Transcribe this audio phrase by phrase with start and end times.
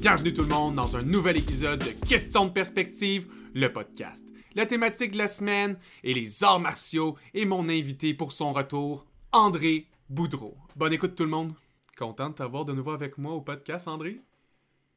[0.00, 4.28] Bienvenue tout le monde dans un nouvel épisode de Questions de perspective, le podcast.
[4.54, 9.06] La thématique de la semaine est les arts martiaux et mon invité pour son retour,
[9.32, 10.56] André Boudreau.
[10.76, 11.54] Bonne écoute tout le monde.
[11.96, 14.20] Content de t'avoir de nouveau avec moi au podcast, André.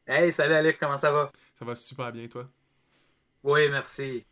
[0.08, 1.32] Hey, salut Alex, comment ça va?
[1.54, 2.48] Ça va super bien, toi?
[3.44, 4.26] Oui, merci.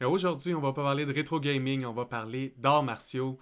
[0.00, 3.38] Mais aujourd'hui, on va pas parler de rétro gaming, on va parler d'arts martiaux.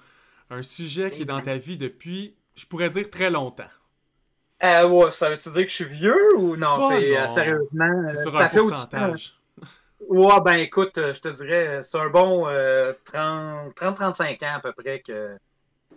[0.51, 3.71] Un sujet qui est dans ta vie depuis, je pourrais dire, très longtemps.
[4.63, 6.79] Euh, ouais, ça veut-tu dire que je suis vieux ou non?
[6.81, 8.05] Oh, c'est euh, sérieusement.
[8.09, 9.39] C'est euh, sur un pourcentage.
[10.09, 14.61] Ouais, ben écoute, euh, je te dirais, c'est un bon euh, 30 30-35 ans à
[14.61, 15.37] peu près que,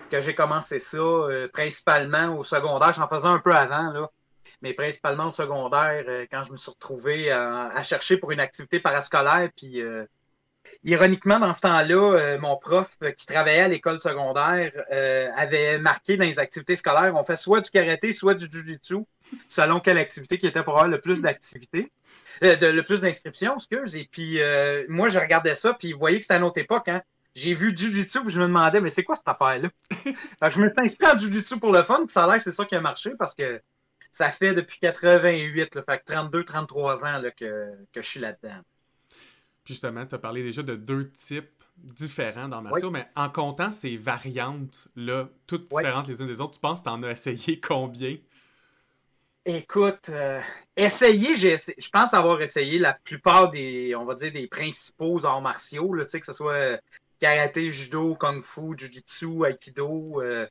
[0.09, 2.93] que j'ai commencé ça, euh, principalement au secondaire.
[2.93, 4.09] J'en faisais un peu avant, là,
[4.61, 8.79] mais principalement au secondaire, euh, quand je me suis retrouvé à, chercher pour une activité
[8.79, 9.49] parascolaire.
[9.55, 10.05] Puis, euh,
[10.83, 14.71] ironiquement, dans ce temps-là, mon prof qui travaillait à l'école secondaire
[15.35, 18.97] avait marqué dans les activités scolaires on fait soit du karaté, soit du jujitsu,
[19.47, 21.91] selon quelle activité qui était pour avoir le plus d'activités.
[22.41, 23.95] Le plus d'inscriptions, excuse.
[23.95, 24.39] Et puis,
[24.87, 26.87] moi, je regardais ça, puis vous voyez que c'était à une autre époque.
[26.89, 27.01] Hein.
[27.37, 29.69] J'ai vu Jujitsu, puis je me demandais, mais c'est quoi cette affaire-là?
[30.49, 32.51] Je me suis inscrit en Jujitsu pour le fun, puis ça a l'air que c'est
[32.51, 33.61] ça qui a marché, parce que
[34.11, 38.19] ça fait depuis 88, là, fait que 32, 33 ans là, que, que je suis
[38.19, 38.59] là-dedans.
[39.63, 43.71] Puis justement, tu as parlé déjà de deux types différents dans martiaux, mais en comptant
[43.71, 47.59] ces variantes-là, toutes différentes les unes des autres, tu penses que tu en as essayé
[47.59, 48.17] combien?
[49.45, 50.41] Écoute, euh,
[50.75, 55.23] essayer, j'ai essa- je pense avoir essayé la plupart des, on va dire, des principaux
[55.23, 56.79] arts martiaux, là, tu sais, que ce soit
[57.19, 60.21] karaté, judo, kung fu, jujitsu, aikido.
[60.21, 60.47] euh,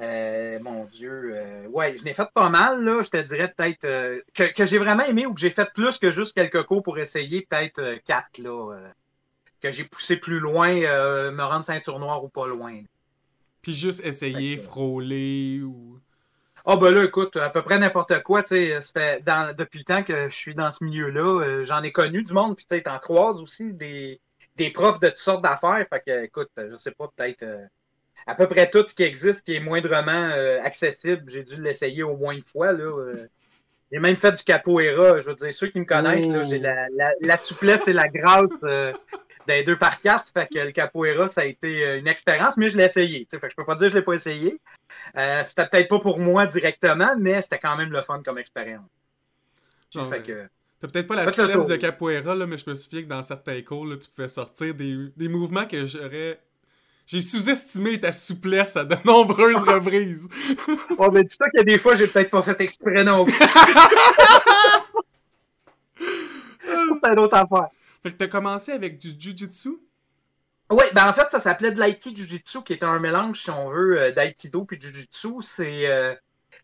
[0.00, 3.84] euh, mon Dieu, euh, ouais, je n'ai fait pas mal, là, je te dirais peut-être
[3.84, 6.82] euh, que, que j'ai vraiment aimé ou que j'ai fait plus que juste quelques cours
[6.82, 8.74] pour essayer, peut-être quatre, là,
[9.60, 12.82] que j'ai poussé plus loin, me rendre ceinture noire ou pas loin.
[13.60, 16.00] Puis juste essayer, frôler ou.
[16.64, 20.02] Ah ben là, écoute, à peu près n'importe quoi, tu sais, dans, depuis le temps
[20.02, 22.98] que je suis dans ce milieu-là, j'en ai connu du monde, puis tu sais, t'en
[22.98, 24.20] croises aussi des,
[24.56, 27.64] des profs de toutes sortes d'affaires, fait que, écoute, je sais pas, peut-être euh,
[28.26, 32.02] à peu près tout ce qui existe, qui est moindrement euh, accessible, j'ai dû l'essayer
[32.02, 32.84] au moins une fois, là.
[32.84, 33.26] euh.
[33.90, 36.48] J'ai même fait du capoeira, je veux dire, ceux qui me connaissent, là, Oh.
[36.48, 38.92] j'ai la, la, la souplesse et la grâce euh,
[39.46, 42.78] des deux par quatre, fait que le capoeira, ça a été une expérience, mais je
[42.78, 44.58] l'ai essayé, fait que je peux pas dire que je l'ai pas essayé.
[45.18, 48.88] Euh, c'était peut-être pas pour moi directement, mais c'était quand même le fun comme expérience.
[49.94, 50.48] Non, Fait que-
[50.82, 53.62] T'as peut-être pas la souplesse de capoeira, là, mais je me souviens que dans certains
[53.62, 56.40] cours, là, tu pouvais sortir des, des mouvements que j'aurais.
[57.06, 60.28] J'ai sous-estimé ta souplesse à de nombreuses reprises.
[60.98, 63.32] Oh, ben, dis-toi qu'il y a des fois, j'ai peut-être pas fait exprès non plus.
[66.60, 67.68] c'est une autre affaire.
[68.02, 69.78] fait que t'as commencé avec du jujitsu.
[70.70, 73.70] Oui, ben en fait, ça s'appelait de l'aiki jujitsu, qui est un mélange, si on
[73.70, 75.34] veut, euh, d'aïkido puis jujitsu.
[75.40, 76.14] C'est euh,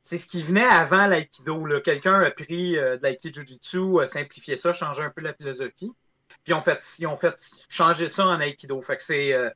[0.03, 1.65] c'est ce qui venait avant l'aïkido.
[1.85, 5.93] Quelqu'un a pris euh, de l'aiki jujitsu, a simplifié ça, changé un peu la philosophie.
[6.29, 7.35] Puis ils ont fait, ils ont fait
[7.69, 8.81] changer ça en aïkido.
[8.81, 9.51] Fait que c'est euh,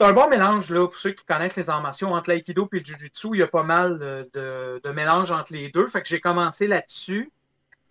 [0.00, 3.28] un bon mélange, là, pour ceux qui connaissent les martiaux, entre l'aïkido et le jujitsu.
[3.34, 5.86] Il y a pas mal de, de, de mélange entre les deux.
[5.88, 7.30] Fait que j'ai commencé là-dessus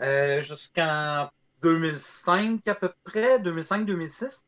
[0.02, 1.30] euh, jusqu'en
[1.62, 4.44] 2005 à peu près, 2005-2006.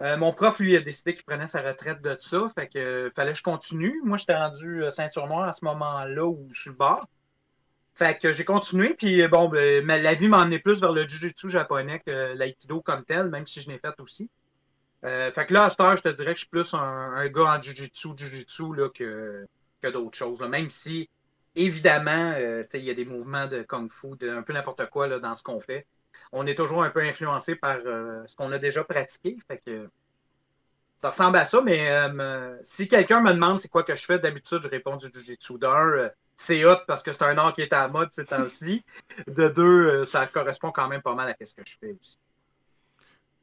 [0.00, 2.50] Euh, mon prof, lui, a décidé qu'il prenait sa retraite de ça.
[2.54, 4.00] Fait que euh, fallait que je continue.
[4.04, 7.06] Moi, j'étais rendu euh, ceinture noire à ce moment-là je suis le bord.
[7.92, 11.50] Fait que j'ai continué, puis bon, ben, la vie m'a emmené plus vers le jujutsu
[11.50, 14.30] japonais que l'aïkido comme tel, même si je l'ai fait aussi.
[15.02, 17.58] Fait que là, à cette heure, je te dirais que je suis plus un, gars
[17.58, 19.44] en jujutsu, jujutsu que,
[19.82, 20.40] que d'autres choses.
[20.40, 21.10] Même si,
[21.56, 22.34] évidemment,
[22.72, 25.42] il y a des mouvements de kung-fu, de un peu n'importe quoi là, dans ce
[25.42, 25.86] qu'on fait.
[26.32, 29.36] On est toujours un peu influencé par euh, ce qu'on a déjà pratiqué.
[30.98, 34.18] Ça ressemble à ça, mais euh, si quelqu'un me demande c'est quoi que je fais,
[34.18, 35.58] d'habitude, je réponds du jujitsu.
[35.58, 38.26] D'un, euh, c'est hot parce que c'est un art qui est à la mode ces
[38.26, 38.84] temps-ci.
[39.26, 42.18] De deux, ça correspond quand même pas mal à ce que je fais aussi.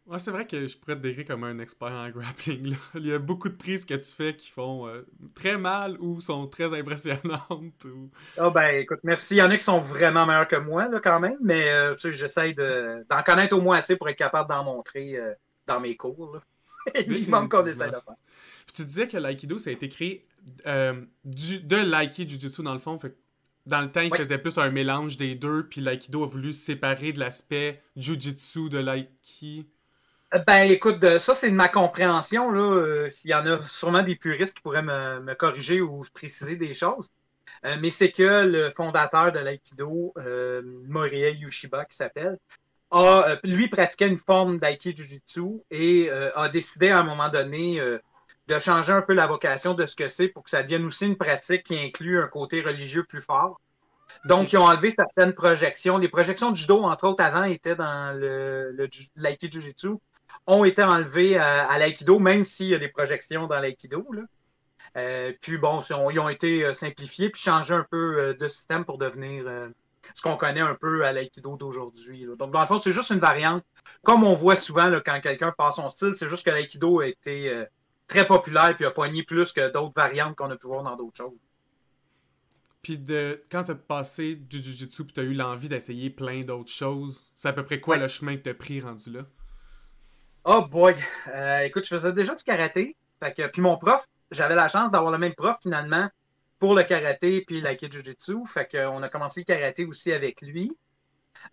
[0.07, 2.69] Ouais, c'est vrai que je pourrais te décrire comme un expert en grappling.
[2.69, 2.77] là.
[2.95, 5.01] Il y a beaucoup de prises que tu fais qui font euh,
[5.35, 7.83] très mal ou sont très impressionnantes.
[7.85, 8.09] Ou...
[8.37, 9.35] Ah ben écoute, merci.
[9.35, 11.93] Il y en a qui sont vraiment meilleurs que moi là, quand même, mais euh,
[11.95, 15.33] tu sais, j'essaie de- d'en connaître au moins assez pour être capable d'en montrer euh,
[15.65, 16.39] dans mes cours.
[16.95, 18.15] C'est le minimum qu'on essaie de faire.
[18.65, 20.25] Puis tu disais que l'aïkido, ça a été créé
[20.67, 22.97] euh, du, de l'aiki jujutsu dans le fond.
[22.97, 23.13] Fait
[23.65, 24.17] dans le temps, il Oui.
[24.17, 28.69] faisait plus un mélange des deux, puis l'aïkido a voulu se séparer de l'aspect jujutsu
[28.69, 29.67] de l'aiki.
[30.45, 32.51] Ben écoute, de- ça c'est de ma compréhension.
[32.51, 32.59] là.
[32.61, 36.55] Euh, S'il y en a sûrement des puristes qui pourraient me, me corriger ou préciser
[36.57, 37.09] des choses.
[37.79, 40.13] mais c'est que le fondateur de l'aïkido,
[40.87, 42.37] Morie Yushiba, qui s'appelle,
[42.91, 47.79] a, lui pratiquait une forme d'aiki jujitsu et a décidé à un moment donné
[48.47, 51.05] de changer un peu la vocation de ce que c'est pour que ça devienne aussi
[51.05, 53.59] une pratique qui inclut un côté religieux plus fort.
[54.25, 55.97] Donc, ils ont enlevé certaines projections.
[55.97, 58.87] Les projections du judo, entre autres, avant, étaient dans le, le
[59.51, 59.89] jujitsu,
[60.47, 64.07] ont été enlevées à, l'aïkido, même s'il y a des projections dans l'aïkido.
[64.95, 68.83] Euh, puis bon, ils ont été euh, simplifiés puis changé un peu euh, de système
[68.83, 69.45] pour devenir
[70.13, 72.25] ce qu'on connaît un peu à l'aïkido d'aujourd'hui.
[72.39, 73.63] Donc, dans le fond, c'est juste une variante.
[74.03, 77.65] Comme on voit souvent quand quelqu'un passe son style, c'est juste que l'aïkido a été
[78.07, 81.17] très populaire puis a poigné plus que d'autres variantes qu'on a pu voir dans d'autres
[81.17, 81.37] choses.
[82.81, 86.43] Puis de, quand tu as passé du Jiu-Jitsu puis tu as eu l'envie d'essayer plein
[86.43, 89.25] d'autres choses, c'est à peu près quoi le chemin que tu as pris rendu là?
[90.49, 90.95] Oh boy!
[91.27, 92.95] Euh, écoute, je faisais déjà du karaté.
[93.21, 96.07] Fait que, puis mon prof, j'avais la chance d'avoir le même prof finalement
[96.57, 98.45] pour le karaté puis l'aiki Jiu-Jitsu.
[98.45, 100.71] Fait qu'on a commencé le karaté aussi avec lui.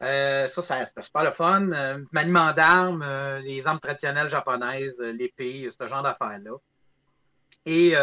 [0.00, 1.72] Euh, ça, c'était super le fun.
[1.72, 3.04] Euh, maniement d'armes,
[3.42, 6.52] les armes traditionnelles japonaises, l'épée, ce genre d'affaires-là.
[7.66, 7.94] Et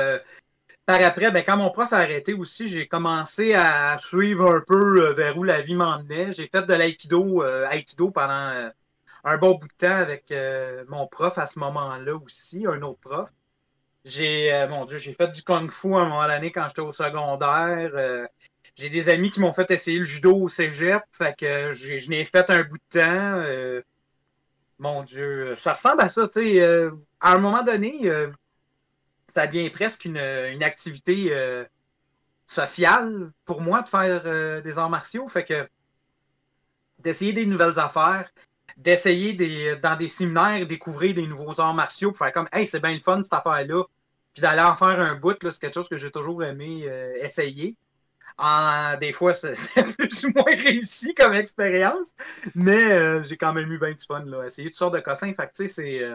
[0.85, 5.13] par après, ben, quand mon prof a arrêté aussi, j'ai commencé à suivre un peu
[5.13, 6.33] vers où la vie m'emmenait.
[6.33, 7.65] J'ai fait de l'aïkido euh,
[8.13, 8.71] pendant
[9.23, 10.33] un bon bout de temps avec
[10.87, 13.29] mon prof à ce moment-là aussi, un autre prof.
[14.03, 18.27] J'ai, mon Dieu, j'ai fait du kung-fu à un moment donné quand j'étais au secondaire.
[18.75, 22.25] j'ai des amis qui m'ont fait essayer le judo au cégep, fait que je n'ai
[22.25, 23.83] fait un bout de temps.
[24.79, 26.61] mon Dieu, ça ressemble à ça, tu sais.
[27.19, 28.09] à un moment donné,
[29.31, 31.63] ça devient presque une, activité euh,
[32.45, 35.27] sociale pour moi de faire euh, des arts martiaux.
[35.27, 35.69] Fait que
[36.99, 38.31] d'essayer des nouvelles affaires,
[38.83, 42.79] d'essayer des, dans des séminaires, découvrir des nouveaux arts martiaux pour faire comme Hey, c'est
[42.79, 43.83] bien le fun cette affaire-là.
[44.33, 47.75] Puis d'aller en faire un bout, c'est quelque chose que j'ai toujours aimé euh, essayer.
[48.99, 49.55] Des fois, c'est
[49.97, 52.11] plus ou moins réussi comme expérience,
[52.55, 54.23] mais j'ai quand même eu bien du fun.
[54.25, 54.45] Là.
[54.45, 55.33] Essayer toutes sortes de cossins.
[55.33, 56.13] Fait tu sais,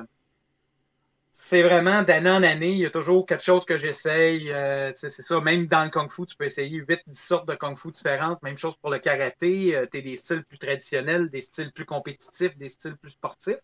[1.39, 4.51] c'est vraiment d'année en année, il y a toujours quelque chose que j'essaye.
[4.51, 7.77] Euh, c'est ça, même dans le Kung Fu, tu peux essayer 8-10 sortes de Kung
[7.77, 8.43] Fu différentes.
[8.43, 9.77] Même chose pour le karaté.
[9.77, 13.59] Euh, tu as des styles plus traditionnels, des styles plus compétitifs, des styles plus sportifs.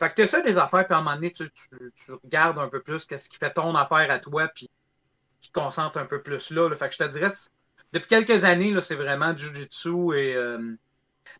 [0.00, 1.48] Fait que tu as ça des affaires, puis à un moment donné, tu,
[2.24, 4.68] regardes un peu plus qu'est-ce qui fait ton affaire à toi, puis
[5.40, 6.68] tu te concentres un peu plus là.
[6.74, 7.30] Fait que je te dirais,
[7.92, 10.34] depuis quelques années, c'est vraiment du Jiu-Jitsu et.
[10.34, 10.76] Euh,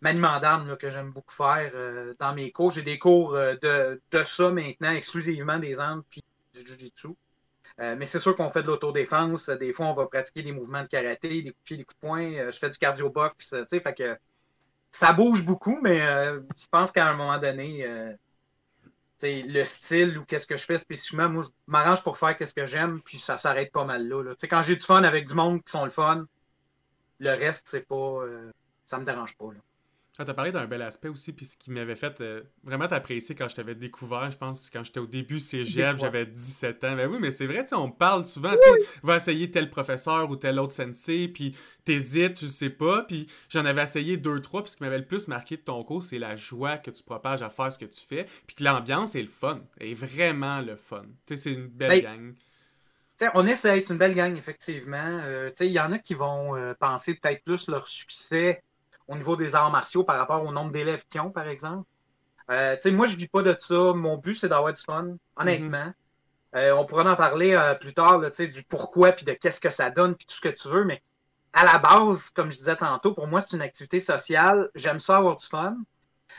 [0.00, 2.70] maniement d'armes que j'aime beaucoup faire euh, dans mes cours.
[2.70, 6.22] J'ai des cours euh, de, de, ça maintenant, exclusivement des armes puis
[6.54, 7.08] du Jiu-Jitsu.
[7.80, 9.48] Euh, mais c'est sûr qu'on fait de l'autodéfense.
[9.50, 12.00] Des fois, on va pratiquer des mouvements de karaté, des coups de pied, des coups
[12.00, 12.50] de poing.
[12.50, 13.54] je fais du cardio-box.
[13.70, 14.16] fait que
[14.90, 17.86] ça bouge beaucoup, mais je pense qu'à un moment donné,
[19.22, 22.66] le style ou qu'est-ce que je fais spécifiquement, moi, je m'arrange pour faire ce que
[22.66, 24.34] j'aime, puis ça s'arrête pas mal là.
[24.50, 26.26] Quand j'ai du fun avec du monde qui sont le fun,
[27.20, 28.22] le reste, c'est pas.
[28.86, 29.52] ça me dérange pas.
[29.52, 29.60] Là.
[30.20, 32.88] Ah, tu as parlé d'un bel aspect aussi, puis ce qui m'avait fait euh, vraiment
[32.88, 36.96] t'apprécier quand je t'avais découvert, je pense, quand j'étais au début cégep, j'avais 17 ans.
[36.96, 40.34] Ben oui, mais c'est vrai, tu on parle souvent, tu va essayer tel professeur ou
[40.34, 44.72] tel autre sensei, puis t'hésites, tu sais pas, puis j'en avais essayé deux, trois, puis
[44.72, 47.42] ce qui m'avait le plus marqué de ton cours, c'est la joie que tu propages
[47.42, 50.74] à faire ce que tu fais, puis que l'ambiance est le fun, est vraiment le
[50.74, 51.04] fun.
[51.26, 52.34] Tu sais, c'est une belle ben,
[53.20, 53.30] gang.
[53.34, 55.20] on essaye, c'est une belle gang, effectivement.
[55.22, 58.64] Euh, il y en a qui vont euh, penser peut-être plus leur succès
[59.08, 61.88] au niveau des arts martiaux par rapport au nombre d'élèves qu'ils ont, par exemple.
[62.50, 63.92] Euh, moi, je ne vis pas de ça.
[63.94, 65.92] Mon but, c'est d'avoir du fun, honnêtement.
[66.54, 69.90] Euh, on pourra en parler euh, plus tard du pourquoi, puis de qu'est-ce que ça
[69.90, 70.84] donne, puis tout ce que tu veux.
[70.84, 71.02] Mais
[71.52, 74.70] à la base, comme je disais tantôt, pour moi, c'est une activité sociale.
[74.74, 75.76] J'aime ça avoir du fun.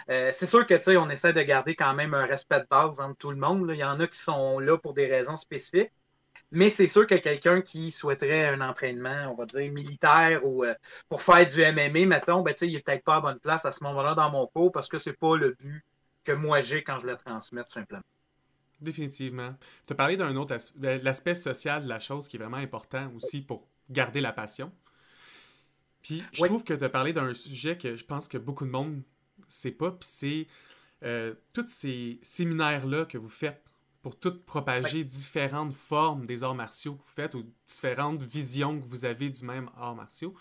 [0.07, 3.31] c'est sûr que on essaie de garder quand même un respect de base entre tout
[3.31, 3.69] le monde.
[3.71, 5.91] Il y en a qui sont là pour des raisons spécifiques.
[6.51, 10.73] Mais c'est sûr que quelqu'un qui souhaiterait un entraînement, on va dire, militaire ou euh,
[11.07, 13.83] pour faire du MMA, mettons, ben, il n'est peut-être pas à bonne place à ce
[13.83, 15.85] moment-là dans mon cours parce que c'est pas le but
[16.23, 18.03] que moi j'ai quand je le transmets, tout simplement.
[18.81, 19.55] Définitivement.
[19.85, 23.11] Tu as parlé d'un autre aspect, l'aspect social de la chose qui est vraiment important
[23.15, 24.71] aussi pour garder la passion.
[26.01, 28.71] Puis je trouve que tu as parlé d'un sujet que je pense que beaucoup de
[28.71, 29.01] monde ne
[29.47, 30.47] sait pas, puis c'est
[31.03, 33.68] euh, tous ces séminaires-là que vous faites
[34.01, 38.85] pour toutes propager différentes formes des arts martiaux que vous faites ou différentes visions que
[38.85, 40.33] vous avez du même art martiaux.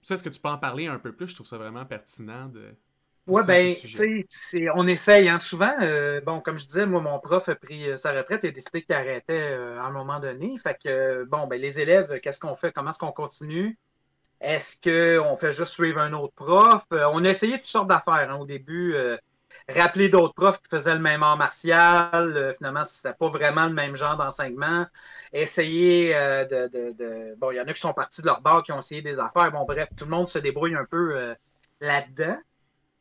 [0.00, 1.28] Ça, est-ce que tu peux en parler un peu plus?
[1.28, 2.74] Je trouve ça vraiment pertinent de.
[3.26, 5.28] Oui, ben, tu sais, on essaye.
[5.28, 5.38] Hein.
[5.38, 8.48] Souvent, euh, bon, comme je disais, moi, mon prof a pris euh, sa retraite et
[8.48, 10.56] a décidé qu'il arrêtait euh, à un moment donné.
[10.62, 12.72] Fait que, bon, ben, les élèves, qu'est-ce qu'on fait?
[12.72, 13.76] Comment est-ce qu'on continue?
[14.40, 16.84] Est-ce qu'on fait juste suivre un autre prof?
[16.90, 18.30] on a essayé toutes sortes d'affaires.
[18.30, 18.36] Hein.
[18.36, 18.94] Au début,
[19.68, 22.36] rappeler d'autres profs qui faisaient le même art martial.
[22.36, 24.86] Euh, finalement, c'était pas vraiment le même genre d'enseignement.
[25.32, 28.72] Essayer euh, de, Bon, il y en a qui sont partis de leur bar, qui
[28.72, 29.50] ont essayé des affaires.
[29.52, 31.34] Bon, bref, tout le monde se débrouille un peu euh,
[31.80, 32.38] là-dedans.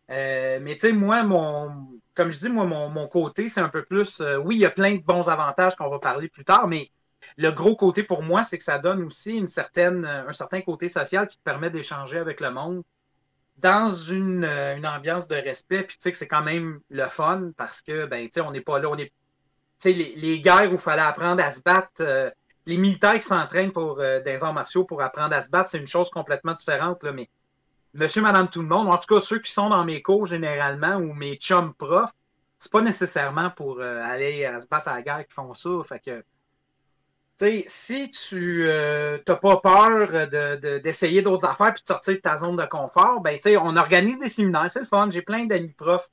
[0.09, 1.99] mais tu sais, moi, mon.
[2.15, 4.21] Comme je dis, moi, mon, côté, c'est un peu plus.
[4.43, 6.91] oui, il y a plein de bons avantages qu'on va parler plus tard, mais
[7.37, 10.87] le gros côté pour moi, c'est que ça donne aussi une certaine, un certain côté
[10.87, 12.83] social qui te permet d'échanger avec le monde
[13.57, 17.05] dans une, euh, une, ambiance de respect, puis tu sais que c'est quand même le
[17.05, 19.07] fun parce que, ben, tu sais, on n'est pas là, on est.
[19.07, 19.13] Tu
[19.79, 22.29] sais, les, les, guerres où il fallait apprendre à se battre, euh,
[22.65, 25.77] les militaires qui s'entraînent pour euh, des arts martiaux pour apprendre à se battre, c'est
[25.77, 27.29] une chose complètement différente, là, mais
[27.93, 30.95] monsieur, madame, tout le monde, en tout cas ceux qui sont dans mes cours généralement
[30.95, 32.11] ou mes chums profs,
[32.59, 35.69] c'est pas nécessairement pour aller à se battre à la guerre qui font ça.
[35.87, 36.23] Fait que
[37.39, 40.27] si tu n'as euh, pas peur
[40.81, 44.27] d'essayer d'autres affaires puis de sortir de ta zone de confort, ben, on organise des
[44.27, 45.09] séminaires, c'est le fun.
[45.09, 46.09] J'ai plein d'amis profs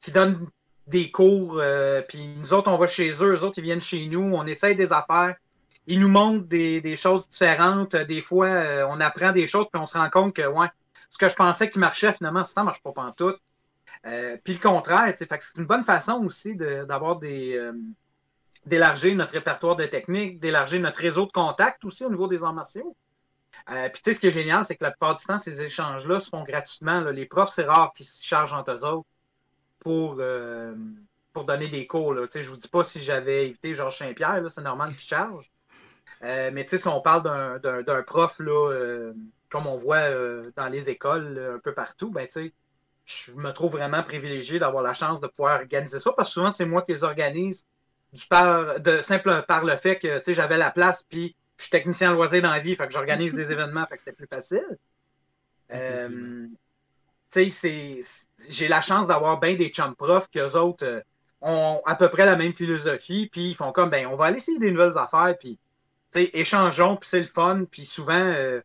[0.00, 0.46] qui donnent
[0.86, 4.06] des cours, euh, puis nous autres, on va chez eux, eux autres, ils viennent chez
[4.06, 5.36] nous, on essaye des affaires.
[5.86, 7.96] Ils nous montrent des, choses différentes.
[7.96, 10.68] Des fois, euh, on apprend des choses, puis on se rend compte que ouais,
[11.10, 13.40] ce que je pensais qui marchait, finalement, ça ne marche pas pantoute.
[14.44, 17.58] puis le contraire, c'est une bonne façon aussi d'avoir des
[18.66, 22.52] d'élargir notre répertoire de techniques, d'élargir notre réseau de contacts aussi au niveau des arts
[22.52, 22.96] martiaux.
[23.70, 25.62] Euh, puis tu sais, ce qui est génial, c'est que la plupart du temps, ces
[25.62, 27.00] échanges-là se font gratuitement.
[27.00, 29.08] Les profs, c'est rare qu'ils se chargent entre eux autres
[29.78, 30.74] pour, euh,
[31.32, 32.14] pour donner des cours.
[32.14, 32.24] Là.
[32.32, 35.50] Je vous dis pas si j'avais évité Georges Saint-Pierre, c'est normal qu'il charge.
[36.22, 39.12] Euh, mais tu sais, si on parle d'un prof, là,
[39.48, 40.10] comme on voit
[40.56, 42.52] dans les écoles un peu partout, ben tu sais,
[43.04, 46.50] je me trouve vraiment privilégié d'avoir la chance de pouvoir organiser ça parce que souvent,
[46.50, 47.66] c'est moi qui les organise
[48.12, 52.12] du par, de simple par le fait que j'avais la place, puis je suis technicien
[52.12, 54.78] loisir dans la vie, fait que j'organise des événements, fait que c'était plus facile.
[55.72, 56.46] Euh,
[57.34, 61.00] j'ai la chance d'avoir bien des chums profs qu'eux autres euh,
[61.42, 64.38] ont à peu près la même philosophie, puis ils font comme, ben, on va aller
[64.38, 65.58] essayer des nouvelles affaires, puis
[66.14, 68.60] échangeons, puis c'est le fun, puis souvent, euh,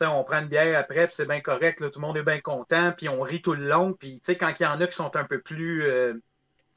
[0.00, 2.92] on prend une bière après, puis c'est bien correct, tout le monde est bien content,
[2.96, 5.24] puis on rit tout le long, puis quand il y en a qui sont un
[5.24, 5.84] peu plus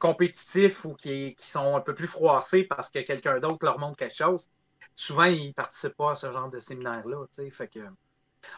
[0.04, 4.14] compétitifs ou qui, sont un peu plus froissés parce que quelqu'un d'autre leur montre quelque
[4.14, 4.50] chose,
[4.94, 7.24] souvent, ils ne participent pas à ce genre de séminaire-là.
[7.50, 7.80] Fait que,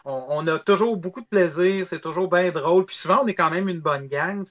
[0.03, 2.85] on, a toujours beaucoup de plaisir, c'est toujours bien drôle.
[2.85, 4.45] Puis souvent, on est quand même une bonne gang.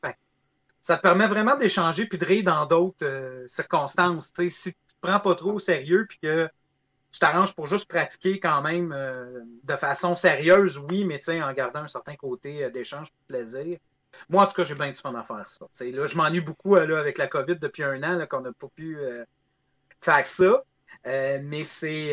[0.81, 4.33] Ça te permet vraiment d'échanger puis de rire dans d'autres euh, circonstances.
[4.35, 6.49] Si tu ne te prends pas trop au sérieux puis que
[7.13, 11.81] tu t'arranges pour juste pratiquer quand même euh, de façon sérieuse, oui, mais en gardant
[11.81, 13.79] un certain côté euh, d'échange de plaisir,
[14.29, 15.67] moi, en tout cas, j'ai bien du fun à faire ça.
[15.81, 18.99] là, je m'ennuie beaucoup euh, avec la COVID depuis un an qu'on n'a pas pu
[18.99, 19.25] euh,
[20.01, 20.63] faire ça.
[21.07, 22.13] Euh, mais c'est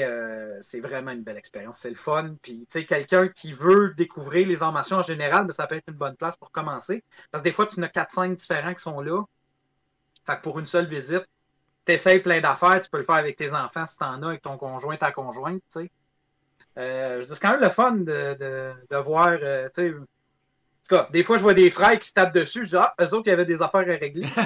[0.79, 1.79] vraiment une belle expérience.
[1.79, 2.36] C'est le fun.
[2.41, 6.15] Puis, quelqu'un qui veut découvrir les arts en général, ben, ça peut être une bonne
[6.15, 7.03] place pour commencer.
[7.31, 9.24] Parce que des fois, tu as 4-5 différents qui sont là.
[10.25, 11.25] Fait que pour une seule visite,
[11.86, 12.79] tu essaies plein d'affaires.
[12.81, 15.12] Tu peux le faire avec tes enfants si tu en as, avec ton conjoint, ta
[15.12, 15.63] conjointe.
[15.69, 15.89] c'est
[16.75, 19.39] quand même le fun de, de, de voir
[20.83, 22.63] tout cas, des fois, je vois des frères qui se tapent dessus.
[22.63, 24.27] Je dis, ah, eux autres, il y avait des affaires à régler.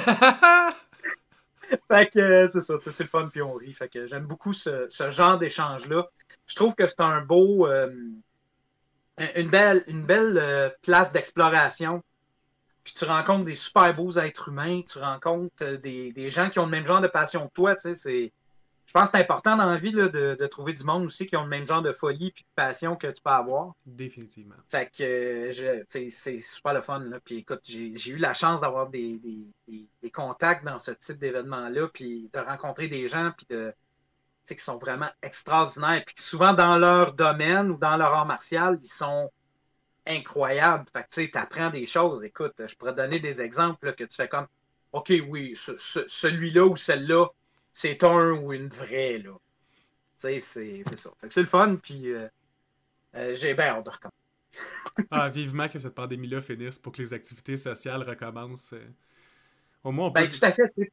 [1.91, 3.73] fait que euh, c'est ça, c'est le fun, puis on rit.
[3.73, 6.07] Fait que j'aime beaucoup ce, genre d'échange-là.
[6.45, 7.67] Je trouve que c'est un beau.
[7.67, 7.91] Euh,
[9.35, 12.03] une belle, une belle euh, place d'exploration.
[12.83, 16.65] Puis tu rencontres des super beaux êtres humains, tu rencontres des, des, gens qui ont
[16.65, 17.75] le même genre de passion que toi.
[17.75, 18.31] Tu sais, c'est
[18.87, 21.43] je pense que c'est important dans la vie de, trouver du monde aussi qui ont
[21.43, 23.73] le même genre de folie et de passion que tu peux avoir.
[23.85, 24.55] Définitivement.
[24.69, 25.51] Fait que
[25.89, 26.99] c'est super le fun.
[26.99, 27.19] Là.
[27.19, 29.19] Puis écoute, j'ai eu la chance d'avoir des,
[30.13, 33.73] contacts dans ce type d'événement-là, puis de rencontrer des gens puis de,
[34.45, 38.87] qui sont vraiment extraordinaires, puis souvent dans leur domaine ou dans leur art martial, ils
[38.87, 39.29] sont
[40.07, 40.85] incroyables.
[40.93, 42.23] Fait que tu apprends des choses.
[42.23, 44.47] Écoute, je pourrais donner des exemples que tu fais comme
[44.93, 47.27] OK, oui, celui-là ou celle-là
[47.77, 49.33] c'est un ou une vraie, là.
[50.19, 51.11] Tu sais, c'est ça.
[51.21, 52.27] Fait que c'est le fun, puis euh,
[53.15, 54.17] euh, j'ai bien hâte de recommencer.
[55.11, 58.73] ah, vivement que cette pandémie-là finisse pour que les activités sociales recommencent.
[58.73, 58.83] Euh.
[59.83, 60.39] Au moins, on ben, peut...
[60.39, 60.91] Ben, tout à fait.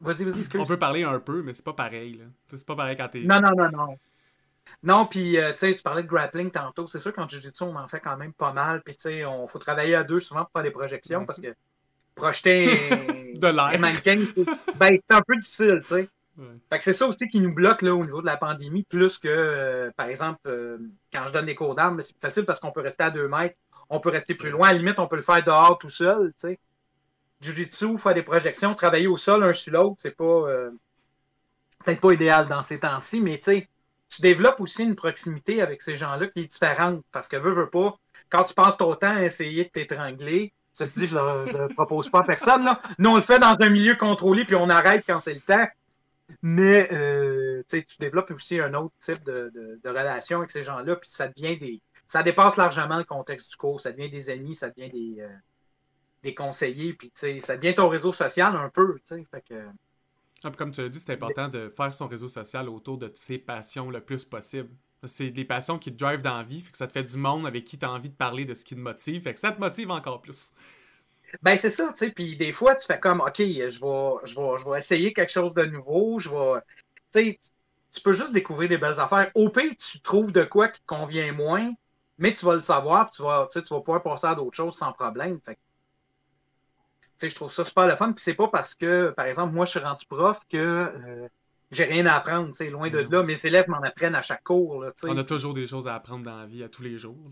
[0.00, 2.24] Vas-y, vas-y, On peut parler un peu, mais c'est pas pareil, là.
[2.46, 3.20] C'est pas pareil quand t'es...
[3.20, 3.98] Non, non, non, non.
[4.82, 6.86] Non, puis, tu sais, tu parlais de grappling tantôt.
[6.86, 8.82] C'est sûr qu'en Jiu-Jitsu, on en fait quand même pas mal.
[8.82, 11.54] Puis, tu sais, on faut travailler à deux souvent pour faire des projections parce que
[12.16, 12.90] projeter
[13.36, 13.78] de l'air.
[13.78, 14.24] mannequin,
[14.76, 16.08] ben, c'est un peu difficile, tu sais.
[16.68, 19.18] Fait que c'est ça aussi qui nous bloque là, au niveau de la pandémie, plus
[19.18, 20.76] que, euh, par exemple, euh,
[21.10, 23.56] quand je donne des cours d'armes, c'est facile parce qu'on peut rester à deux mètres,
[23.88, 24.68] on peut rester plus loin.
[24.68, 26.58] À la limite, on peut le faire dehors tout seul, tu sais.
[27.40, 30.70] Jiu-Jitsu, faire des projections, travailler au sol un sur l'autre, c'est pas euh,
[31.84, 33.68] peut-être pas idéal dans ces temps-ci, mais tu sais,
[34.08, 37.70] tu développes aussi une proximité avec ces gens-là qui est différente parce que veux, veux
[37.70, 41.68] pas, quand tu passes ton temps à essayer de t'étrangler, Ça se dit, je ne
[41.68, 42.62] le propose pas à personne.
[42.62, 42.82] Là.
[42.98, 45.66] Nous, on le fait dans un milieu contrôlé, puis on arrête quand c'est le temps.
[46.42, 51.28] Mais euh, tu développes aussi un autre type de, relation avec ces gens-là, puis ça
[51.28, 51.80] devient des.
[52.06, 53.80] Ça dépasse largement le contexte du cours.
[53.80, 55.28] Ça devient des amis, ça devient des, euh,
[56.22, 58.98] des conseillers, puis ça devient ton réseau social un peu.
[59.08, 59.54] Fait que,
[60.44, 63.38] ah, comme tu l'as dit, c'est important de faire son réseau social autour de ses
[63.38, 64.68] passions le plus possible.
[65.06, 67.16] C'est des passions qui te drivent dans la vie, fait que ça te fait du
[67.16, 69.40] monde avec qui tu as envie de parler de ce qui te motive, fait que
[69.40, 70.52] ça te motive encore plus.
[71.42, 72.10] Ben, c'est ça, tu sais.
[72.10, 75.32] Puis des fois, tu fais comme, OK, je vais, je vais, je vais essayer quelque
[75.32, 76.18] chose de nouveau.
[76.18, 76.60] Je vais.
[77.12, 77.40] Tu sais,
[77.92, 79.30] tu peux juste découvrir des belles affaires.
[79.34, 81.72] Au pire, tu trouves de quoi qui te convient moins,
[82.18, 84.76] mais tu vas le savoir, puis tu vas, tu vas pouvoir passer à d'autres choses
[84.76, 85.40] sans problème.
[85.40, 85.58] Fait
[87.22, 88.12] je trouve ça super le fun.
[88.12, 91.28] Puis c'est pas parce que, par exemple, moi, je suis rendu prof que euh,
[91.70, 92.52] j'ai rien à apprendre.
[92.70, 94.82] Loin de là, mes élèves m'en apprennent à chaque cours.
[94.82, 97.30] Là, On a toujours des choses à apprendre dans la vie à tous les jours.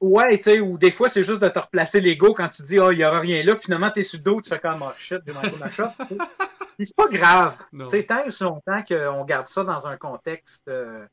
[0.00, 2.78] Ouais, tu sais, ou des fois, c'est juste de te replacer l'ego quand tu dis,
[2.78, 4.58] oh, il n'y aura rien là, puis finalement, tu es sur le dos, tu fais
[4.58, 5.84] comme, oh shit, j'ai manqué ma shot.
[6.78, 7.56] c'est pas grave.
[7.72, 11.06] Tu sais, tant et longtemps qu'on garde ça dans un contexte euh,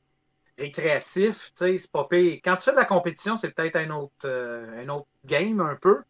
[0.57, 2.39] récréatif, tu sais, c'est pas pire.
[2.43, 5.77] Quand tu fais de la compétition, c'est peut-être un autre, euh, un autre game un
[5.77, 6.01] peu,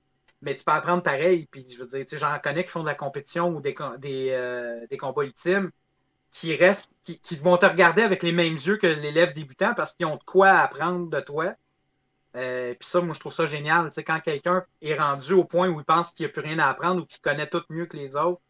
[0.42, 1.48] mais tu peux apprendre pareil.
[1.52, 3.76] Puis, je veux dire, tu sais, j'en connais qui font de la compétition ou des,
[4.00, 5.70] des, euh, des combats ultimes
[6.34, 9.94] qui restent, qui, qui, vont te regarder avec les mêmes yeux que l'élève débutant parce
[9.94, 11.54] qu'ils ont de quoi apprendre de toi.
[12.36, 13.86] Euh, puis ça, moi, je trouve ça génial.
[13.86, 16.42] Tu sais, quand quelqu'un est rendu au point où il pense qu'il n'y a plus
[16.42, 18.42] rien à apprendre ou qu'il connaît tout mieux que les autres,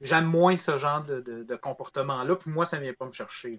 [0.00, 2.36] j'aime moins ce genre de, comportement-là.
[2.36, 3.58] Puis moi, ça ne vient pas me chercher.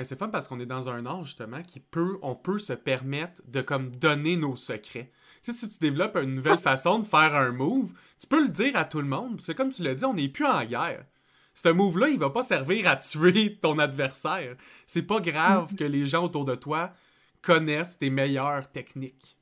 [0.00, 3.42] c'est fun parce qu'on est dans un âge, justement, qui peut, on peut se permettre
[3.48, 5.10] de comme donner nos secrets.
[5.42, 8.50] Tu sais, si tu développes une nouvelle façon de faire un move, tu peux le
[8.50, 9.38] dire à tout le monde.
[9.38, 11.04] Parce que comme tu l'as dit, on n'est plus en guerre.
[11.60, 14.54] Ce move-là, il va pas servir à tuer ton adversaire.
[14.86, 16.92] C'est pas grave que les gens autour de toi
[17.42, 19.36] connaissent tes meilleures techniques.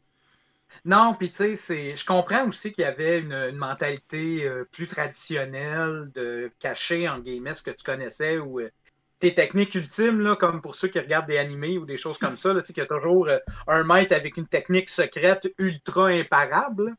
[0.86, 6.10] Non, puis tu sais, je comprends aussi qu'il y avait une, mentalité euh, plus traditionnelle
[6.14, 8.70] de cacher, en guillemets, ce que tu connaissais ou euh,
[9.18, 12.54] tes techniques ultimes, comme pour ceux qui regardent des animés ou des choses comme ça,
[12.54, 16.94] tu sais, qu'il y a toujours euh, un maître avec une technique secrète ultra imparable.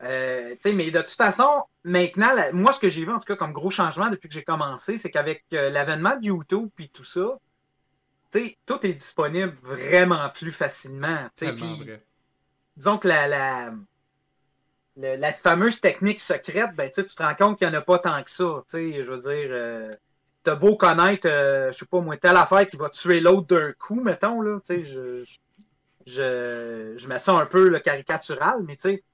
[0.00, 3.70] Mais de toute façon, maintenant, moi, ce que j'ai vu, en tout cas, comme gros
[3.70, 7.38] changement depuis que j'ai commencé, c'est qu'avec l'avènement de YouTube puis tout ça,
[8.66, 11.28] tout est disponible vraiment plus facilement.
[12.76, 13.72] Disons que la, la,
[15.16, 18.22] la, fameuse technique secrète, ben, tu te rends compte qu'il n'y en a pas tant
[18.22, 18.62] que ça.
[18.72, 19.94] Je veux dire, euh,
[20.42, 23.72] t'as beau connaître, euh, je sais pas moi, telle affaire qui va tuer l'autre d'un
[23.72, 25.24] coup, mettons, là, je, je,
[26.06, 29.04] je, je mets ça un peu le caricatural, mais tu sais,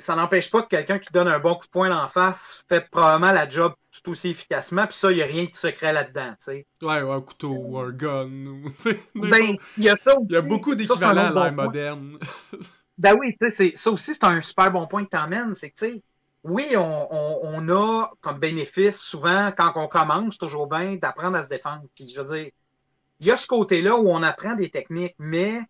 [0.00, 2.88] ça n'empêche pas que quelqu'un qui donne un bon coup de poing en face fait
[2.90, 4.86] probablement la job tout aussi efficacement.
[4.86, 6.34] Puis ça, il n'y a rien de secret là-dedans.
[6.38, 6.66] sais.
[6.82, 8.28] Ouais, un couteau ou un gun.
[9.14, 10.26] ben, il y a ça aussi.
[10.30, 12.18] Il y a beaucoup d'équivalents à l'ère moderne.
[12.98, 13.36] ben oui,
[13.74, 15.54] ça aussi, c'est un super bon point que tu emmènes.
[15.54, 16.02] C'est que, tu sais,
[16.44, 21.48] oui, on, on, a comme bénéfice souvent, quand on commence, toujours bien, d'apprendre à se
[21.48, 21.82] défendre.
[21.94, 22.50] Puis je veux dire,
[23.20, 25.62] il y a ce côté-là où on apprend des techniques, mais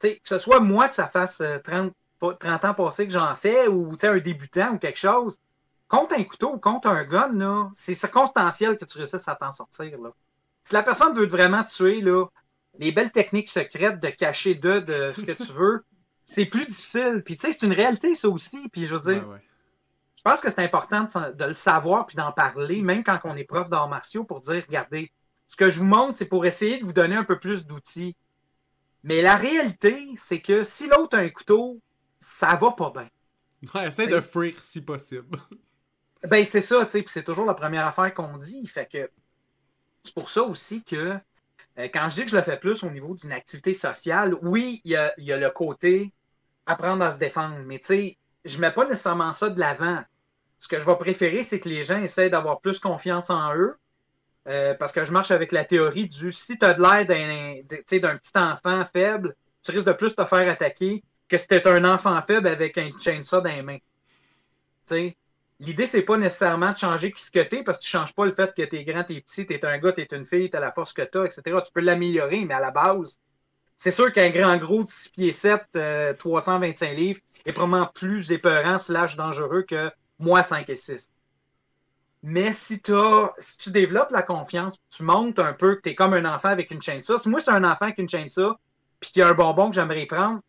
[0.00, 1.90] que ce soit moi que ça fasse 30, euh,
[2.32, 5.38] 30 ans passés que j'en fais, ou un débutant ou quelque chose,
[5.88, 10.00] contre un couteau ou contre un gun, c'est circonstanciel que tu réussisses à t'en sortir.
[10.00, 10.10] Là.
[10.64, 12.26] Si la personne veut vraiment tuer, là,
[12.78, 15.84] les belles techniques secrètes de cacher de, de ce que tu veux,
[16.24, 17.22] c'est plus difficile.
[17.24, 18.68] Puis tu sais, c'est une réalité, ça aussi.
[18.70, 19.24] Puis je veux dire,
[20.16, 23.44] je pense que c'est important de, le savoir puis d'en parler, même quand on est
[23.44, 25.12] prof d'arts martiaux, pour dire, regardez,
[25.46, 28.16] ce que je vous montre, c'est pour essayer de vous donner un peu plus d'outils.
[29.02, 31.80] Mais la réalité, c'est que si l'autre a un couteau,
[32.24, 33.08] ça va pas bien.
[33.74, 35.38] Ouais, essaie de fuir si possible.
[36.26, 38.66] Ben, c'est ça, tu sais, c'est toujours la première affaire qu'on dit.
[38.66, 39.10] Fait que
[40.02, 41.18] c'est pour ça aussi que
[41.78, 44.80] euh, quand je dis que je le fais plus au niveau d'une activité sociale, oui,
[44.84, 46.14] il y a, le côté
[46.64, 50.02] apprendre à se défendre, mais tu sais, je mets pas nécessairement ça de l'avant.
[50.58, 53.76] Ce que je vais préférer, c'est que les gens essaient d'avoir plus confiance en eux.
[54.48, 58.16] Euh, parce que je marche avec la théorie du si tu as de l'air d'un
[58.16, 62.48] petit enfant faible, tu risques de plus te faire attaquer que c'était un enfant faible
[62.48, 63.78] avec un chainsaw dans les mains.
[64.90, 65.16] L'idée,
[65.60, 68.26] L'idée, c'est pas nécessairement de changer qui ce que t'es, parce que tu changes pas
[68.26, 70.72] le fait que t'es grand, t'es petit, t'es un gars, t'es une fille, t'as la
[70.72, 71.42] force que t'as, etc.
[71.64, 73.20] Tu peux l'améliorer, mais à la base,
[73.76, 78.32] c'est sûr qu'un grand gros de 6 pieds 7, 325 euh, livres, est probablement plus
[78.32, 81.12] épeurant, slash dangereux que moi 5 et 6.
[82.22, 85.94] Mais si, as, si tu développes la confiance, tu montes un peu que tu es
[85.94, 87.18] comme un enfant avec une chaîne ça.
[87.18, 88.56] Si moi, c'est un enfant avec une chaîne ça,
[88.98, 90.40] puis qu'il y a un bonbon que j'aimerais prendre,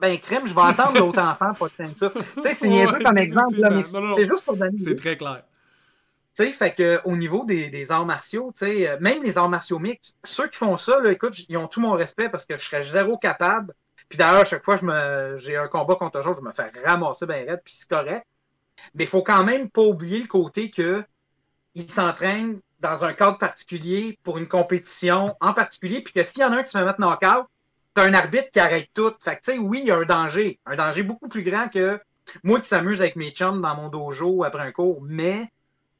[0.00, 2.10] ben, crème, je vais attendre l'autre enfant pour faire ça.
[2.10, 4.78] Tu sais, c'est un peu comme exemple, là, mais c'est juste pour donner.
[4.78, 5.42] C'est très clair.
[6.36, 9.48] Tu sais, fait que au niveau des, des arts martiaux, tu sais, même les arts
[9.48, 12.56] martiaux mixtes, ceux qui font ça, là, écoute, ils ont tout mon respect parce que
[12.56, 13.72] je serais zéro capable
[14.08, 16.72] Puis d'ailleurs, à chaque fois que j'ai un combat contre un jour, je me fais
[16.84, 18.26] ramasser bien raide, puis c'est correct.
[18.94, 21.04] Mais il faut quand même pas oublier le côté que
[21.74, 26.44] il s'entraîne dans un cadre particulier pour une compétition en particulier, puis que s'il y
[26.44, 27.46] en a un qui se fait mettre knockout,
[27.94, 29.12] t'as un arbitre qui arrête tout.
[29.20, 30.58] Fait que, tu sais, oui, il y a un danger.
[30.66, 32.00] Un danger beaucoup plus grand que
[32.42, 35.50] moi qui s'amuse avec mes chums dans mon dojo après un cours, mais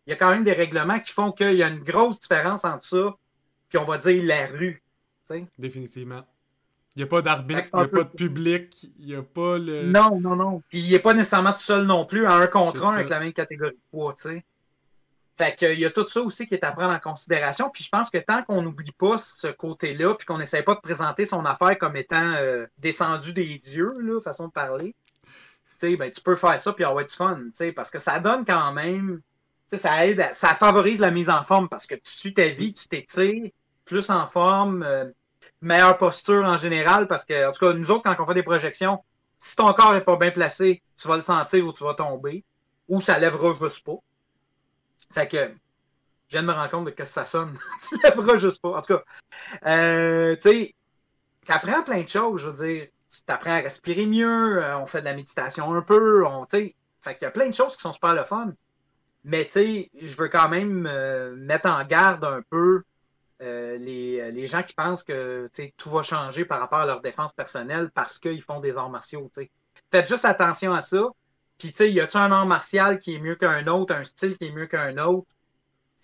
[0.07, 2.65] il y a quand même des règlements qui font qu'il y a une grosse différence
[2.65, 3.15] entre ça
[3.75, 4.81] puis on va dire la rue.
[5.59, 6.25] Définitivement.
[6.95, 9.59] Il n'y a pas d'arbitre, il n'y a pas de public, il n'y a pas
[9.59, 9.91] le.
[9.91, 10.63] Non, non, non.
[10.69, 13.19] Puis il n'est pas nécessairement tout seul non plus, à un contre un avec la
[13.19, 14.45] même catégorie de poids, tu sais.
[15.37, 17.69] Fait qu'il y a tout ça aussi qui est à prendre en considération.
[17.71, 20.81] Puis je pense que tant qu'on n'oublie pas ce côté-là, puis qu'on n'essaie pas de
[20.81, 24.95] présenter son affaire comme étant euh, descendu des dieux, là, façon de parler,
[25.93, 27.39] ben, tu peux faire ça puis avoir du fun,
[27.75, 29.21] parce que ça donne quand même,
[29.69, 32.89] ça aide, ça favorise la mise en forme parce que tu suis ta vie, tu
[32.89, 33.51] t'étires,
[33.85, 35.11] plus en forme, euh,
[35.61, 38.43] meilleure posture en général, parce que, en tout cas, nous autres, quand on fait des
[38.43, 39.03] projections,
[39.39, 42.45] si ton corps n'est pas bien placé, tu vas le sentir ou tu vas tomber,
[42.89, 43.99] ou ça lèvera juste pas.
[45.13, 45.37] Fait que,
[46.29, 47.59] je viens de me rendre compte de que ça sonne.
[47.89, 48.79] tu lèveras juste pas.
[48.79, 49.03] En tout cas,
[49.67, 50.75] euh, tu sais,
[51.45, 52.89] tu apprends plein de choses, je veux dire
[53.27, 56.75] tu apprends à respirer mieux, euh, on fait de la méditation un peu, on, fait
[57.05, 58.53] qu'il y a plein de choses qui sont super le fun.
[59.25, 62.83] Mais je veux quand même euh, mettre en garde un peu
[63.43, 67.91] euh, les, gens qui pensent que tout va changer par rapport à leur défense personnelle
[67.91, 69.31] parce qu'ils font des arts martiaux.
[69.91, 71.09] Faites juste attention à ça.
[71.59, 74.37] Puis, tu sais, y a-tu un art martial qui est mieux qu'un autre, un style
[74.37, 75.27] qui est mieux qu'un autre?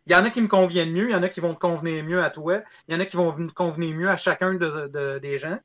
[0.06, 2.02] Il y en a qui me conviennent mieux, il y en a qui vont convenir
[2.04, 5.58] mieux à toi, il y en a qui vont convenir mieux à chacun des gens.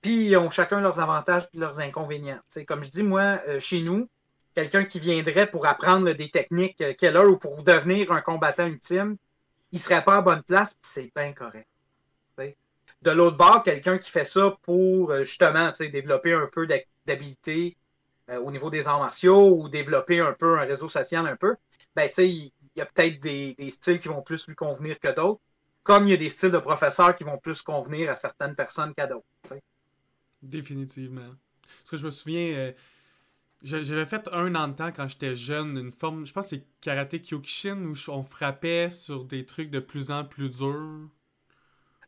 [0.00, 2.40] Puis ils ont chacun leurs avantages et leurs inconvénients.
[2.66, 4.08] comme je dis, moi, euh, chez nous,
[4.54, 8.66] quelqu'un qui viendrait pour apprendre des techniques euh, qu'elle a ou pour devenir un combattant
[8.66, 9.16] ultime,
[9.72, 11.68] il serait pas à bonne place, puis c'est bien correct.
[13.02, 16.66] De l'autre bord, quelqu'un qui fait ça pour euh, justement développer un peu
[17.06, 17.76] d'habilité
[18.28, 21.56] au niveau des arts martiaux ou développer un peu un réseau social un peu,
[21.94, 25.40] ben, il y a peut-être des, des, styles qui vont plus lui convenir que d'autres,
[25.82, 28.94] comme il y a des styles de professeurs qui vont plus convenir à certaines personnes
[28.94, 29.26] qu'à d'autres.
[30.42, 31.34] Définitivement.
[31.78, 32.72] Parce que je me souviens, euh,
[33.62, 36.66] j'avais fait un an de temps quand j'étais jeune, une forme, je pense que c'est
[36.80, 41.08] Karate Kyokushin, où on frappait sur des trucs de plus en plus durs.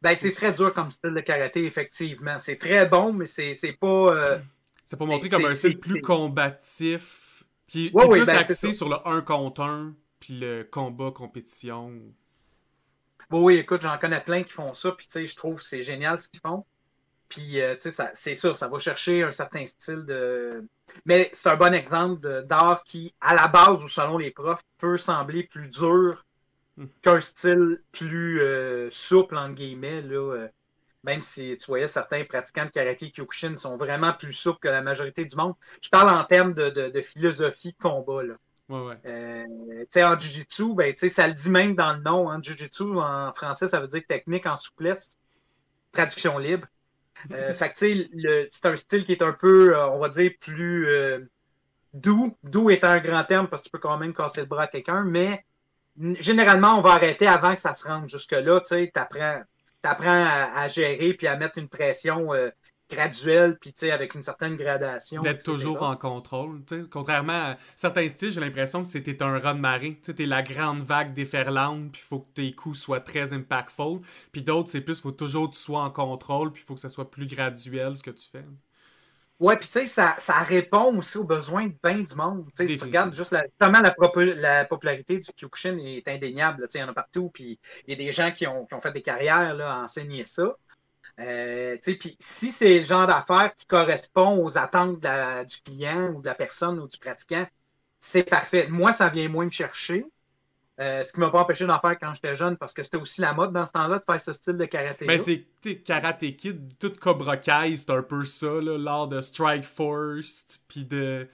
[0.02, 2.38] Ben, c'est très dur comme style de karaté, effectivement.
[2.38, 4.14] C'est très bon, mais c'est pas.
[4.14, 4.38] Euh,
[4.86, 8.96] c'est pas montré comme un style plus combatif, qui, est plus ben, axé sur le
[9.04, 11.92] 1 contre 1, puis le combat compétition.
[13.28, 15.64] Bon, oui, écoute, j'en connais plein qui font ça, puis tu sais, je trouve que
[15.64, 16.64] c'est génial ce qu'ils font.
[17.28, 20.64] Puis, euh, tu sais, c'est ça, ça va chercher un certain style de.
[21.04, 24.96] Mais c'est un bon exemple d'art qui, à la base ou selon les profs, peut
[24.96, 26.24] sembler plus dur
[26.76, 26.86] hmm.
[27.02, 30.02] qu'un style plus euh, souple, entre guillemets.
[30.02, 30.48] Là, euh,
[31.06, 34.82] même si tu voyais certains pratiquants de karaté Kyokushin sont vraiment plus souples que la
[34.82, 35.54] majorité du monde.
[35.80, 38.24] Je parle en termes de, philosophie de combat.
[38.24, 38.34] Là.
[38.68, 40.04] Ouais, ouais.
[40.04, 42.28] en Jiu-Jitsu, ben, ça le dit même dans le nom.
[42.28, 45.16] Hein, Jiu-Jitsu, en français, ça veut dire technique en souplesse.
[45.92, 46.66] Traduction libre.
[47.30, 51.20] Euh, fait c'est un style qui est un peu, euh, on va dire, plus euh,
[51.94, 52.36] doux.
[52.42, 54.66] Doux étant un grand terme parce que tu peux quand même casser le bras à
[54.66, 55.44] quelqu'un, mais
[56.18, 58.60] généralement, on va arrêter avant que ça se rende jusque-là.
[58.66, 59.42] Tu apprends,
[59.82, 62.30] à, à, gérer puis à mettre une pression
[62.90, 65.20] graduel, puis avec une certaine gradation.
[65.20, 66.62] D'être toujours en contrôle.
[66.90, 70.00] Contrairement à certains styles, j'ai l'impression que c'était un de marée.
[70.02, 74.00] Tu es la grande vague déferlante, puis il faut que tes coups soient très impactful.
[74.32, 76.74] Puis d'autres, c'est plus, il faut toujours que tu sois en contrôle, puis il faut
[76.74, 78.44] que ça soit plus graduel ce que tu fais.
[79.38, 82.48] Ouais, puis tu sais, ça, ça, répond aussi aux besoins de bien du monde.
[82.56, 83.94] Tu si tu regardes juste la, la,
[84.34, 86.66] la, popularité du Kyokushin est indéniable.
[86.72, 88.80] Il y en a partout, puis il y a des gens qui ont, qui ont
[88.80, 90.56] fait des carrières là, à enseigner ça.
[91.20, 91.76] Euh,
[92.18, 96.78] si c'est le genre d'affaires qui correspond aux attentes du client ou de la personne
[96.78, 97.46] ou du pratiquant,
[98.00, 98.68] c'est parfait.
[98.68, 100.06] Moi, ça vient moins me chercher.
[100.78, 102.98] Euh, ce qui ne m'a pas empêché d'en faire quand j'étais jeune, parce que c'était
[102.98, 105.06] aussi la mode dans ce temps-là de faire ce style de karaté.
[105.06, 105.46] Mais c'est
[105.84, 110.84] Karate Kid, tout Cobra Kai, c'est un peu ça, là, l'art de Strike Force, puis
[110.84, 111.26] de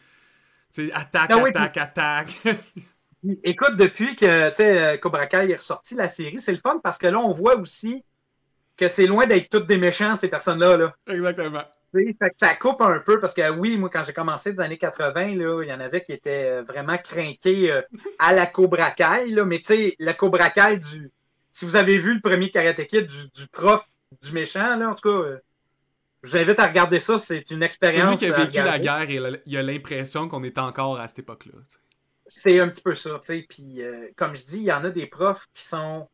[0.95, 2.41] attaque, ah attaque, attaque.
[3.45, 7.09] Écoute, depuis que euh, Cobra Kai est ressorti la série, c'est le fun parce que
[7.09, 8.05] là, on voit aussi
[8.77, 10.77] que c'est loin d'être toutes des méchants, ces personnes-là.
[10.77, 10.95] Là.
[11.09, 11.63] Exactement.
[11.93, 14.67] Fait que ça coupe un peu parce que oui, moi, quand j'ai commencé dans les
[14.67, 17.83] années 80, là, il y en avait qui étaient euh, vraiment craqués euh,
[18.19, 21.11] à la Cobra Kai, là, mais tu sais, la Cobra Kai du.
[21.51, 23.87] Si vous avez vu le premier Karate Kid du, prof
[24.23, 25.39] du méchant, là, en tout cas, euh,
[26.23, 28.21] je vous invite à regarder ça, c'est une expérience.
[28.21, 31.19] Celui qui a vécu la guerre et il a l'impression qu'on est encore à cette
[31.19, 31.59] époque-là.
[32.25, 33.47] C'est un petit peu ça, tu sais.
[33.47, 33.83] Puis,
[34.17, 36.09] comme je dis, il y en a des profs qui sont.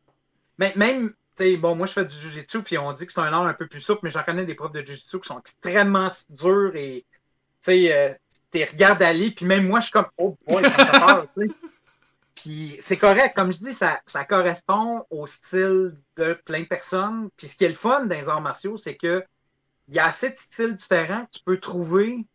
[0.57, 1.13] Même,
[1.57, 3.67] bon, moi, je fais du jujitsu, puis on dit que c'est un art un peu
[3.67, 7.17] plus souple, mais j'en connais des profs de jujitsu qui sont extrêmement durs et, tu
[7.61, 8.13] sais, euh,
[8.51, 10.63] tu regardes aller, puis même moi, je suis comme, oh boy.
[12.35, 17.29] Puis c'est correct, comme je dis, ça, ça correspond au style de plein de personnes.
[17.35, 19.25] Puis ce qui est le fun dans les arts martiaux, c'est que
[19.89, 22.25] il y a assez de styles différents que tu peux trouver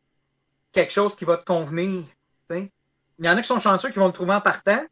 [0.73, 2.05] quelque chose qui va te convenir.
[2.51, 2.69] Il
[3.21, 4.85] y en a qui sont chanceux qui vont le trouver en partant.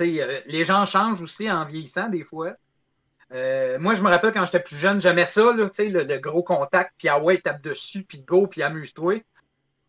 [0.00, 2.52] Euh, les gens changent aussi en vieillissant des fois.
[3.32, 6.42] Euh, moi, je me rappelle quand j'étais plus jeune, j'aimais ça, là, le, le, gros
[6.42, 9.22] contact, puis ah ouais, tape dessus, puis go, puis amuse-toi.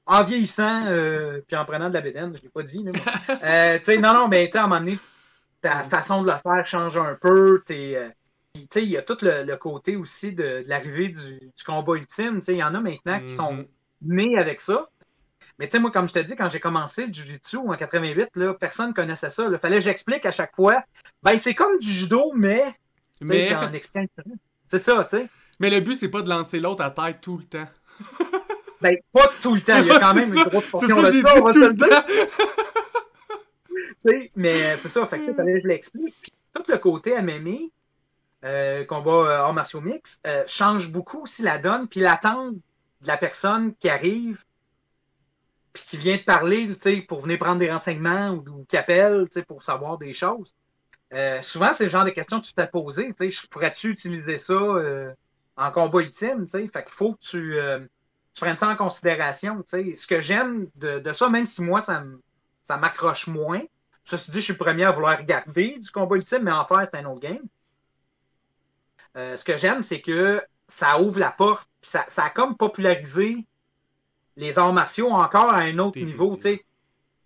[0.05, 2.83] En vieillissant, euh, puis en prenant de la bédaine, je ne l'ai pas dit.
[3.99, 4.99] non, non, mais à un moment donné,
[5.61, 7.63] ta façon de le faire change un peu.
[7.69, 8.13] il
[8.75, 12.41] y a tout le, côté aussi de, l'arrivée du, combat ultime.
[12.47, 13.67] Il y en a maintenant qui sont mm-hmm.
[14.01, 14.89] nés avec ça.
[15.61, 18.35] Mais tu sais, moi, comme je te dis, quand j'ai commencé le Jiu-Jitsu en 88,
[18.37, 19.43] là, personne ne connaissait ça.
[19.47, 20.81] Il fallait que j'explique à chaque fois.
[21.21, 22.73] Ben, c'est comme du judo, mais.
[23.19, 23.55] mais...
[24.67, 25.27] C'est ça, tu sais.
[25.59, 27.67] Mais le but, c'est pas de lancer l'autre à terre tout le temps.
[28.81, 29.77] ben, pas tout le temps.
[29.77, 32.05] Il y a quand même une grosse portion ça, de ça, on va le dire.
[34.35, 36.15] mais c'est ça, fait que, fallait que je l'explique.
[36.23, 37.67] Puis tout le côté MMA,
[38.45, 43.07] euh, combat euh, hors martiaux mix, euh, change beaucoup aussi la donne, puis l'attente de
[43.07, 44.43] la personne qui arrive
[45.73, 46.75] puis qui vient te parler
[47.07, 50.53] pour venir prendre des renseignements ou, qui appelle pour savoir des choses.
[51.13, 53.13] Euh, souvent, c'est le genre de questions que tu t'es posées.
[53.49, 55.13] Pourrais-tu utiliser ça euh,
[55.57, 56.47] en combat ultime?
[56.47, 57.79] Fait qu'il faut que tu, euh,
[58.33, 59.61] tu, prennes ça en considération.
[59.65, 62.03] Ce que j'aime de, ça, même si moi, ça,
[62.63, 63.61] ça m'accroche moins,
[64.03, 66.83] ceci dit, je suis le premier à vouloir regarder du combat ultime, mais en faire,
[66.85, 67.43] c'est un autre game.
[69.15, 73.45] ce que j'aime, c'est que ça ouvre la porte, ça, ça a comme popularisé
[74.35, 76.65] les arts martiaux encore à un autre niveau, tu sais,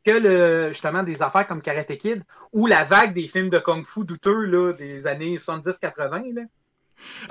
[0.05, 3.85] que le, justement des affaires comme Karate Kid ou la vague des films de Kung
[3.85, 6.37] Fu douteux là, des années 70-80.
[6.37, 6.45] Euh,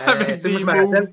[0.07, 1.09] avec des moves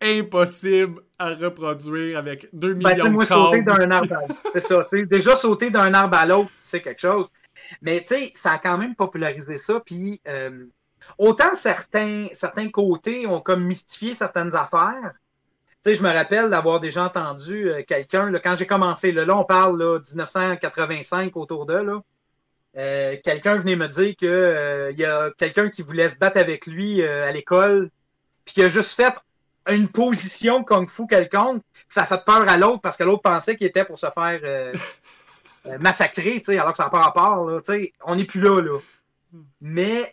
[0.00, 4.16] impossibles à reproduire avec 2 ben, millions moi, de sauter d'un arbre
[4.54, 4.88] à ça.
[4.92, 7.28] Déjà sauter d'un arbre à l'autre, c'est quelque chose.
[7.82, 9.80] Mais tu sais, ça a quand même popularisé ça.
[9.84, 10.66] Puis euh,
[11.18, 15.12] autant certains, certains côtés ont comme mystifié certaines affaires,
[15.82, 19.78] sais, je me rappelle d'avoir déjà entendu euh, quelqu'un, quand j'ai commencé, là, on parle
[19.78, 22.02] de 1985 autour de là.
[22.76, 26.66] Euh, quelqu'un venait me dire qu'il euh, y a quelqu'un qui voulait se battre avec
[26.66, 27.90] lui à l'école,
[28.44, 29.14] puis qui a juste fait
[29.68, 33.56] une position kung fu quelconque, ça a fait peur à l'autre parce que l'autre pensait
[33.56, 34.72] qu'il était pour se faire
[35.80, 37.44] massacrer, alors que ça n'a pas rapport.
[37.44, 37.60] Là,
[38.04, 38.60] on n'est plus là.
[38.60, 38.78] là.
[39.32, 39.42] Hmm.
[39.60, 40.12] Mais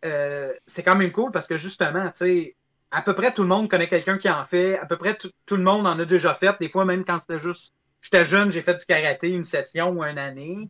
[0.65, 2.56] c'est quand même cool parce que justement, tu sais,
[2.91, 4.78] à peu près tout le monde connaît quelqu'un qui en fait.
[4.78, 6.56] À peu près tout, le monde en a déjà fait.
[6.60, 7.73] Des fois, même quand c'était juste.
[8.02, 10.69] J'étais jeune, j'ai fait du karaté une session ou une année.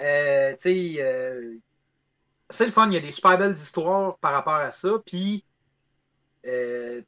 [0.00, 1.54] Euh, euh,
[2.50, 2.88] c'est le fun.
[2.88, 4.90] Il y a des super belles histoires par rapport à ça.
[5.06, 5.44] Puis,
[6.46, 7.00] euh,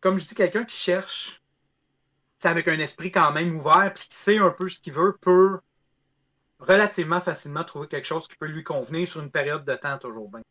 [0.00, 1.42] comme je dis, quelqu'un qui cherche
[2.42, 5.60] avec un esprit quand même ouvert, puis qui sait un peu ce qu'il veut, peut
[6.58, 10.28] relativement facilement trouver quelque chose qui peut lui convenir sur une période de temps toujours
[10.28, 10.42] bien.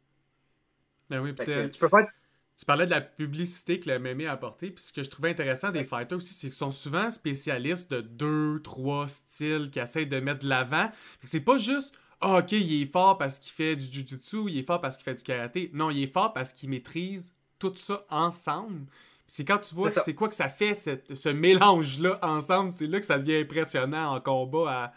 [1.09, 2.11] Ben oui, tu peux pas être
[2.57, 4.69] tu parlais de la publicité que le MMA a apporté.
[4.69, 8.01] Puis ce que je trouvais intéressant des fighters aussi, c'est qu'ils sont souvent spécialistes de
[8.01, 10.91] deux, trois styles qui essayent de mettre de l'avant.
[11.23, 14.63] C'est pas juste ah, ok, il est fort parce qu'il fait du jujitsu, il est
[14.63, 15.71] fort parce qu'il fait du karaté.
[15.73, 18.85] Non, il est fort parce qu'il maîtrise tout ça ensemble.
[19.25, 23.05] C'est quand tu vois c'est quoi que ça fait, ce mélange-là ensemble, c'est là que
[23.05, 24.93] ça devient impressionnant en combat à,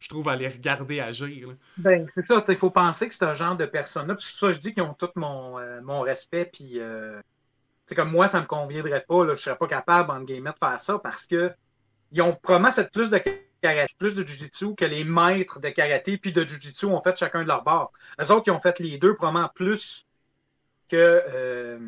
[0.00, 1.54] je trouve, à les regarder agir.
[1.76, 4.14] Ben, c'est ça, il faut penser que c'est un genre de personne-là.
[4.14, 6.46] Puis ça, je dis qu'ils ont tout mon, euh, mon respect.
[6.46, 7.20] Puis, euh,
[7.94, 9.24] comme moi, ça ne me conviendrait pas.
[9.24, 11.52] Là, je ne serais pas capable, en guillemets, de faire ça parce que
[12.12, 13.20] ils ont probablement fait plus de
[13.60, 17.42] karaté, plus de jujitsu que les maîtres de karaté puis de jujitsu ont fait chacun
[17.42, 17.92] de leur bord.
[18.20, 20.06] Eux autres, ils ont fait les deux probablement plus
[20.88, 20.96] que.
[20.96, 21.78] Euh,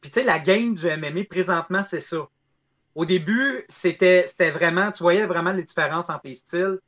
[0.00, 2.28] puis, tu sais, la game du MMA, présentement, c'est ça.
[2.94, 6.78] Au début, c'était vraiment, tu voyais vraiment les différences entre les styles.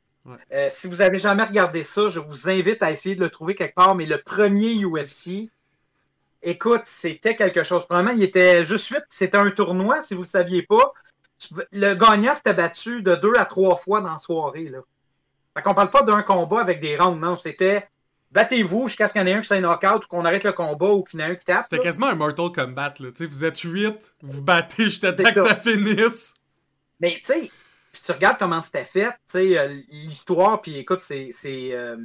[0.51, 3.55] Euh, si vous avez jamais regardé ça, je vous invite à essayer de le trouver
[3.55, 3.95] quelque part.
[3.95, 5.49] Mais le premier UFC,
[6.41, 7.85] écoute, c'était quelque chose.
[7.85, 9.05] Probablement, il était juste suite.
[9.09, 10.93] C'était un tournoi, si vous ne saviez pas.
[11.71, 14.69] Le gagnant s'était battu de deux à trois fois dans la soirée.
[14.69, 14.79] Là.
[15.55, 17.35] Fait qu'on parle pas d'un combat avec des rounds, non.
[17.35, 17.87] C'était
[18.31, 20.53] battez-vous jusqu'à ce qu'il y en ait un qui s'aille knockout ou qu'on arrête le
[20.53, 21.63] combat ou qu'il y en ait un qui tape.
[21.63, 22.93] C'était quasiment un Mortal Kombat.
[22.99, 23.09] Là.
[23.19, 26.35] vous êtes huit, vous battez jusqu'à temps que ça finisse.
[26.99, 27.51] Mais tu sais,
[27.91, 31.97] puis tu regardes comment c'était fait, tu sais, euh, l'histoire, puis écoute, c'est euh,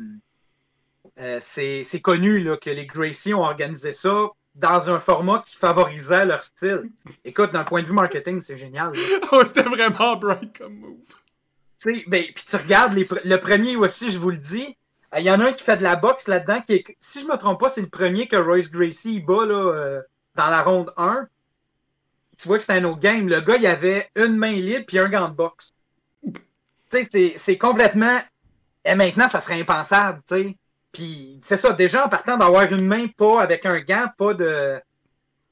[1.19, 6.25] euh, c'est connu là, que les Gracie ont organisé ça dans un format qui favorisait
[6.25, 6.91] leur style.
[7.25, 8.93] Écoute, d'un point de vue marketing, c'est génial.
[9.47, 10.99] c'était vraiment bright comme move.
[11.79, 14.77] Tu sais, ben, puis tu regardes le premier UFC, je vous le dis,
[15.17, 17.27] Il y en a un qui fait de la boxe là-dedans, qui est, si je
[17.27, 20.01] me trompe pas, c'est le premier que Royce Gracie bat là,
[20.35, 21.29] dans la ronde 1.
[22.39, 23.29] Tu vois que c'est un autre game.
[23.29, 25.73] Le gars, il avait une main libre puis un gant de boxe.
[26.91, 28.19] C'est complètement.
[28.85, 30.57] Et maintenant, ça serait impensable, tu sais.
[30.93, 34.81] Puis c'est ça, déjà en partant d'avoir une main pas avec un gant, pas de.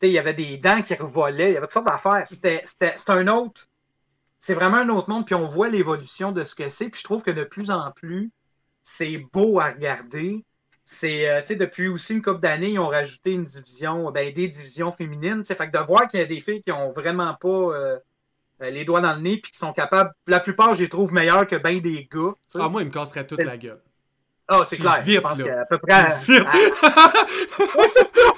[0.00, 2.26] Tu sais, il y avait des dents qui revolaient, il y avait toutes sortes d'affaires.
[2.26, 2.64] C'était
[3.08, 3.66] un autre.
[4.38, 6.88] C'est vraiment un autre monde, puis on voit l'évolution de ce que c'est.
[6.88, 8.30] Puis je trouve que de plus en plus,
[8.82, 10.44] c'est beau à regarder.
[10.84, 14.32] C'est, euh, tu sais, depuis aussi une couple d'années, ils ont rajouté une division, ben,
[14.32, 15.44] des divisions féminines.
[15.44, 17.98] Fait que de voir qu'il y a des filles qui ont vraiment pas euh,
[18.60, 20.10] les doigts dans le nez puis qui sont capables.
[20.26, 22.34] La plupart, je les trouve meilleurs que bien des gars.
[22.54, 23.80] Ah, moi, ils me casseraient toute la gueule.
[24.46, 25.00] Ah, oh, c'est clair.
[25.02, 26.18] Vite, je pense peu près.
[26.18, 26.46] Vite.
[27.78, 28.32] oui, c'est ça.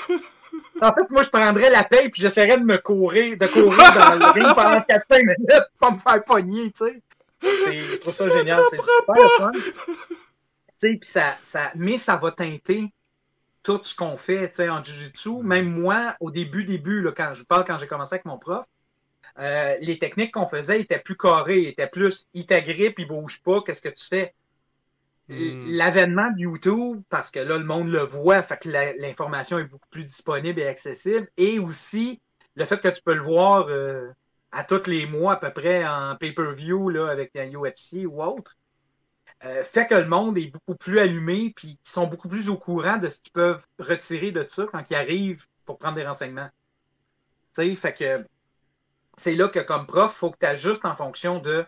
[0.81, 4.15] En fait, moi, je prendrais la paye puis j'essaierais de me courir, de courir dans
[4.15, 7.03] le ring pendant 4-5 minutes pour me faire pogner, tu sais.
[7.43, 8.63] Je trouve ça génial.
[8.71, 9.53] C'est super fun.
[10.81, 12.93] Puis ça, ça, mais ça va teinter
[13.63, 15.43] tout ce qu'on fait en Jiu-Jitsu.
[15.43, 18.65] Même moi, au début, début, là, quand je parle quand j'ai commencé avec mon prof,
[19.39, 23.63] euh, les techniques qu'on faisait étaient plus carrées, étaient plus il t'agrippe, il bouge pas,
[23.63, 24.35] qu'est-ce que tu fais?
[25.29, 25.65] Hmm.
[25.71, 29.89] L'avènement de YouTube, parce que là, le monde le voit, fait que l'information est beaucoup
[29.91, 32.21] plus disponible et accessible, et aussi
[32.55, 34.09] le fait que tu peux le voir euh,
[34.53, 38.57] à tous les mois à peu près en pay-per-view avec un UFC ou autre,
[39.45, 42.57] euh, fait que le monde est beaucoup plus allumé, puis ils sont beaucoup plus au
[42.57, 46.49] courant de ce qu'ils peuvent retirer de ça quand ils arrivent pour prendre des renseignements.
[47.55, 48.27] Tu sais, fait que
[49.17, 51.65] c'est là que comme prof, il faut que tu ajustes en fonction de.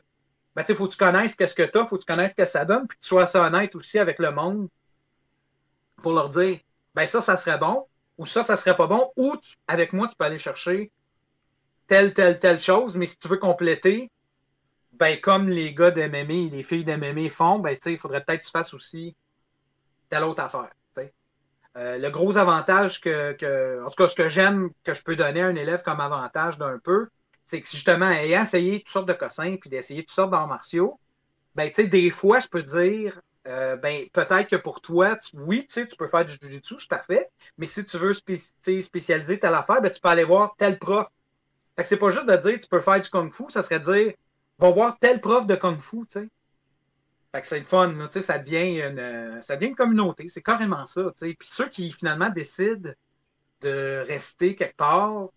[0.55, 2.37] Ben, tu faut que tu connaisses qu'est-ce que tu as, faut que tu connaisses ce
[2.37, 4.69] que ça donne, puis que tu sois assez honnête aussi avec le monde
[6.03, 6.59] pour leur dire,
[6.95, 7.87] ben ça, ça serait bon,
[8.19, 9.35] ou ça, ça serait pas bon, ou
[9.67, 10.91] avec moi, tu peux aller chercher
[11.87, 14.11] telle, telle, telle chose, mais si tu veux compléter,
[14.93, 18.47] ben comme les gars et les filles de MMA font, ben, il faudrait peut-être que
[18.47, 19.17] tu fasses aussi
[20.09, 20.71] telle autre affaire.
[21.77, 25.43] Euh, le gros avantage que, en tout cas, ce que j'aime que je peux donner
[25.43, 27.09] à un élève comme avantage d'un peu,
[27.49, 31.01] c'est que justement, ayant essayé toutes sortes de cossins puis d'essayer toutes sortes d'arts martiaux,
[31.55, 35.61] ben, tu sais, des fois, je peux dire, euh, ben, peut-être que pour toi, oui,
[35.61, 39.55] tu sais, tu peux faire du jiu-jitsu, c'est parfait, mais si tu veux spécialiser telle
[39.55, 41.07] affaire, ben, tu peux aller voir tel prof.
[41.75, 44.13] Fait que c'est pas juste de dire, tu peux faire du kung-fu, ça serait dire,
[44.59, 46.29] va voir tel prof de kung-fu, tu sais.
[47.35, 50.43] Fait que c'est le fun, tu sais, ça devient une, ça devient une communauté, c'est
[50.43, 51.35] carrément ça, tu sais.
[51.35, 52.91] Puis ceux qui, finalement, décident
[53.63, 55.31] de rester quelque part,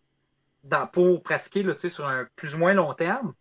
[0.92, 3.34] pour pratiquer là, sur un plus ou moins long terme.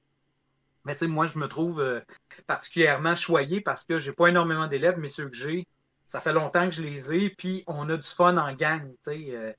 [0.85, 2.01] Mais moi, je me trouve euh,
[2.47, 5.67] particulièrement choyé parce que j'ai pas énormément d'élèves, mais ceux que j'ai,
[6.07, 8.91] ça fait longtemps que je les ai, puis on a du fun en gang.
[9.09, 9.53] Euh.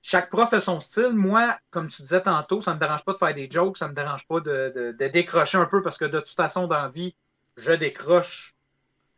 [0.00, 1.12] chaque prof a son style.
[1.12, 3.86] Moi, comme tu disais tantôt, ça ne me dérange pas de faire des jokes, ça
[3.86, 6.88] ne me dérange pas de, décrocher un peu parce que de toute façon, dans la
[6.88, 7.14] vie,
[7.58, 8.54] je décroche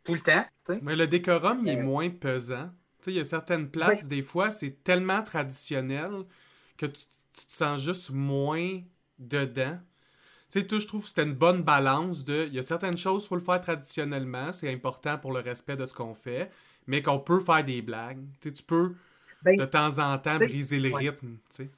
[0.03, 0.45] tout le temps.
[0.81, 1.83] Mais le décorum, il est euh.
[1.83, 2.69] moins pesant.
[3.07, 6.25] Il y a certaines places, des fois, c'est tellement traditionnel
[6.77, 7.05] que tu
[7.37, 8.81] tu te sens juste moins
[9.19, 9.77] dedans.
[10.49, 12.45] Tu sais, je trouve que c'était une bonne balance de.
[12.47, 15.75] Il y a certaines choses, il faut le faire traditionnellement, c'est important pour le respect
[15.75, 16.49] de ce qu'on fait,
[16.87, 18.23] mais qu'on peut faire des blagues.
[18.39, 18.95] Tu, sais, tu peux
[19.41, 21.37] ben, de temps en temps briser le rythme.
[21.49, 21.69] Tu sais.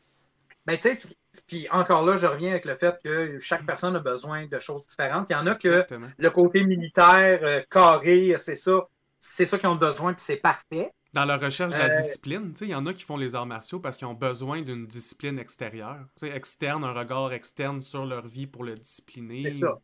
[0.66, 1.16] Ben, tu sais,
[1.48, 4.86] puis encore là, je reviens avec le fait que chaque personne a besoin de choses
[4.86, 5.30] différentes.
[5.30, 5.86] Il y en a que
[6.18, 8.88] le côté militaire, euh, carré, c'est ça,
[9.20, 10.92] c'est ça qu'ils ont besoin, puis c'est parfait.
[11.14, 13.46] Dans la recherche de la euh, discipline, il y en a qui font les arts
[13.46, 18.48] martiaux parce qu'ils ont besoin d'une discipline extérieure, externe, un regard externe sur leur vie
[18.48, 19.52] pour le discipliner.
[19.52, 19.78] C'est ça.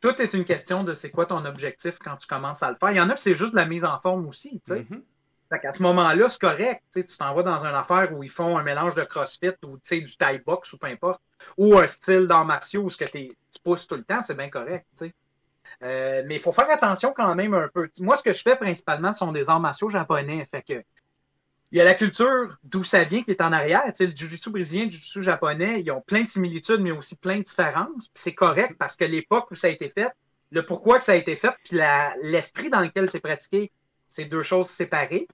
[0.00, 2.90] Tout est une question de c'est quoi ton objectif quand tu commences à le faire.
[2.90, 4.60] Il y en a qui c'est juste de la mise en forme aussi.
[4.64, 4.80] tu sais.
[4.80, 5.02] Mm-hmm.
[5.50, 6.82] À ce moment-là, c'est correct.
[6.92, 10.16] Tu t'en vas dans une affaire où ils font un mélange de crossfit ou du
[10.16, 11.20] Thai box ou peu importe,
[11.58, 14.48] ou un style d'arts martiaux où ce que tu pousses tout le temps, c'est bien
[14.48, 14.86] correct.
[14.94, 15.12] sais.
[15.82, 17.88] Euh, mais il faut faire attention quand même un peu.
[18.00, 20.46] Moi, ce que je fais principalement sont des arts martiaux japonais.
[20.50, 20.84] Fait que
[21.72, 23.84] il y a la culture d'où ça vient qui est en arrière.
[23.86, 27.14] Tu sais, le jiu-jitsu brésilien, le jiu-jitsu japonais, ils ont plein de similitudes, mais aussi
[27.14, 28.10] plein de différences.
[28.14, 30.10] C'est correct parce que l'époque où ça a été fait,
[30.50, 31.78] le pourquoi que ça a été fait, puis
[32.22, 33.70] l'esprit dans lequel c'est pratiqué,
[34.08, 35.28] c'est deux choses séparées.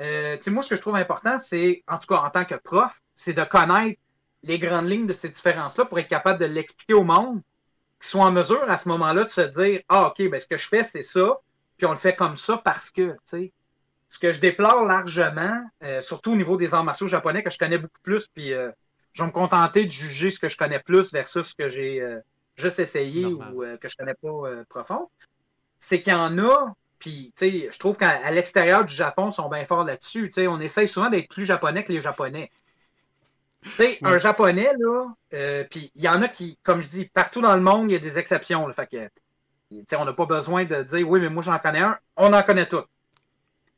[0.00, 3.00] Euh, moi, ce que je trouve important, c'est, en tout cas en tant que prof,
[3.14, 4.00] c'est de connaître
[4.42, 7.40] les grandes lignes de ces différences-là pour être capable de l'expliquer au monde
[8.04, 10.56] qui sont en mesure à ce moment-là de se dire Ah, OK, ben, ce que
[10.56, 11.40] je fais, c'est ça,
[11.76, 13.52] puis on le fait comme ça parce que, tu sais.
[14.08, 17.58] Ce que je déplore largement, euh, surtout au niveau des arts martiaux japonais, que je
[17.58, 18.70] connais beaucoup plus, puis euh,
[19.12, 22.00] je vais me contenter de juger ce que je connais plus versus ce que j'ai
[22.00, 22.20] euh,
[22.56, 25.08] juste essayé ou que je connais pas profond,
[25.80, 29.32] c'est qu'il y en a, puis tu sais, je trouve qu'à l'extérieur du Japon, ils
[29.32, 30.28] sont bien forts là-dessus.
[30.28, 32.50] Tu sais, on essaye souvent d'être plus japonais que les Japonais.
[33.64, 37.06] Tu sais, un japonais, là, euh, puis il y en a qui, comme je dis,
[37.06, 38.66] partout dans le monde, il y a des exceptions.
[38.66, 41.98] Là, fait que on n'a pas besoin de dire oui, mais moi j'en connais un.
[42.16, 42.84] On en connaît tous.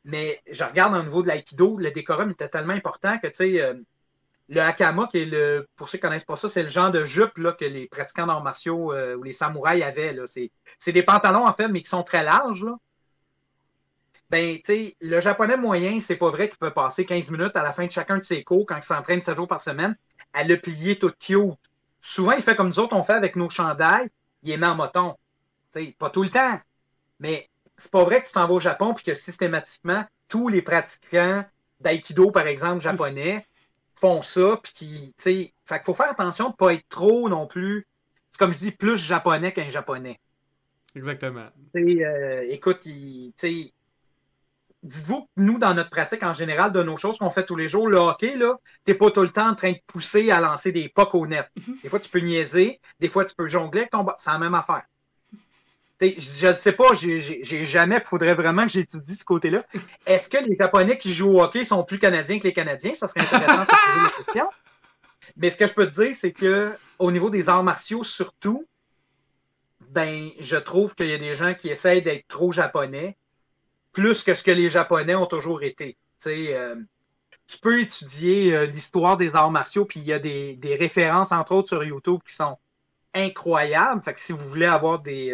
[0.03, 3.61] Mais je regarde au niveau de l'aïkido, le décorum était tellement important que tu sais,
[3.61, 3.73] euh,
[4.49, 6.91] le hakama, qui est le, pour ceux qui ne connaissent pas ça, c'est le genre
[6.91, 10.15] de jupe là, que les pratiquants d'arts martiaux euh, ou les samouraïs avaient.
[10.79, 12.63] C'est des pantalons en fait, mais qui sont très larges.
[12.63, 12.75] Là.
[14.29, 17.63] Ben, tu sais, le japonais moyen, c'est pas vrai qu'il peut passer 15 minutes à
[17.63, 19.95] la fin de chacun de ses cours quand il s'entraîne 7 jours par semaine
[20.33, 21.57] à le plier tout cute.
[22.01, 24.09] Souvent, il fait comme nous autres, on fait avec nos chandails,
[24.43, 25.15] il est met en moton.
[25.71, 26.59] sais, pas tout le temps.
[27.19, 30.61] Mais c'est pas vrai que tu t'en vas au Japon et que systématiquement, tous les
[30.61, 31.45] pratiquants
[31.79, 33.45] d'aïkido, par exemple, japonais,
[33.95, 34.59] font ça.
[34.61, 37.87] Puis qui, fait qu'il faut faire attention de ne pas être trop non plus.
[38.29, 40.19] C'est comme je dis, plus japonais qu'un japonais.
[40.95, 41.47] Exactement.
[41.75, 42.87] Euh, écoute,
[43.37, 43.73] sais
[44.87, 47.67] dites-vous que nous, dans notre pratique en général, de nos choses qu'on fait tous les
[47.67, 50.71] jours, le hockey, là, t'es pas tout le temps en train de pousser à lancer
[50.71, 51.47] des pucks au net.
[51.83, 54.55] Des fois, tu peux niaiser, des fois, tu peux jongler avec ton C'est la même
[54.55, 54.83] affaire.
[56.01, 59.63] je ne sais pas, j'ai jamais, il faudrait vraiment que j'étudie ce côté-là.
[60.05, 62.93] Est-ce que les Japonais qui jouent au hockey sont plus Canadiens que les Canadiens?
[62.93, 64.49] Ça serait intéressant de poser la question.
[65.35, 68.65] Mais ce que je peux te dire, c'est que au niveau des arts martiaux, surtout,
[69.89, 73.17] ben, je trouve qu'il y a des gens qui essayent d'être trop japonais
[73.97, 75.97] plus que ce que les Japonais ont toujours été.
[76.27, 76.75] Euh,
[77.47, 81.53] tu peux étudier euh, l'histoire des arts martiaux, puis il y a des, références, entre
[81.53, 82.59] autres, sur YouTube qui sont
[83.15, 83.99] incroyables.
[84.03, 85.31] Fait que si vous voulez avoir des,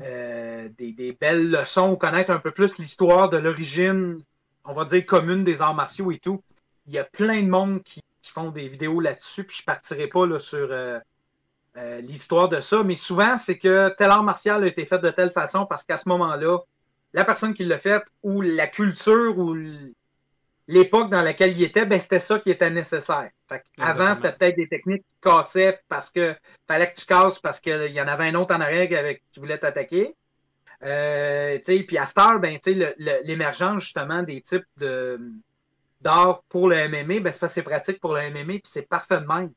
[0.00, 4.20] euh, des, belles leçons ou connaître un peu plus l'histoire de l'origine,
[4.64, 6.42] on va dire, commune des arts martiaux et tout,
[6.88, 10.06] il y a plein de monde qui, font des vidéos là-dessus, puis je ne partirai
[10.06, 10.68] pas là, sur
[12.00, 15.32] l'histoire de ça, mais souvent, c'est que tel art martial a été fait de telle
[15.32, 16.58] façon parce qu'à ce moment-là,
[17.12, 19.56] la personne qui l'a fait ou la culture ou
[20.68, 23.30] l'époque dans laquelle il était, ben, c'était ça qui était nécessaire.
[23.80, 26.34] Avant, c'était peut-être des techniques qui cassaient parce que
[26.68, 29.40] fallait que tu casses parce qu'il y en avait un autre en arrière qui, qui
[29.40, 30.14] voulait t'attaquer.
[30.82, 32.58] Euh, puis à Star, ben,
[33.24, 35.18] l'émergence justement des types de
[36.00, 39.26] d'art pour le MMA, ben, c'est c'est pratique pour le MMA, puis c'est parfait de
[39.26, 39.52] même.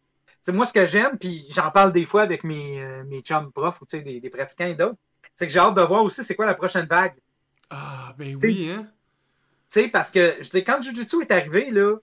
[0.50, 3.82] moi, ce que j'aime, puis j'en parle des fois avec mes, euh, mes chums profs
[3.82, 4.98] ou des, des pratiquants et d'autres,
[5.36, 7.16] c'est que j'ai hâte de voir aussi c'est quoi la prochaine vague.
[7.70, 8.88] Ah, ben oui, hein?
[9.72, 11.98] Tu sais, parce que je dis, quand Jiu-Jitsu est arrivé, là,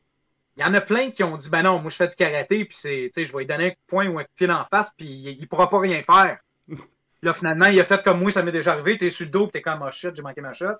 [0.56, 2.64] il y en a plein qui ont dit, ben non, moi je fais du karaté,
[2.64, 5.40] puis c'est, je vais lui donner un poing ou un fil en face, puis il,
[5.40, 6.38] ne pourra pas rien faire.
[7.22, 9.46] là, finalement, il a fait comme moi, ça m'est déjà arrivé, t'es sur le dos,
[9.46, 10.74] t'es comme, oh shit, j'ai manqué ma shot.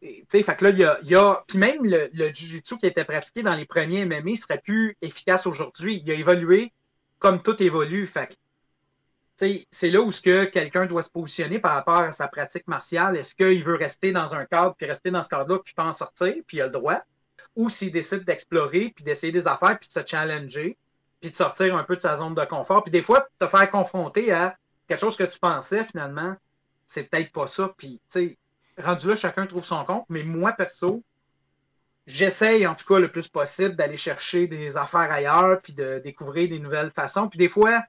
[0.00, 1.42] Tu sais, fait que là, il y a, y a...
[1.48, 5.46] Puis même le, le Jiu-Jitsu qui était pratiqué dans les premiers MMA serait plus efficace
[5.46, 6.02] aujourd'hui.
[6.04, 6.72] Il a évolué
[7.18, 8.06] comme tout évolue.
[8.06, 8.34] Fait que
[9.36, 13.16] c'est là où ce que quelqu'un doit se positionner par rapport à sa pratique martiale.
[13.16, 15.92] Est-ce qu'il veut rester dans un cadre, puis rester dans ce cadre-là, puis pas en
[15.92, 17.02] sortir, puis il a le droit,
[17.54, 20.78] ou s'il décide d'explorer, puis d'essayer des affaires, puis de se challenger,
[21.20, 23.70] puis de sortir un peu de sa zone de confort, puis des fois, te faire
[23.70, 24.56] confronter à
[24.88, 26.34] quelque chose que tu pensais, finalement,
[26.86, 28.38] c'est peut-être pas ça, puis, tu sais,
[28.78, 31.02] rendu là, chacun trouve son compte, mais moi, perso,
[32.06, 36.48] j'essaye, en tout cas, le plus possible, d'aller chercher des affaires ailleurs, puis de découvrir
[36.48, 37.82] des nouvelles façons, puis des fois,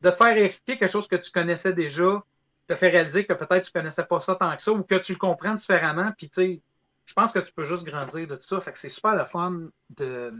[0.00, 2.22] de te faire expliquer quelque chose que tu connaissais déjà,
[2.66, 5.12] te fait réaliser que peut-être tu connaissais pas ça tant que ça ou que tu
[5.12, 6.12] le comprends différemment.
[6.16, 6.60] Puis, tu sais,
[7.06, 8.60] je pense que tu peux juste grandir de tout ça.
[8.60, 10.32] Fait que c'est super le fun de,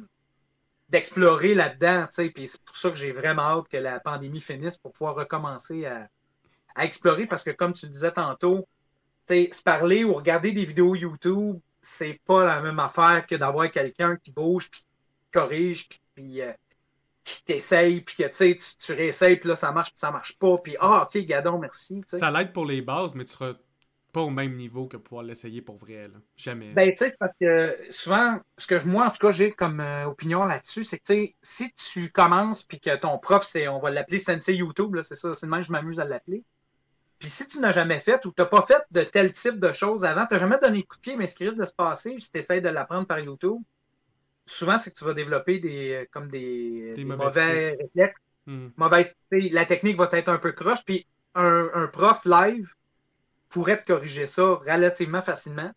[0.88, 2.30] d'explorer là-dedans, tu.
[2.30, 5.86] Puis c'est pour ça que j'ai vraiment hâte que la pandémie finisse pour pouvoir recommencer
[5.86, 6.08] à,
[6.78, 8.68] explorer parce que, comme tu disais tantôt,
[9.26, 13.34] tu sais, se parler ou regarder des vidéos YouTube, c'est pas la même affaire que
[13.34, 14.86] d'avoir quelqu'un qui bouge, puis
[15.32, 16.52] corrige, puis, euh,
[17.24, 20.56] qui t'essaye, puis que tu, tu réessayes, puis là, ça marche, puis ça marche pas,
[20.58, 22.00] puis ah, ok, gadon, merci.
[22.06, 23.54] Ça l'aide pour les bases, mais tu seras
[24.12, 26.18] pas au même niveau que pouvoir l'essayer pour vrai, là.
[26.36, 26.72] Jamais.
[26.72, 29.80] Ben, tu sais, c'est parce que souvent, ce que moi, en tout cas, j'ai comme
[29.80, 33.68] euh, opinion là-dessus, c'est que, tu sais, si tu commences, puis que ton prof, c'est,
[33.68, 36.44] on va l'appeler Sensei YouTube, là, c'est ça, c'est le même, je m'amuse à l'appeler.
[37.20, 39.72] Puis si tu n'as jamais fait ou tu n'as pas fait de tel type de
[39.72, 41.74] choses avant, tu n'as jamais donné coup de pied, mais ce qui risque de se
[41.74, 43.58] passer, si tu essaies de l'apprendre par YouTube,
[44.50, 48.20] souvent, c'est que tu vas développer des, euh, comme des, mauvais, réflexes.
[48.46, 48.68] Hmm.
[49.30, 52.74] la technique va être un peu croche, puis un, prof live
[53.48, 55.70] pourrait te corriger ça relativement facilement.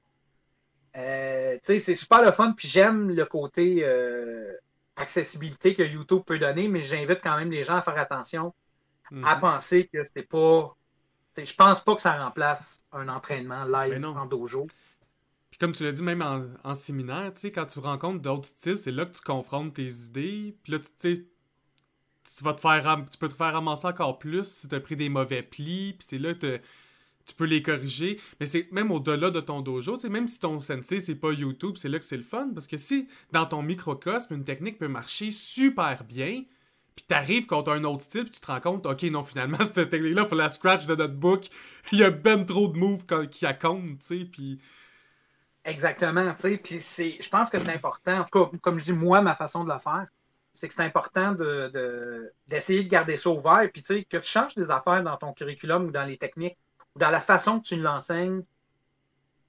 [0.95, 4.53] Euh, c'est super le fun, puis j'aime le côté euh,
[4.95, 8.53] accessibilité que YouTube peut donner, mais j'invite quand même les gens à faire attention,
[9.23, 9.39] à hmm.
[9.39, 10.75] penser que c'était pas.
[11.37, 14.67] Je pense pas que ça remplace un entraînement live en dojo.
[15.53, 16.23] Puis comme tu l'as dit, même
[16.63, 19.85] en, séminaire, tu sais, quand tu rencontres d'autres styles, c'est là que tu confrontes tes
[19.85, 20.57] idées.
[20.63, 21.27] Puis là, tu sais,
[22.23, 24.95] tu vas te faire tu peux te faire ramasser encore plus si tu as pris
[24.95, 25.93] des mauvais plis.
[25.93, 26.59] Puis c'est là que
[27.27, 28.19] tu peux les corriger.
[28.39, 31.31] Mais c'est même au-delà de ton dojo, tu sais, même si ton sensei, c'est pas
[31.31, 32.49] YouTube, c'est là que c'est le fun.
[32.51, 36.45] Parce que si dans ton microcosme, une technique peut marcher super bien,
[36.95, 39.91] Puis t'arrives contre un autre style, puis tu te rends compte, ok, non, finalement, cette
[39.91, 41.47] technique-là, faut la scratch de notre book.
[41.91, 44.59] Il y a ben trop de moves qui a compte, tu sais, puis.
[45.65, 46.57] Exactement, tu sais.
[46.57, 46.79] Puis
[47.21, 48.19] je pense que c'est important.
[48.19, 50.07] En tout cas, comme je dis, moi, ma façon de le faire,
[50.51, 53.69] c'est que c'est important d'essayer de, de, garder ça ouvert.
[53.71, 56.57] Puis, tu sais, que tu changes des affaires dans ton curriculum ou dans les techniques
[56.95, 58.43] ou dans la façon que tu l'enseignes,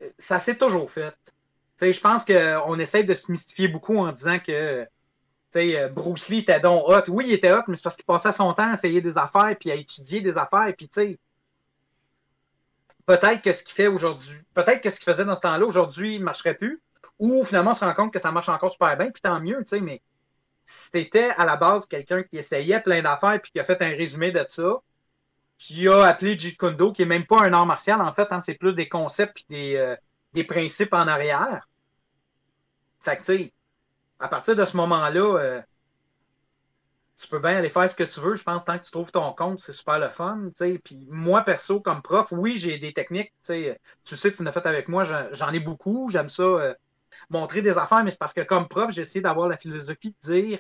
[0.03, 1.15] euh, ça s'est toujours fait.
[1.25, 1.33] Tu
[1.79, 4.87] sais, je pense qu'on essaie de se mystifier beaucoup en disant que
[5.55, 7.03] sais, Bruce Lee était donc hot.
[7.09, 9.57] Oui, il était hot, mais c'est parce qu'il passait son temps à essayer des affaires
[9.59, 10.73] puis à étudier des affaires.
[10.77, 11.19] Puis, tu sais,
[13.07, 16.19] peut-être que ce qu'il fait aujourd'hui, peut-être que ce qu'il faisait dans ce temps-là, aujourd'hui,
[16.19, 16.83] ne marcherait plus.
[17.19, 19.59] Ou finalement, on se rend compte que ça marche encore super bien, puis tant mieux,
[19.59, 20.03] tu sais, mais
[20.65, 23.91] si t'étais à la base quelqu'un qui essayait plein d'affaires puis qui a fait un
[23.91, 24.81] résumé de ça,
[25.59, 28.55] qui a appelé Jeet qui n'est même pas un art martial, en fait, hein, c'est
[28.55, 29.97] plus des concepts et des, euh,
[30.33, 31.69] des principes en arrière.
[33.01, 33.53] Fait que, tu sais,
[34.19, 35.63] à partir de ce moment-là, euh,
[37.17, 38.35] tu peux bien aller faire ce que tu veux.
[38.35, 40.51] Je pense tant que tu trouves ton compte, c'est super le fun.
[40.85, 43.33] Puis moi, perso, comme prof, oui, j'ai des techniques.
[43.47, 46.09] Tu sais, tu l'as fait avec moi, j'en ai beaucoup.
[46.11, 46.75] J'aime ça euh,
[47.31, 50.33] montrer des affaires, mais c'est parce que comme prof, j'ai essayé d'avoir la philosophie de
[50.33, 50.59] dire,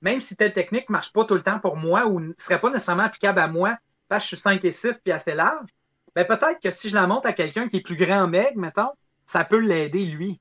[0.00, 2.60] même si telle technique ne marche pas tout le temps pour moi ou ne serait
[2.60, 3.76] pas nécessairement applicable à moi,
[4.08, 5.68] parce que je suis 5 et 6 puis assez large,
[6.14, 8.90] ben peut-être que si je la montre à quelqu'un qui est plus grand meg, mettons,
[9.26, 10.40] ça peut l'aider lui.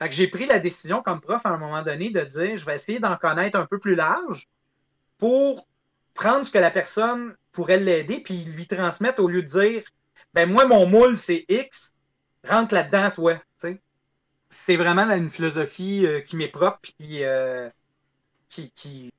[0.00, 2.74] Que j'ai pris la décision comme prof à un moment donné de dire je vais
[2.74, 4.48] essayer d'en connaître un peu plus large
[5.18, 5.66] pour
[6.14, 9.82] prendre ce que la personne pourrait l'aider puis lui transmettre au lieu de dire
[10.32, 11.94] ben moi mon moule c'est X,
[12.48, 13.40] rentre là-dedans toi.
[14.50, 17.68] C'est vraiment une philosophie euh, qui m'est propre puis euh,
[18.48, 19.12] qui, qui,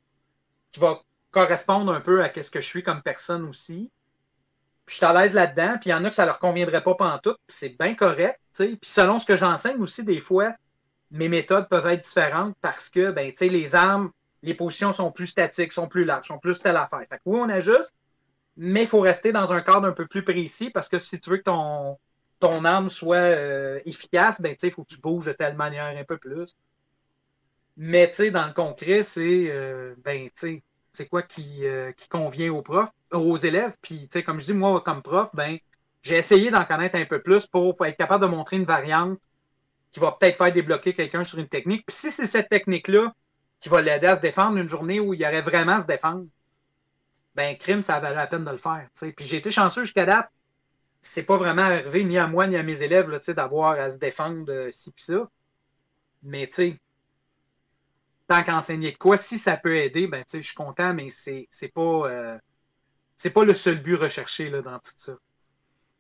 [0.77, 3.91] va correspondre un peu à ce que je suis comme personne aussi.
[4.85, 6.83] Puis je suis à l'aise là-dedans, puis il y en a que ça leur conviendrait
[6.83, 8.39] pas pantoute, puis c'est bien correct.
[8.53, 10.53] Puis selon ce que j'enseigne aussi, des fois,
[11.11, 14.11] mes méthodes peuvent être différentes parce que ben, les armes,
[14.45, 17.01] les positions sont plus statiques, sont plus larges, sont plus telle affaire.
[17.09, 17.93] Fait oui, on ajuste,
[18.57, 21.29] mais il faut rester dans un cadre un peu plus précis parce que si tu
[21.31, 21.97] veux que ton,
[22.39, 26.17] ton soit euh, efficace, ben, il faut que tu bouges de telle manière un peu
[26.17, 26.55] plus.
[27.77, 33.37] Mais dans le concret, c'est euh, ben, c'est quoi qui, euh, convient aux profs, aux
[33.37, 33.75] élèves.
[33.81, 35.57] Puis, comme je dis, moi, comme prof, ben,
[36.01, 39.19] j'ai essayé d'en connaître un peu plus pour être capable de montrer une variante
[39.91, 41.85] qui va peut-être faire débloquer quelqu'un sur une technique.
[41.85, 43.13] Puis si c'est cette technique-là
[43.65, 45.87] qui va l'aider à se défendre une journée où il y aurait vraiment à se
[45.87, 46.27] défendre,
[47.33, 48.87] ben crime, ça valait la peine de le faire.
[48.93, 50.29] Puis j'ai été chanceux jusqu'à date.
[51.01, 54.45] C'est pas vraiment arrivé ni à moi ni à mes élèves d'avoir à se défendre
[54.45, 55.27] de ci pis ça.
[56.21, 56.79] Mais tu sais,
[58.27, 61.81] tant qu'enseigner de quoi, si ça peut aider, ben je suis content, mais c'est pas
[61.81, 62.37] euh,
[63.17, 65.17] c'est pas le seul but recherché là, dans tout ça.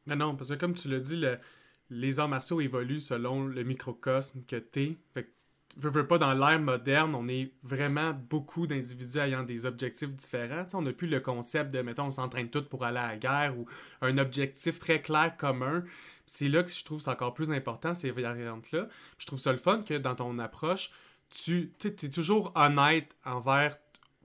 [0.05, 1.39] Mais non, parce que comme tu l'as dit, le,
[1.89, 4.97] les arts martiaux évoluent selon le microcosme que t'es.
[5.15, 5.31] Fait que,
[5.77, 10.65] veux, veux pas, dans l'ère moderne, on est vraiment beaucoup d'individus ayant des objectifs différents.
[10.73, 13.57] on n'a plus le concept de, mettons, on s'entraîne tous pour aller à la guerre
[13.57, 13.65] ou
[14.01, 15.83] un objectif très clair commun.
[16.25, 18.87] C'est là que je trouve c'est encore plus important, ces variantes-là.
[19.17, 20.91] Je trouve ça le fun que dans ton approche,
[21.29, 23.77] tu es toujours honnête envers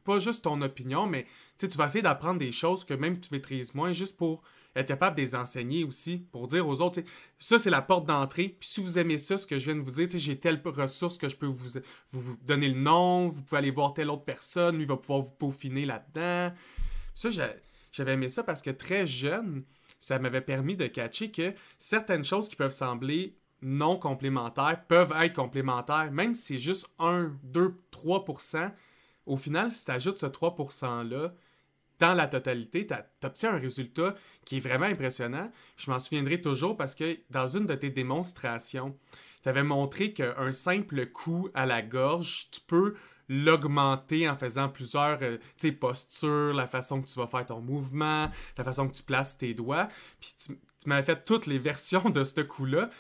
[0.05, 1.26] pas juste ton opinion, mais
[1.59, 4.42] tu vas essayer d'apprendre des choses que même tu maîtrises moins juste pour
[4.77, 7.03] être capable de les enseigner aussi, pour dire aux autres,
[7.39, 9.81] ça c'est la porte d'entrée, puis si vous aimez ça, ce que je viens de
[9.81, 11.81] vous dire, j'ai telle ressource que je peux vous,
[12.12, 15.33] vous, donner le nom, vous pouvez aller voir telle autre personne, lui va pouvoir vous
[15.33, 16.55] peaufiner là-dedans.
[17.14, 17.29] Ça,
[17.93, 19.64] j'avais aimé ça parce que très jeune,
[19.99, 25.35] ça m'avait permis de catcher que certaines choses qui peuvent sembler non complémentaires peuvent être
[25.35, 28.73] complémentaires, même si c'est juste 1, 2, 3%.
[29.27, 31.35] Au final, si tu ajoutes ce 3%-là,
[32.01, 32.94] dans la totalité, tu
[33.26, 35.53] obtiens un résultat qui est vraiment impressionnant.
[35.76, 38.96] Je m'en souviendrai toujours parce que dans une de tes démonstrations,
[39.42, 42.94] tu avais montré qu'un simple coup à la gorge, tu peux
[43.28, 45.38] l'augmenter en faisant plusieurs euh,
[45.78, 48.28] postures, la façon que tu vas faire ton mouvement,
[48.59, 49.88] la façon que tu places tes doigts.
[50.20, 52.90] Puis tu, m'avais fait toutes les versions de ce coup-là,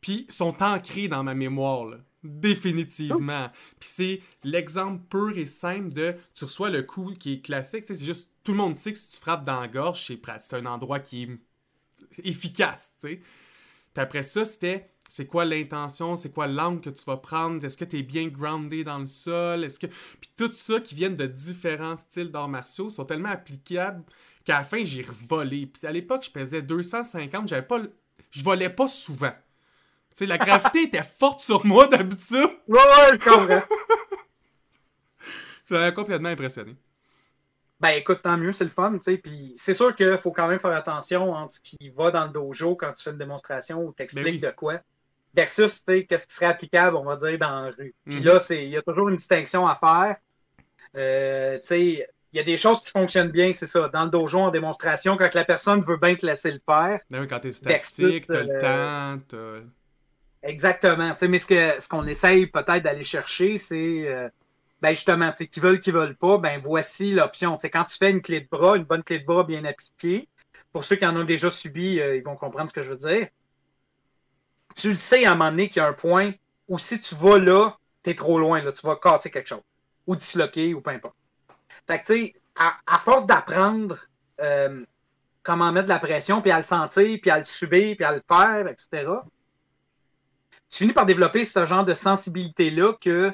[0.00, 1.92] puis sont ancrées dans ma mémoire.
[2.22, 3.50] Définitivement.
[3.78, 8.04] Puis c'est l'exemple pur et simple de tu reçois le coup qui est classique, c'est
[8.04, 10.66] juste tout le monde sait que si tu frappes dans la gorge, c'est, c'est un
[10.66, 11.28] endroit qui est
[12.24, 13.20] efficace, tu sais.
[13.94, 17.76] Puis après ça, c'était c'est quoi l'intention, c'est quoi l'angle que tu vas prendre, est-ce
[17.76, 19.88] que tu es bien groundé dans le sol, est-ce que.
[19.88, 24.04] Puis tout ça qui viennent de différents styles d'arts martiaux sont tellement applicables
[24.44, 25.66] qu'à la fin, j'ai revolé.
[25.66, 27.80] Puis à l'époque, je pesais 250, j'avais pas.
[28.30, 29.32] Je volais pas souvent.
[30.20, 32.50] Sais, la gravité était forte sur moi d'habitude.
[32.68, 33.62] Ouais, ouais, je comprends.
[35.66, 36.76] ça m'a complètement impressionné.
[37.80, 39.16] Ben écoute, tant mieux, c'est le fun, tu sais.
[39.16, 42.32] Puis c'est sûr qu'il faut quand même faire attention entre ce qui va dans le
[42.32, 44.80] dojo quand tu fais une démonstration ou t'expliques ben de quoi,
[45.32, 47.94] versus, tu sais, qu'est-ce qui serait applicable, on va dire, dans la rue.
[48.04, 48.24] Puis mhm.
[48.24, 50.16] là, il y a toujours une distinction à faire.
[50.98, 53.88] Euh, tu sais, il y a des choses qui fonctionnent bien, c'est ça.
[53.88, 57.00] Dans le dojo, en démonstration, quand la personne veut bien te laisser le faire.
[57.08, 59.70] Ben quand t'es statique, t'as le euh, temps,
[60.42, 61.14] Exactement.
[61.20, 64.28] mais ce qu'on ce essaye peut-être d'aller chercher, c'est euh,
[64.80, 67.58] ben justement, qui veulent, qui veulent pas, ben voici l'option.
[67.62, 70.28] Quand tu fais une clé de bras, une bonne clé de bras bien appliquée,
[70.72, 72.96] pour ceux qui en ont déjà subi, euh, ils vont comprendre ce que je veux
[72.96, 73.28] dire.
[74.76, 76.32] Tu le sais à un moment donné qu'il y a un point
[76.68, 79.62] où si tu vas là, tu es trop loin, là, tu vas casser quelque chose.
[80.06, 81.16] Ou disloquer, ou peu importe.
[82.04, 83.98] Sais, à, force d'apprendre
[84.40, 84.84] euh,
[85.42, 88.12] comment mettre de la pression, puis à le sentir, puis à le subir, puis à
[88.12, 89.10] le faire, etc.,
[90.70, 93.32] tu finis par développer ce genre de sensibilité-là que,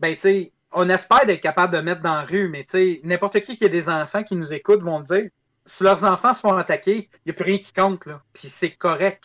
[0.00, 3.00] ben, tu sais, on espère d'être capable de mettre dans la rue, mais tu sais,
[3.04, 5.28] n'importe qui qui a des enfants qui nous écoutent vont dire
[5.64, 8.22] si leurs enfants se font attaquer, il n'y a plus rien qui compte, là.
[8.32, 9.24] Puis c'est correct.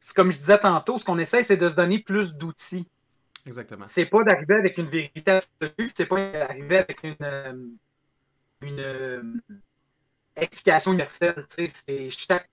[0.00, 2.88] C'est comme je disais tantôt, ce qu'on essaie, c'est de se donner plus d'outils.
[3.46, 3.86] Exactement.
[3.86, 7.52] C'est pas d'arriver avec une vérité absolue, c'est pas d'arriver avec une, euh,
[8.62, 9.22] une euh,
[10.36, 11.46] explication universelle.
[11.48, 12.48] C'est chaque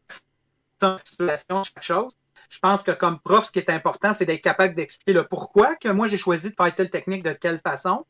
[1.03, 2.15] situation, chaque chose
[2.49, 5.75] je pense que comme prof, ce qui est important, c'est d'être capable d'expliquer le pourquoi
[5.75, 8.05] que moi j'ai choisi de faire telle technique de quelle façon,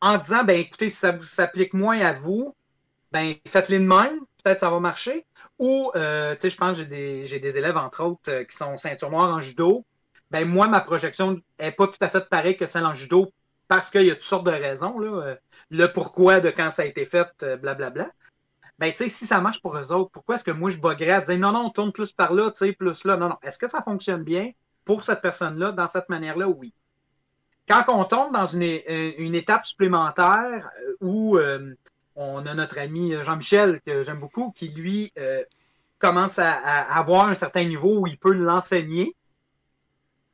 [0.00, 2.54] en disant ben écoutez, si ça vous s'applique moins à vous,
[3.12, 5.26] ben faites-les de même, peut-être ça va marcher.
[5.58, 8.76] Ou euh, tu sais, je pense que j'ai des, élèves, entre autres, euh, qui sont
[8.76, 9.84] ceinture noire en judo.
[10.30, 13.32] Ben moi, ma projection n'est pas tout à fait pareille que celle en judo
[13.66, 14.94] parce qu'il y a toutes sortes de raisons.
[15.02, 15.34] Euh,
[15.70, 17.88] le pourquoi de quand ça a été fait, blablabla.
[17.88, 18.12] Bla, bla
[18.78, 21.10] ben, tu sais, si ça marche pour eux autres, pourquoi est-ce que moi je buggerais
[21.10, 23.16] à dire non, non, on tourne plus par là, tu sais, plus là?
[23.16, 23.38] Non, non.
[23.42, 24.52] Est-ce que ça fonctionne bien
[24.84, 26.48] pour cette personne-là, dans cette manière-là?
[26.48, 26.72] Oui.
[27.68, 31.74] Quand on tombe dans une, euh, une étape supplémentaire euh, où euh,
[32.16, 35.12] on a notre ami Jean-Michel, que j'aime beaucoup, qui lui
[35.98, 39.14] commence à, avoir un certain niveau où il peut l'enseigner,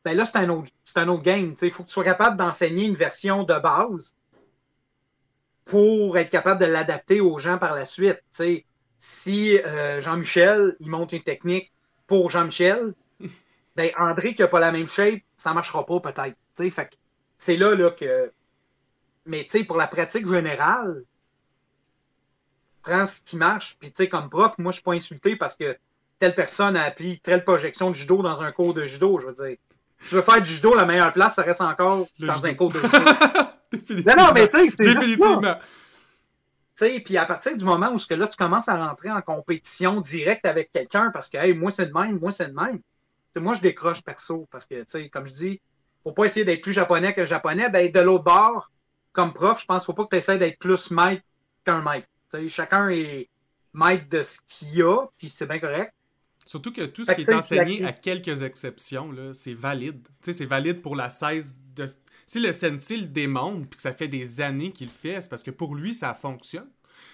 [0.05, 1.55] ben là, c'est un autre, c'est un autre game.
[1.61, 4.15] Il faut que tu sois capable d'enseigner une version de base
[5.65, 8.23] pour être capable de l'adapter aux gens par la suite.
[8.99, 11.73] si euh, Jean-Michel, il monte une technique
[12.07, 12.95] pour Jean-Michel,
[13.77, 16.37] ben André qui n'a pas la même shape, ça ne marchera pas peut-être.
[17.39, 18.33] c'est là, là que.
[19.27, 21.03] Mais pour la pratique générale,
[22.83, 23.79] prends ce qui marche.
[23.81, 25.77] Puis comme prof, moi je ne suis pas insulté parce que
[26.19, 29.19] telle personne a appris telle projection de judo dans un cours de judo.
[29.19, 29.57] Je veux dire,
[30.07, 32.81] tu veux faire du judo, la meilleure place, ça reste encore dans un cours de
[32.81, 32.99] judo.
[33.91, 35.59] Non, non, mais tu sais, Définitivement.
[37.05, 40.45] Puis à partir du moment où que là, tu commences à rentrer en compétition directe
[40.45, 42.81] avec quelqu'un parce que hey, moi c'est le même, moi c'est le même.
[43.37, 45.61] moi je décroche perso parce que, comme je dis,
[46.03, 47.69] faut pas essayer d'être plus japonais que japonais.
[47.71, 48.71] Ben, de l'autre bord,
[49.13, 51.23] comme prof, je pense qu'il faut pas que tu essaies d'être plus maître
[51.65, 52.09] qu'un maître.
[52.49, 53.29] chacun est
[53.73, 55.93] maître de ce qu'il a, puis c'est bien correct.
[56.47, 60.07] Surtout que tout ce qui est enseigné, à quelques exceptions, c'est valide.
[60.21, 61.87] c'est valide pour la 16 de,
[62.27, 65.29] si le sensei le démontre puis que ça fait des années qu'il le fait, c'est
[65.29, 66.69] parce que pour lui, ça fonctionne.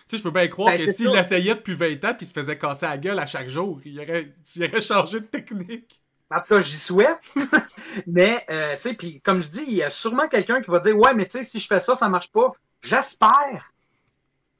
[0.08, 2.26] Tu sais, je peux bien croire ben, que s'il essayait depuis 20 ans puis il
[2.26, 6.00] se faisait casser la gueule à chaque jour, il aurait, il aurait changé de technique.
[6.30, 7.18] En tout cas, j'y souhaite.
[8.06, 10.78] mais, euh, tu sais, puis comme je dis, il y a sûrement quelqu'un qui va
[10.78, 12.52] dire Ouais, mais tu sais, si je fais ça, ça marche pas.
[12.82, 13.72] J'espère.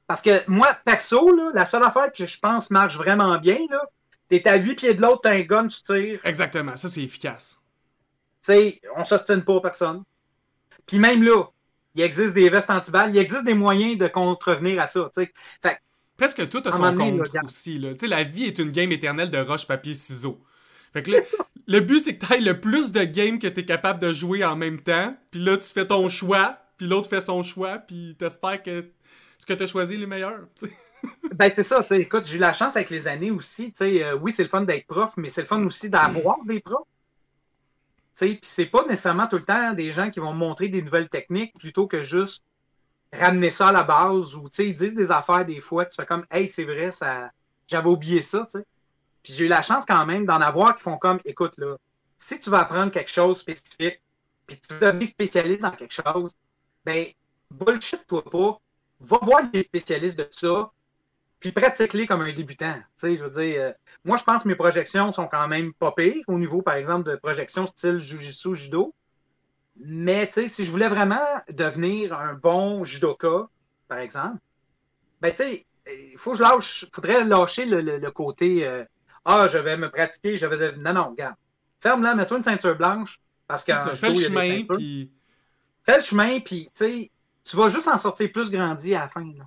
[0.05, 3.81] Parce que moi, perso, là, la seule affaire que je pense marche vraiment bien, là,
[4.27, 6.19] t'es à 8 pieds de l'autre, t'as un gun, tu tires.
[6.25, 7.57] Exactement, ça c'est efficace.
[8.43, 10.03] Tu sais, on s'ostine pas personne.
[10.87, 11.45] Puis même là,
[11.95, 15.09] il existe des vestes antiballes, il existe des moyens de contrevenir à ça.
[15.13, 15.31] Fait,
[16.17, 17.79] Presque tout a son contre aussi.
[17.79, 17.93] Là.
[18.03, 20.39] La vie est une game éternelle de roche, papier, ciseaux.
[20.93, 21.11] Fait que
[21.67, 24.11] le but, c'est que tu ailles le plus de games que tu es capable de
[24.11, 25.15] jouer en même temps.
[25.31, 28.85] Puis là, tu fais ton choix, puis l'autre fait son choix, puis t'espères que
[29.37, 30.41] ce que tu as choisi est le meilleur.
[31.33, 31.83] ben, c'est ça.
[31.91, 33.73] Écoute, j'ai eu la chance avec les années aussi.
[33.81, 36.85] Euh, oui, c'est le fun d'être prof, mais c'est le fun aussi d'avoir des profs.
[38.15, 41.57] Puis c'est pas nécessairement tout le temps des gens qui vont montrer des nouvelles techniques
[41.57, 42.43] plutôt que juste
[43.13, 46.25] ramener ça à la base ou ils disent des affaires des fois, tu fais comme
[46.29, 47.31] Hey, c'est vrai, ça
[47.67, 48.45] j'avais oublié ça.
[49.23, 51.77] Puis j'ai eu la chance quand même d'en avoir qui font comme écoute là,
[52.17, 54.01] si tu vas apprendre quelque chose spécifique,
[54.45, 56.35] puis tu veux devenir spécialiste dans quelque chose,
[56.85, 57.07] ben
[57.49, 58.59] bullshit-toi pas,
[58.99, 60.71] va voir les spécialistes de ça,
[61.41, 62.75] puis pratique-les comme un débutant.
[62.75, 63.71] Tu sais, je veux dire, euh,
[64.05, 67.09] moi, je pense que mes projections sont quand même pas pires au niveau, par exemple,
[67.09, 68.93] de projection style Jiu-Jitsu, Judo.
[69.83, 73.49] Mais, tu sais, si je voulais vraiment devenir un bon judoka,
[73.87, 74.37] par exemple,
[75.19, 78.85] ben, tu sais, il faut que je lâche, faudrait lâcher le, côté euh,
[79.25, 80.93] Ah, je vais me pratiquer, je vais devenir.
[80.93, 81.35] Non, non, regarde.
[81.79, 83.19] Ferme-la, mets-toi une ceinture blanche.
[83.47, 85.11] Parce que fais le chemin, puis.
[85.83, 87.11] Fais le chemin, puis, tu sais,
[87.43, 89.23] tu vas juste en sortir plus grandi à la fin.
[89.23, 89.45] Là.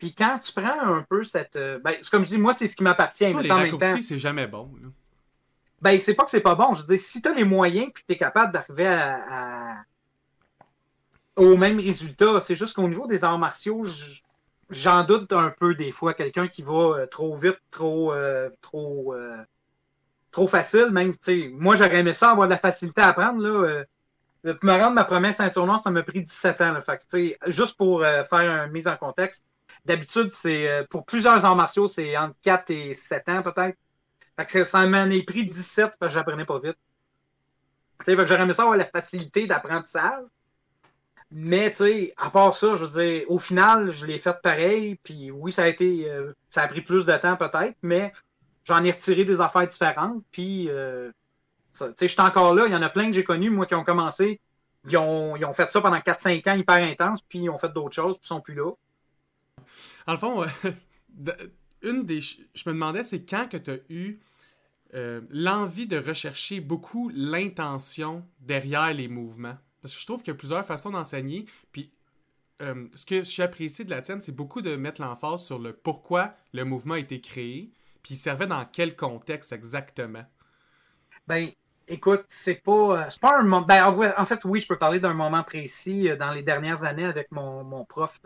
[0.00, 1.54] Puis quand tu prends un peu cette.
[1.54, 3.30] Euh, ben, comme je dis, moi, c'est ce qui m'appartient.
[3.30, 4.72] Ça, les raccourcis, c'est jamais bon.
[4.82, 4.88] Là.
[5.80, 6.74] Ben, c'est pas que c'est pas bon.
[6.74, 9.84] Je veux dire, si tu as les moyens puis tu es capable d'arriver à,
[11.36, 12.40] au même résultat.
[12.40, 13.84] C'est juste qu'au niveau des arts martiaux,
[14.68, 16.14] j'en doute un peu des fois.
[16.14, 19.42] Quelqu'un qui va euh, trop vite, trop, euh, trop, euh,
[20.30, 21.12] trop facile, même.
[21.54, 23.42] Moi, j'aurais aimé ça, avoir de la facilité à apprendre.
[23.42, 23.84] Là,
[24.44, 26.72] me rendre ma première ceinture noire, ça m'a pris 17 ans.
[26.72, 29.42] Là, fait, juste pour faire une mise en contexte,
[29.90, 33.76] d'habitude, c'est pour plusieurs arts martiaux, c'est entre 4 et 7 ans peut-être.
[34.66, 36.76] ça m'en a pris 17 parce que j'apprenais pas vite.
[38.06, 40.24] J'aurais aimé ça avoir la facilité d'apprentissage.
[41.32, 44.98] Mais, tu sais, à part ça, je veux dire, au final, je l'ai fait pareil.
[45.02, 46.10] Puis oui, ça a été.
[46.10, 48.12] Euh, ça a pris plus de temps peut-être, mais
[48.64, 50.24] j'en ai retiré des affaires différentes.
[50.32, 51.12] Puis, euh,
[51.72, 52.66] tu sais, je suis encore là.
[52.66, 54.40] Il y en a plein que j'ai connus, moi, qui ont commencé.
[54.88, 57.72] Ils ont, ils ont fait ça pendant 4-5 ans hyper intense, puis ils ont fait
[57.72, 58.72] d'autres choses, puis ils sont plus là.
[60.10, 60.44] En le fond,
[61.82, 62.20] une des.
[62.20, 64.18] Je me demandais, c'est quand que tu as eu.
[64.94, 69.56] Euh, l'envie de rechercher beaucoup l'intention derrière les mouvements?
[69.80, 71.46] Parce que je trouve qu'il y a plusieurs façons d'enseigner.
[71.70, 71.92] Puis
[72.60, 76.34] euh, ce que j'apprécie de la tienne, c'est beaucoup de mettre l'emphase sur le pourquoi
[76.52, 77.70] le mouvement a été créé,
[78.02, 80.24] puis il servait dans quel contexte exactement?
[81.28, 81.52] Ben,
[81.86, 83.64] écoute, c'est pas, euh, pas un moment.
[83.64, 83.84] Ben,
[84.16, 87.30] en fait, oui, je peux parler d'un moment précis euh, dans les dernières années avec
[87.30, 88.20] mon, prof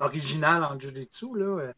[0.00, 1.72] original en Jiu-Jitsu, là.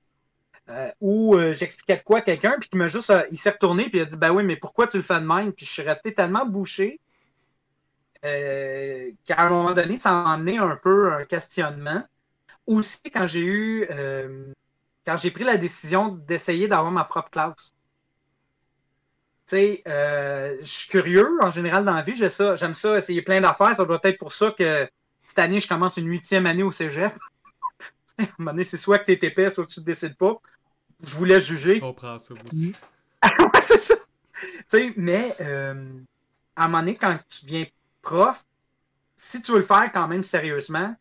[1.01, 4.03] où j'expliquais de quoi à quelqu'un, puis il m'a juste, il s'est retourné, puis il
[4.03, 5.53] a dit, ben oui, mais pourquoi tu le fais de même?
[5.53, 7.01] Puis je suis resté tellement bouché
[8.25, 12.05] euh, qu'à un moment donné, ça m'a amené un peu un questionnement.
[12.67, 14.53] Aussi, quand j'ai eu, euh,
[15.07, 17.73] quand j'ai pris la décision d'essayer d'avoir ma propre classe.
[19.47, 23.23] Tu sais, euh, je suis curieux en général dans la vie, j'aime ça, ça, essayer
[23.23, 23.75] plein d'affaires.
[23.75, 24.89] Ça doit être pour ça que
[25.25, 27.15] cette année, je commence une huitième année au cégep.
[28.23, 30.17] à un moment donné, c'est soit que tu es épais, soit que tu ne décides
[30.17, 30.41] pas.
[31.03, 31.77] Je voulais juger.
[31.77, 32.75] Je comprends ça aussi.
[33.61, 33.95] c'est ça.
[34.97, 37.67] Mais à un moment donné, quand tu viens
[38.03, 38.45] prof,
[39.17, 40.95] si tu veux le faire quand même sérieusement,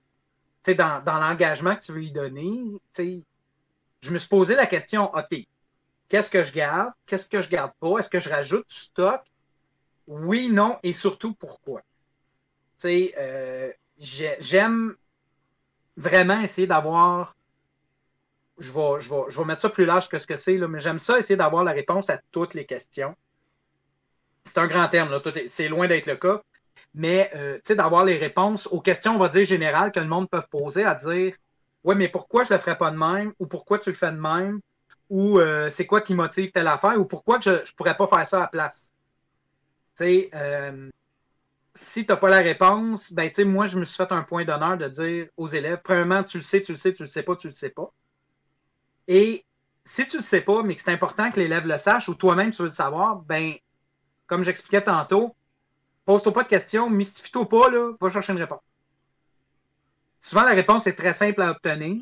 [0.74, 2.66] dans, dans l'engagement que tu veux y donner,
[2.98, 5.46] je me suis posé la question, OK,
[6.10, 6.92] qu'est-ce que je garde?
[7.06, 8.00] Qu'est-ce que je garde pas?
[8.00, 9.22] Est-ce que je rajoute du stock?
[10.08, 11.82] Oui, non, et surtout pourquoi?
[12.86, 14.96] Euh, j'aime
[15.98, 17.36] vraiment essayer d'avoir.
[18.60, 20.80] Je vais, je, vais, je vais mettre ça plus large que ce que c'est, mais
[20.80, 23.16] j'aime ça essayer d'avoir la réponse à toutes les questions.
[24.46, 26.42] C'est un grand terme, c'est loin d'être le cas,
[26.96, 30.42] mais euh, d'avoir les réponses aux questions, on va dire, générales que le monde peut
[30.50, 31.36] poser, à dire
[31.84, 33.34] Ouais, mais pourquoi je ne le ferais pas de même?
[33.40, 34.60] Ou pourquoi tu le fais de même?
[35.10, 37.00] Ou euh, c'est quoi qui motive telle affaire?
[37.00, 38.94] Ou pourquoi je ne pourrais pas faire ça à la place.
[40.02, 40.90] Euh,
[41.78, 44.78] si tu n'as pas la réponse, ben, moi, je me suis fait un point d'honneur
[44.78, 47.36] de dire aux élèves premièrement, tu le sais, tu le sais, tu le sais pas,
[47.36, 47.94] tu le sais pas.
[49.08, 49.46] Et
[49.86, 52.52] si tu le sais pas, mais que c'est important que l'élève le sache ou toi-même
[52.52, 53.54] tu veux le savoir, ben,
[54.26, 55.36] comme j'expliquais tantôt,
[56.08, 58.62] Pose-toi pas de questions, mystifie-toi pas, là, va chercher une réponse.
[60.22, 62.02] Souvent, la réponse est très simple à obtenir.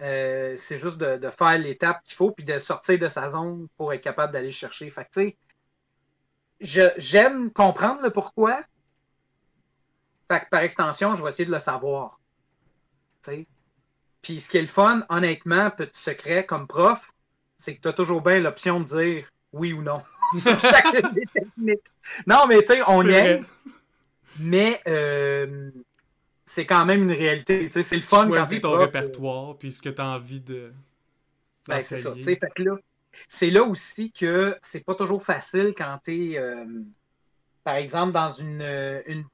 [0.00, 3.92] Euh, c'est juste de, faire l'étape qu'il faut, puis de sortir de sa zone pour
[3.92, 4.88] être capable d'aller chercher.
[4.88, 5.34] Fait que,
[6.62, 8.62] j'aime comprendre le pourquoi.
[10.30, 12.18] Fait que, par extension, je vais essayer de le savoir.
[14.22, 17.12] Puis ce qui est le fun, honnêtement, petit secret comme prof,
[17.56, 19.98] c'est que tu as toujours bien l'option de dire oui ou non.
[22.26, 23.38] Non, mais tu sais, on y est.
[24.38, 25.70] Mais euh,
[26.46, 27.70] c'est quand même une réalité.
[27.70, 28.26] C'est le fun.
[28.26, 30.72] Choisis ton répertoire, puis ce que tu as envie de.
[31.68, 32.14] Ben, c'est ça.
[32.14, 32.76] Fait que là,
[33.28, 36.64] c'est là aussi que c'est pas toujours facile quand tu es, euh,
[37.64, 38.62] par exemple, dans une,
[39.06, 39.24] une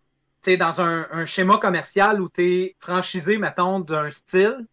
[0.57, 4.67] dans un, un, schéma commercial où tu es franchisé, mettons, d'un style.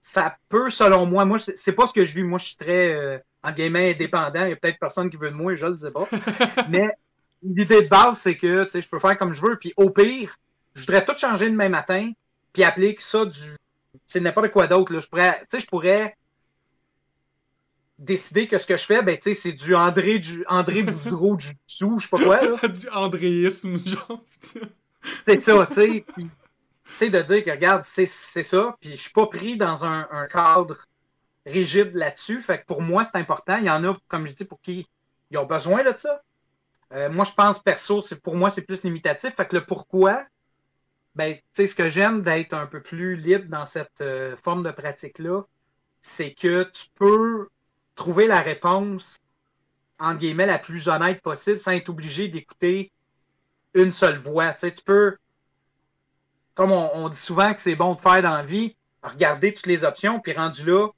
[0.00, 2.22] Ça peut, selon moi, moi, c'est pas ce que je vis.
[2.22, 2.92] Moi, je suis très.
[2.92, 5.70] Euh, en gaming indépendant, il y a peut-être personne qui veut de moi, je ne
[5.72, 6.08] le sais pas.
[6.68, 6.88] Mais
[7.42, 9.56] l'idée de base, c'est que je peux faire comme je veux.
[9.58, 10.36] Puis au pire,
[10.74, 12.12] je voudrais tout changer demain matin,
[12.52, 13.56] puis appliquer ça du.
[14.06, 14.98] C'est n'importe quoi d'autre.
[14.98, 16.16] Je pourrais, je pourrais
[18.02, 21.98] décider que ce que je fais, ben, c'est du André du André Boudreau du dessous,
[21.98, 22.42] je sais pas quoi.
[22.42, 22.68] Là.
[22.68, 24.24] du andréisme, genre.
[25.26, 26.04] c'est ça, tu sais.
[26.98, 30.26] Puis, de dire que regarde, c'est ça, puis je suis pas pris dans un, un
[30.26, 30.86] cadre
[31.46, 32.40] rigide là-dessus.
[32.40, 33.56] Fait que pour moi, c'est important.
[33.56, 34.86] Il y en a, comme je dis, pour qui
[35.30, 36.22] ils ont besoin de ça.
[36.92, 39.34] Euh, moi, je pense perso, c'est pour moi, c'est plus limitatif.
[39.34, 40.24] Fait que le pourquoi,
[41.14, 44.62] ben, tu sais, ce que j'aime d'être un peu plus libre dans cette euh, forme
[44.62, 45.42] de pratique-là,
[46.00, 47.48] c'est que tu peux
[47.94, 49.18] trouver la réponse,
[49.98, 52.92] en guillemets, la plus honnête possible sans être obligé d'écouter
[53.74, 54.52] une seule voix.
[54.52, 55.16] Tu sais, tu peux,
[56.54, 59.66] comme on, on dit souvent que c'est bon de faire dans la vie, regarder toutes
[59.66, 60.88] les options, puis rendu là,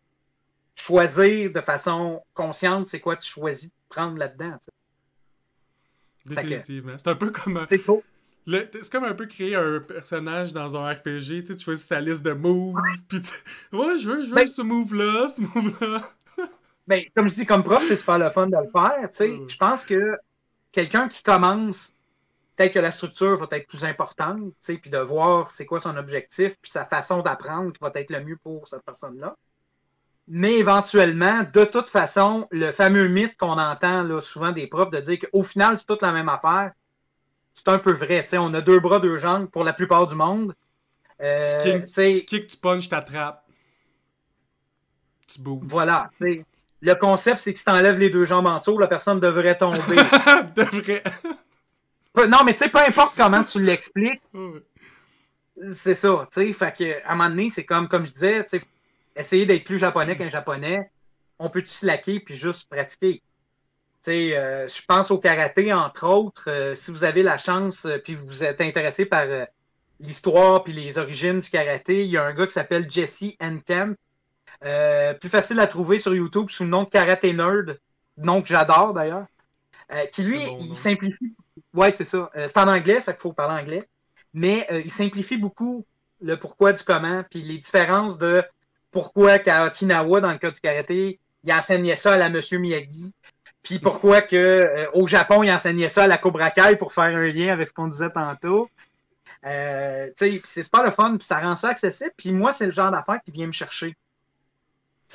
[0.75, 4.59] choisir de façon consciente c'est quoi tu choisis de prendre là-dedans.
[6.27, 6.95] Définitivement.
[6.99, 7.67] C'est un peu comme.
[7.71, 12.01] C'est comme un peu créer un personnage dans un RPG, tu sais, tu choisis sa
[12.01, 12.77] liste de moves,
[13.09, 13.21] puis
[13.73, 16.13] ouais, je veux, je veux ben ce move-là, ce move-là.
[16.87, 19.41] Ben, comme je dis, comme prof, c'est super le fun de le faire, tu sais.
[19.49, 20.17] Je pense que
[20.73, 21.95] quelqu'un qui commence,
[22.57, 25.97] peut-être que la structure va être plus importante, tu puis de voir c'est quoi son
[25.97, 29.37] objectif, puis sa façon d'apprendre qui va être le mieux pour cette personne-là.
[30.27, 35.01] Mais éventuellement, de toute façon, le fameux mythe qu'on entend là, souvent des profs de
[35.01, 36.73] dire qu'au final, c'est toute la même affaire,
[37.53, 38.27] c'est un peu vrai.
[38.35, 40.55] on a deux bras, deux jambes pour la plupart du monde.
[41.23, 43.45] Euh, tu kicks, tu punches, t'attrapes.
[45.29, 45.63] Tu bouges.
[45.67, 46.11] Voilà.
[46.85, 49.57] Le concept, c'est que si tu enlèves les deux jambes en dessous, la personne devrait
[49.57, 49.97] tomber.
[50.55, 51.03] devrait.
[52.29, 54.21] non, mais tu sais, peu importe comment tu l'expliques,
[55.73, 56.29] c'est ça.
[56.31, 58.45] Fait que, à un moment donné, c'est comme, comme je disais,
[59.17, 60.91] essayer d'être plus japonais qu'un japonais.
[61.39, 63.23] On peut-tu slacker puis juste pratiquer?
[64.07, 66.45] Euh, je pense au karaté, entre autres.
[66.49, 69.25] Euh, si vous avez la chance, euh, puis vous êtes intéressé par
[70.01, 73.25] l'histoire puis les origines du karaté, il y a un gars qui s'appelle Jesse
[74.63, 75.21] Enkemp.
[75.21, 77.79] plus facile à trouver sur YouTube sous le nom de Karaté Nerd,
[78.17, 79.27] nom que j'adore d'ailleurs.
[80.13, 81.35] qui lui, il simplifie.
[81.73, 82.31] Ouais, c'est ça.
[82.35, 83.83] c'est en anglais, fait qu'il faut parler anglais.
[84.33, 85.85] Mais il simplifie beaucoup
[86.21, 88.43] le pourquoi du comment, puis les différences de
[88.91, 93.13] pourquoi qu'à Okinawa, dans le cas du karaté, il enseignait ça à la Monsieur Miyagi,
[93.63, 97.05] puis pourquoi que euh, au Japon, il enseignait ça à la Cobra Kai pour faire
[97.05, 98.69] un lien avec ce qu'on disait tantôt.
[99.47, 102.13] Euh, c'est pas le fun, puis ça rend ça accessible.
[102.17, 103.97] Puis moi, c'est le genre d'affaire qui vient me chercher.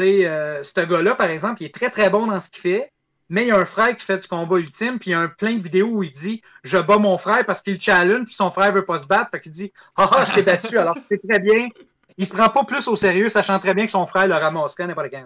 [0.04, 2.92] Sais, euh, ce gars-là, par exemple, il est très très bon dans ce qu'il fait,
[3.30, 5.20] mais il y a un frère qui fait du combat ultime, puis il y a
[5.20, 8.34] un plein de vidéos où il dit Je bats mon frère parce qu'il challenge, puis
[8.34, 9.32] son frère veut pas se battre.
[9.32, 11.70] Fait qu'il dit Ah, ah je t'ai battu, alors c'est très bien.
[12.18, 14.88] Il se prend pas plus au sérieux, sachant très bien que son frère le ramasserait
[14.88, 15.26] n'importe quand.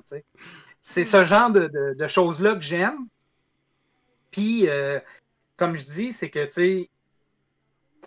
[0.82, 3.07] C'est ce genre de, de choses-là que j'aime.
[4.34, 4.99] Puis, euh,
[5.55, 6.89] comme je dis, c'est que, tu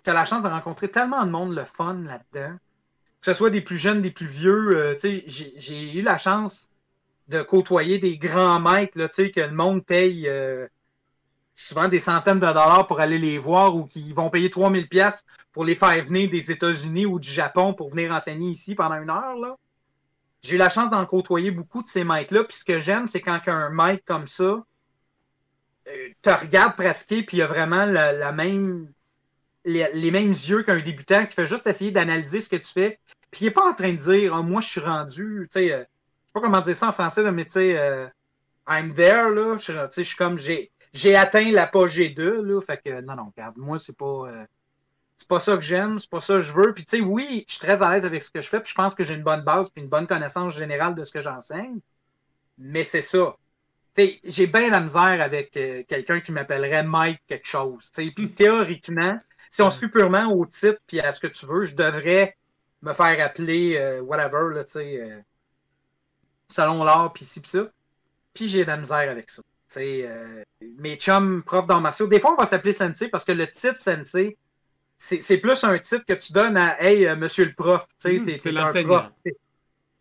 [0.05, 2.55] as la chance de rencontrer tellement de monde le fun là-dedans.
[3.27, 4.77] Que ce soit des plus jeunes, des plus vieux.
[4.77, 6.69] Euh, j'ai eu la chance
[7.27, 10.65] de côtoyer des grands maîtres, là, que le monde paye euh,
[11.53, 15.25] souvent des centaines de dollars pour aller les voir ou qui vont payer 3000 pièces
[15.51, 19.09] pour les faire venir des États-Unis ou du Japon pour venir enseigner ici pendant une
[19.09, 19.57] heure.
[20.41, 22.45] J'ai eu la chance d'en côtoyer beaucoup de ces maîtres-là.
[22.45, 24.63] Puis ce que j'aime, c'est quand un maître comme ça,
[26.21, 28.89] te regarde pratiquer, puis il a vraiment la, même,
[29.65, 32.99] les, mêmes yeux qu'un débutant qui fait juste essayer d'analyser ce que tu fais.
[33.31, 35.47] Puis il n'est pas en train de dire oh, Moi, je suis rendu.
[35.51, 38.07] Tu sais, euh, je sais pas comment dire ça en français, mais tu sais, euh,
[38.67, 39.29] I'm there.
[39.33, 42.41] Là, je, suis comme j'ai, j'ai atteint l'apogée 2.
[42.41, 44.05] Là, fait que non, non, regarde, moi, c'est pas.
[44.05, 44.45] Euh,
[45.19, 46.73] c'est pas ça que j'aime, c'est pas ça que je veux.
[46.75, 48.69] Puis, tu sais, oui, je suis très à l'aise avec ce que je fais, puis
[48.69, 51.21] je pense que j'ai une bonne base, puis une bonne connaissance générale de ce que
[51.21, 51.79] j'enseigne.
[52.59, 53.35] Mais c'est ça
[54.23, 57.91] j'ai bien la misère avec quelqu'un qui m'appellerait Mike quelque chose.
[57.91, 59.19] Puis théoriquement,
[59.49, 62.37] si on se fait purement au titre puis à ce que tu veux, je devrais
[62.81, 65.21] me faire appeler euh, whatever, là, euh,
[66.49, 67.67] selon l'art, puis ci, puis ça.
[68.33, 69.41] Puis j'ai de la misère avec ça.
[70.61, 73.79] mes chums profs d'art martiaux, des fois on va s'appeler sensei parce que le titre
[73.79, 74.37] sensei,
[74.97, 77.85] c'est plus un titre que tu donnes à Hey, monsieur le prof.
[78.03, 79.09] Hmm, c'est l'enseignant.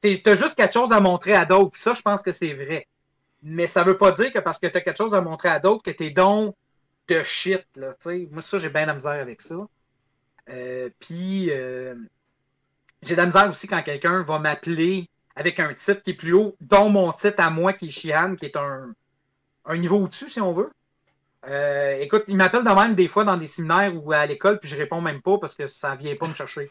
[0.03, 1.71] Tu as juste quelque chose à montrer à d'autres.
[1.71, 2.87] Puis ça, je pense que c'est vrai.
[3.43, 5.59] Mais ça veut pas dire que parce que tu as quelque chose à montrer à
[5.61, 6.55] d'autres que t'es donc
[7.09, 7.65] de shit.
[7.77, 7.95] Là,
[8.31, 9.57] Moi, ça, j'ai bien la misère avec ça.
[10.51, 11.95] Euh, puis, euh,
[13.07, 16.33] j'ai de la misère aussi quand quelqu'un va m'appeler avec un titre qui est plus
[16.33, 18.95] haut, dont mon titre à moi qui est Shihan, qui est un,
[19.77, 20.71] niveau au-dessus, si on veut.
[21.49, 24.69] Euh, écoute, il m'appelle de même des fois dans des séminaires ou à l'école, puis
[24.69, 26.71] je réponds même pas parce que ça vient pas me chercher.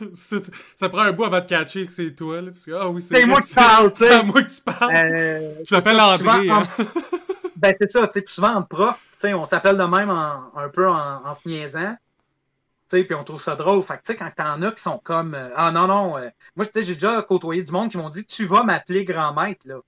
[0.14, 2.40] ça prend un bout avant de catcher que c'est toi.
[2.40, 3.92] Là, parce que, ah oui, c'est moi qui parle.
[3.94, 4.92] C'est moi qui parle.
[4.96, 6.50] Euh, je m'appelle André.
[6.50, 6.66] Hein.
[7.56, 8.08] ben, c'est ça.
[8.08, 11.94] Puis souvent, en prof, on s'appelle de même un peu en, se niaisant.
[12.88, 13.82] Puis on trouve ça drôle.
[13.82, 16.18] Fait que, quand t'en as qui sont comme euh, Ah non, non.
[16.18, 19.80] Euh, moi, j'ai déjà côtoyé du monde qui m'ont dit Tu vas m'appeler grand-maître là,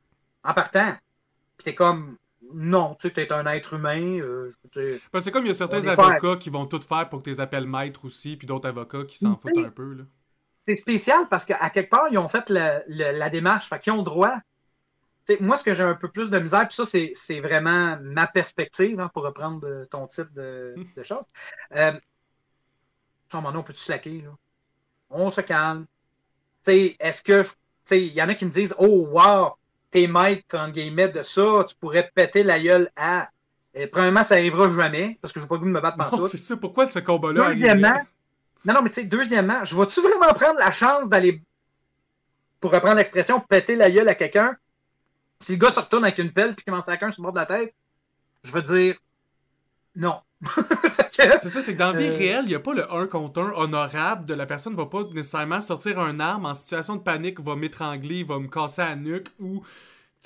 [0.42, 0.94] en partant.
[1.56, 2.16] Puis t'es comme
[2.52, 4.18] non, tu es un être humain.
[4.20, 4.52] Euh,
[5.20, 7.40] c'est comme il y a certains avocats qui vont tout faire pour que tu les
[7.40, 10.04] appelles maître aussi, puis d'autres avocats qui s'en foutent un peu.
[10.66, 14.36] C'est spécial parce qu'à quelque part, ils ont fait la démarche, fait qu'ils ont droit.
[15.40, 18.98] moi, ce que j'ai un peu plus de misère, puis ça, c'est vraiment ma perspective,
[19.00, 21.24] hein, pour reprendre euh, ton titre de, de choses.
[23.34, 24.22] Euh, oh, on peut-tu slacker?
[24.22, 24.30] Là?
[25.10, 25.86] On se calme.
[26.66, 27.44] Est-ce que.
[27.90, 29.52] Il y en a qui me disent Oh, wow!
[29.90, 33.30] t'es maître, en guillemets, de ça, tu pourrais péter la gueule à.
[33.74, 36.26] Et, premièrement, ça arrivera jamais, parce que je n'ai pas voulu me battre partout.
[36.26, 38.00] C'est ça, pourquoi ce combat-là Deuxièmement,
[38.64, 41.42] non, non, mais tu sais, deuxièmement, je vais-tu vraiment prendre la chance d'aller,
[42.60, 44.56] pour reprendre l'expression, péter la gueule à quelqu'un?
[45.38, 47.34] Si le gars se retourne avec une pelle puis commence à quelqu'un sur le bord
[47.34, 47.74] de la tête,
[48.42, 48.96] je veux dire,
[49.94, 50.20] non.
[51.12, 53.06] c'est ça, c'est que dans la vie Euh, réelle, il n'y a pas le 1
[53.06, 57.02] contre 1 honorable de la personne va pas nécessairement sortir un arme en situation de
[57.02, 59.66] panique, va m'étrangler, va me casser la nuque ou tu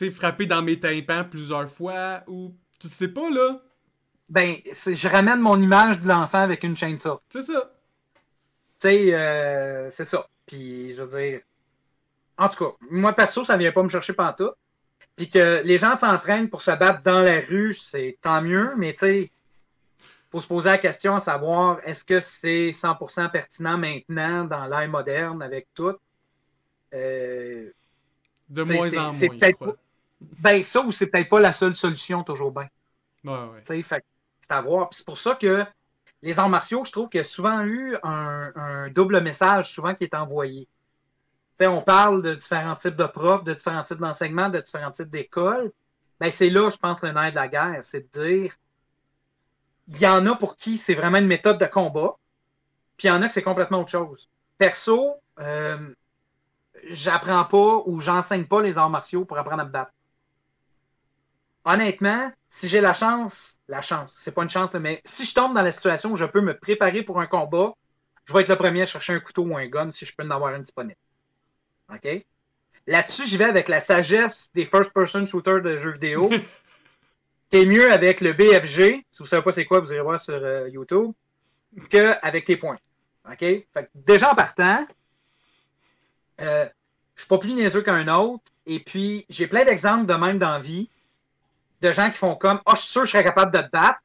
[0.07, 3.61] sais, frapper dans mes tympans plusieurs fois ou tu sais pas là.
[4.31, 7.17] Ben, je ramène mon image de l'enfant avec une chaîne ça.
[7.29, 7.73] C'est ça.
[8.81, 10.27] Tu sais, euh, c'est ça.
[10.47, 11.41] Puis, je veux dire.
[12.39, 14.55] En tout cas, moi, perso, ça vient pas me chercher pantoute.
[15.17, 18.95] Puis que les gens s'entraînent pour se battre dans la rue, c'est tant mieux, mais
[18.95, 19.31] tu sais,
[20.31, 24.89] faut se poser la question à savoir est-ce que c'est 100% pertinent maintenant dans l'ère
[24.89, 25.97] moderne avec tout?
[26.95, 27.71] Euh,
[28.49, 29.77] De moins en moins, peut-être.
[30.39, 32.69] Ben, ça, ou c'est peut-être pas la seule solution, toujours bien.
[33.25, 33.33] Ouais,
[33.69, 33.83] ouais.
[33.83, 34.05] Fait
[34.41, 34.89] c'est à voir.
[34.89, 35.65] Puis c'est pour ça que
[36.23, 39.95] les arts martiaux, je trouve qu'il y a souvent eu un, un double message, souvent
[39.95, 40.69] qui est envoyé.
[41.61, 45.71] On parle de différents types de profs, de différents types d'enseignements, de différents types d'écoles.
[46.19, 47.81] Ben, c'est là, je pense, le nerf de la guerre.
[47.83, 48.55] C'est de dire,
[49.91, 52.17] il y en a pour qui c'est vraiment une méthode de combat,
[52.97, 54.29] puis il y en a que c'est complètement autre chose.
[54.59, 55.95] Perso, euh,
[56.89, 59.93] j'apprends pas ou j'enseigne pas les arts martiaux pour apprendre à me battre
[61.65, 65.55] honnêtement, si j'ai la chance, la chance, c'est pas une chance, mais si je tombe
[65.55, 67.73] dans la situation où je peux me préparer pour un combat,
[68.25, 70.25] je vais être le premier à chercher un couteau ou un gun si je peux
[70.25, 70.99] en avoir un disponible.
[71.93, 72.25] OK?
[72.87, 76.31] Là-dessus, j'y vais avec la sagesse des first-person shooters de jeux vidéo.
[77.51, 80.35] T'es mieux avec le BFG, si vous savez pas c'est quoi, vous irez voir sur
[80.35, 81.13] euh, YouTube,
[81.89, 82.79] qu'avec tes points.
[83.29, 83.39] OK?
[83.39, 84.87] Fait que déjà en partant,
[86.41, 86.67] euh,
[87.15, 88.45] je suis pas plus niaiseux qu'un autre.
[88.67, 90.89] Et puis, j'ai plein d'exemples de même dans vie
[91.81, 93.71] de gens qui font comme Ah, je suis sûr que je serais capable de te
[93.71, 94.01] battre.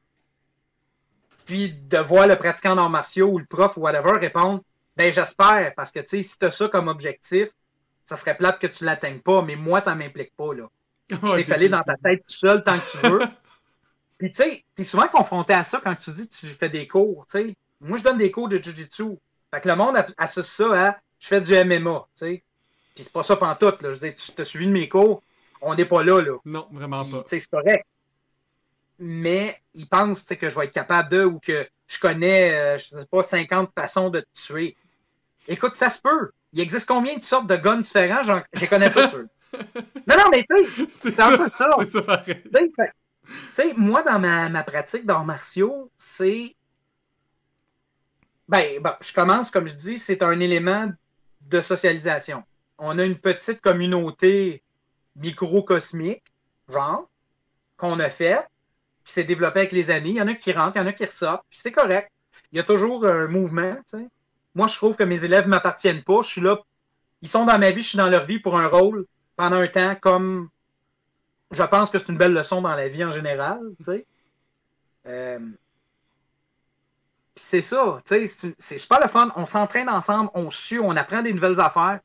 [1.44, 4.62] Puis de voir le pratiquant d'arts martiaux ou le prof ou whatever répondre
[4.96, 7.50] Ben, j'espère, parce que tu sais, si tu as ça comme objectif,
[8.04, 10.52] ça serait plate que tu l'atteignes pas, mais moi, ça m'implique pas.
[10.52, 10.68] là.
[11.22, 13.20] Ouais, T'es fallé dans ta tête tout seul tant que tu veux.
[14.18, 16.88] Puis tu sais, t'es souvent confronté à ça quand tu dis que tu fais des
[16.88, 17.26] cours.
[17.30, 17.56] tu sais.
[17.80, 19.16] Moi, je donne des cours de Jiu-Jitsu.
[19.54, 22.06] Fait que le monde associe ça à je fais du MMA.
[22.16, 22.42] tu sais.
[22.94, 23.82] Puis c'est pas ça pantoute.
[23.82, 23.92] Là.
[23.92, 25.22] Je dis, tu as suivi de mes cours,
[25.60, 26.20] on n'est pas là.
[26.22, 26.38] là.
[26.46, 27.22] Non, vraiment Puis, pas.
[27.24, 27.84] tu sais, c'est correct.
[28.98, 32.78] Mais ils pensent tu que je vais être capable de ou que je connais, euh,
[32.78, 34.76] je sais pas, 50 façons de te tuer.
[35.46, 36.30] Écoute, ça se peut.
[36.54, 38.22] Il existe combien de sortes de guns différents?
[38.22, 39.26] J'en- Je connais pas tous.
[39.52, 41.66] Non, non, mais tu sais, C'est un ça, peu ça.
[41.78, 42.42] c'est ça pareil.
[42.46, 42.62] Tu
[43.54, 46.54] sais, moi, dans ma, ma pratique d'arts martiaux, c'est.
[48.48, 50.92] Ben, bon, je commence, comme je dis, c'est un élément
[51.40, 52.44] de socialisation.
[52.78, 54.62] On a une petite communauté
[55.16, 56.22] microcosmique,
[56.68, 57.08] genre,
[57.76, 58.46] qu'on a faite,
[59.04, 60.10] qui s'est développée avec les années.
[60.10, 62.10] Il y en a qui rentrent, il y en a qui ressortent, puis c'est correct.
[62.52, 64.06] Il y a toujours un mouvement, tu sais.
[64.54, 66.22] Moi, je trouve que mes élèves ne m'appartiennent pas.
[66.22, 66.58] Je suis là.
[67.20, 69.06] Ils sont dans ma vie, je suis dans leur vie pour un rôle
[69.36, 70.48] pendant un temps, comme
[71.50, 74.06] je pense que c'est une belle leçon dans la vie en général, tu sais.
[75.06, 75.38] Euh,
[77.34, 79.30] puis c'est ça, tu sais, c'est super le fun.
[79.36, 82.00] On s'entraîne ensemble, on sue, on apprend des nouvelles affaires.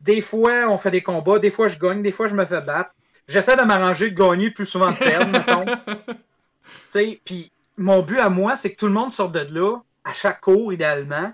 [0.00, 2.60] Des fois, on fait des combats, des fois, je gagne, des fois, je me fais
[2.60, 2.90] battre.
[3.26, 5.64] J'essaie de m'arranger de gagner plus souvent de perdre, mettons.
[5.64, 6.14] Tu
[6.90, 10.12] sais, puis mon but à moi, c'est que tout le monde sorte de là, à
[10.12, 11.32] chaque cours, idéalement,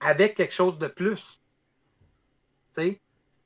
[0.00, 1.40] avec quelque chose de plus.
[2.74, 3.00] Tu sais.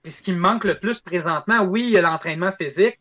[0.04, 3.00] Puis ce qui me manque le plus présentement, oui, il y a l'entraînement physique,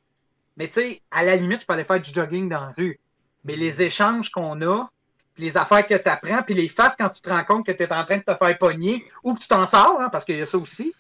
[0.56, 2.98] mais tu sais, à la limite, je peux aller faire du jogging dans la rue.
[3.44, 4.90] Mais les échanges qu'on a,
[5.34, 7.74] puis les affaires que tu apprends, puis les faces quand tu te rends compte que
[7.74, 10.24] tu es en train de te faire pogner ou que tu t'en sors, hein, parce
[10.24, 10.94] qu'il y a ça aussi,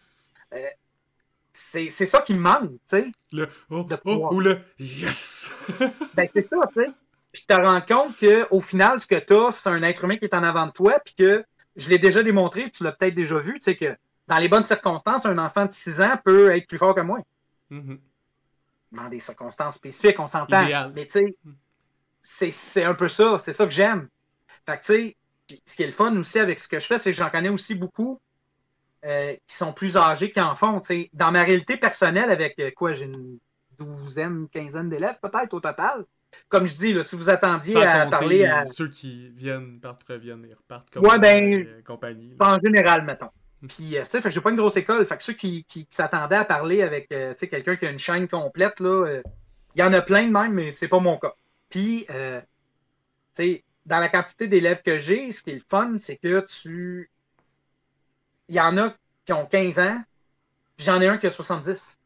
[0.53, 0.57] euh,
[1.53, 3.07] c'est ça qui me manque, tu sais.
[3.31, 5.51] Le oh, oh, ou le yes!
[6.15, 6.91] Ben, c'est ça, tu sais.
[7.31, 10.17] Puis tu te rends compte qu'au final, ce que tu as, c'est un être humain
[10.17, 11.45] qui est en avant de toi, puis que
[11.77, 13.95] je l'ai déjà démontré, tu l'as peut-être déjà vu, tu sais, que
[14.27, 17.19] dans les bonnes circonstances, un enfant de 6 ans peut être plus fort que moi.
[17.69, 17.99] Mhm.
[18.91, 20.65] Dans des circonstances spécifiques, on s'entend.
[20.95, 21.35] Mais tu
[22.21, 24.07] sais, c'est- un peu ça, c'est ça que j'aime.
[24.65, 25.17] Fait que tu sais,
[25.65, 27.49] ce qui est le fun aussi avec ce que je fais, c'est que j'en connais
[27.49, 28.19] aussi beaucoup
[29.05, 30.79] euh, qui sont plus âgés qui en font.
[30.79, 31.09] tu sais.
[31.11, 33.37] Dans ma réalité personnelle, avec euh, quoi, j'ai une
[33.77, 36.05] douzaine, quinzaine d'élèves peut-être au total.
[36.47, 40.03] Comme je dis, là, si vous attendiez Sans à parler à, ceux qui viennent, partent,
[40.03, 42.33] reviennent et repartent comme Ouais, ben, euh, compagnie.
[42.39, 42.55] là.
[42.55, 43.29] en général, mettons.
[43.67, 45.05] Puis, euh, tu sais, j'ai pas une grosse école.
[45.07, 48.27] Fait que ceux qui, qui- s'attendaient à parler avec, euh, quelqu'un qui a une chaîne
[48.27, 49.23] complète, là, euh,
[49.75, 51.33] il y en a plein de même, mais c'est pas mon cas.
[51.69, 52.13] Puis, tu
[53.33, 57.09] sais, dans la quantité d'élèves que j'ai, ce qui est le fun, c'est que tu...
[58.47, 58.95] Il y en a
[59.25, 60.01] qui ont 15 ans,
[60.77, 61.99] puis j'en ai un qui a 70.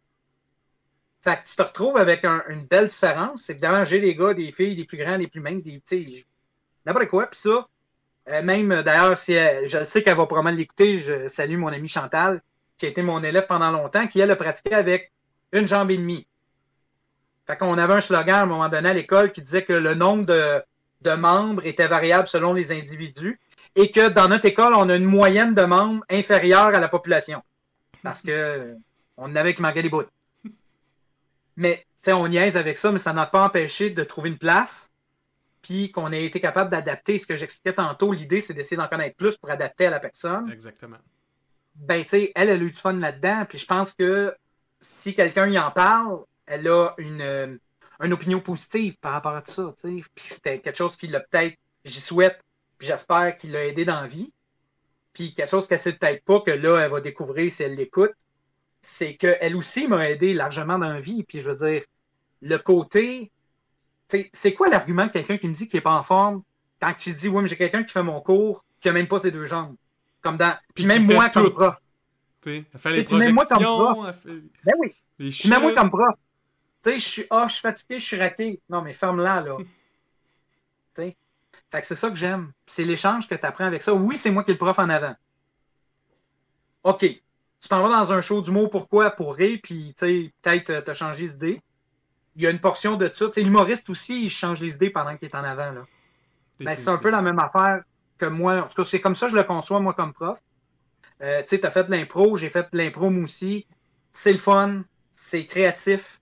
[1.21, 3.49] Fait que tu te retrouves avec un- une belle différence.
[3.49, 5.81] Évidemment, j'ai des gars, des filles, des plus grands, des plus minces, des,
[6.85, 7.27] n'importe quoi.
[7.27, 7.67] Puis ça,
[8.29, 11.67] euh, même euh, d'ailleurs, si elle- je sais qu'elle va probablement l'écouter, je salue mon
[11.69, 12.41] amie Chantal,
[12.77, 15.11] qui a été mon élève pendant longtemps, qui elle a pratiqué avec
[15.51, 16.27] une jambe et demie.
[17.47, 19.93] Fait qu'on avait un slogan à un moment donné à l'école qui disait que le
[19.93, 20.61] nombre de,
[21.01, 23.39] de membres était variable selon les individus
[23.75, 27.41] et que dans notre école, on a une moyenne de membres inférieure à la population.
[28.03, 28.75] Parce que
[29.15, 30.03] on avait qui manquait des bouts.
[31.55, 34.89] Mais on niaise avec ça, mais ça n'a pas empêché de trouver une place,
[35.67, 37.17] puis qu'on ait été capable d'adapter.
[37.17, 40.49] Ce que j'expliquais tantôt, l'idée, c'est d'essayer d'en connaître plus pour adapter à la personne.
[40.49, 40.97] Exactement.
[41.75, 44.33] Ben, tu sais, elle, elle a eu du fun là-dedans, puis je pense que
[44.79, 47.57] si quelqu'un y en parle, elle a une, euh,
[48.01, 50.09] une opinion positive par rapport à tout ça, tu sais.
[50.15, 52.39] Puis c'était quelque chose qui l'a peut-être, j'y souhaite,
[52.77, 54.31] puis j'espère qu'il l'a aidé dans la vie.
[55.11, 58.13] Puis quelque chose qu'elle sait peut-être pas, que là, elle va découvrir si elle l'écoute,
[58.81, 61.23] c'est qu'elle aussi m'a aidé largement dans la vie.
[61.23, 61.83] Puis je veux dire,
[62.41, 63.31] le côté.
[64.33, 66.43] C'est quoi l'argument de quelqu'un qui me dit qu'il n'est pas en forme
[66.81, 69.19] quand tu dis Oui, mais j'ai quelqu'un qui fait mon cours qui n'a même pas
[69.19, 69.75] ses deux jambes?
[70.21, 70.55] Comme dans.
[70.73, 71.75] Puis, même moi comme prof.
[72.45, 73.17] Elle fait les projections.
[73.17, 74.15] Même moi comme prof.
[74.63, 74.93] Ben oui.
[75.17, 76.15] Puis même moi comme prof.
[76.83, 78.61] Tu sais, je suis ah, je suis fatigué, je suis raqué.
[78.69, 79.57] Non, mais ferme-la, là.
[79.59, 79.65] tu
[80.95, 81.17] sais.
[81.71, 82.51] Fait que c'est ça que j'aime.
[82.65, 83.93] C'est l'échange que tu apprends avec ça.
[83.93, 85.15] Oui, c'est moi qui est le prof en avant.
[86.83, 86.99] OK.
[86.99, 89.09] Tu t'en vas dans un show d'humour, pourquoi?
[89.09, 91.61] Pour rire, puis peut-être euh, t'as changé d'idée
[92.37, 93.25] il y a une portion de ça.
[93.37, 95.71] L'humoriste aussi, il change les idées pendant qu'il est en avant.
[95.71, 95.85] Là.
[96.59, 97.81] Ben, c'est un peu la même affaire
[98.19, 98.61] que moi.
[98.61, 100.37] En tout cas, c'est comme ça que je le conçois, moi, comme prof.
[101.23, 103.65] Euh, tu as fait de l'impro, j'ai fait de l'impro, moi aussi.
[104.11, 106.21] C'est le fun, c'est créatif.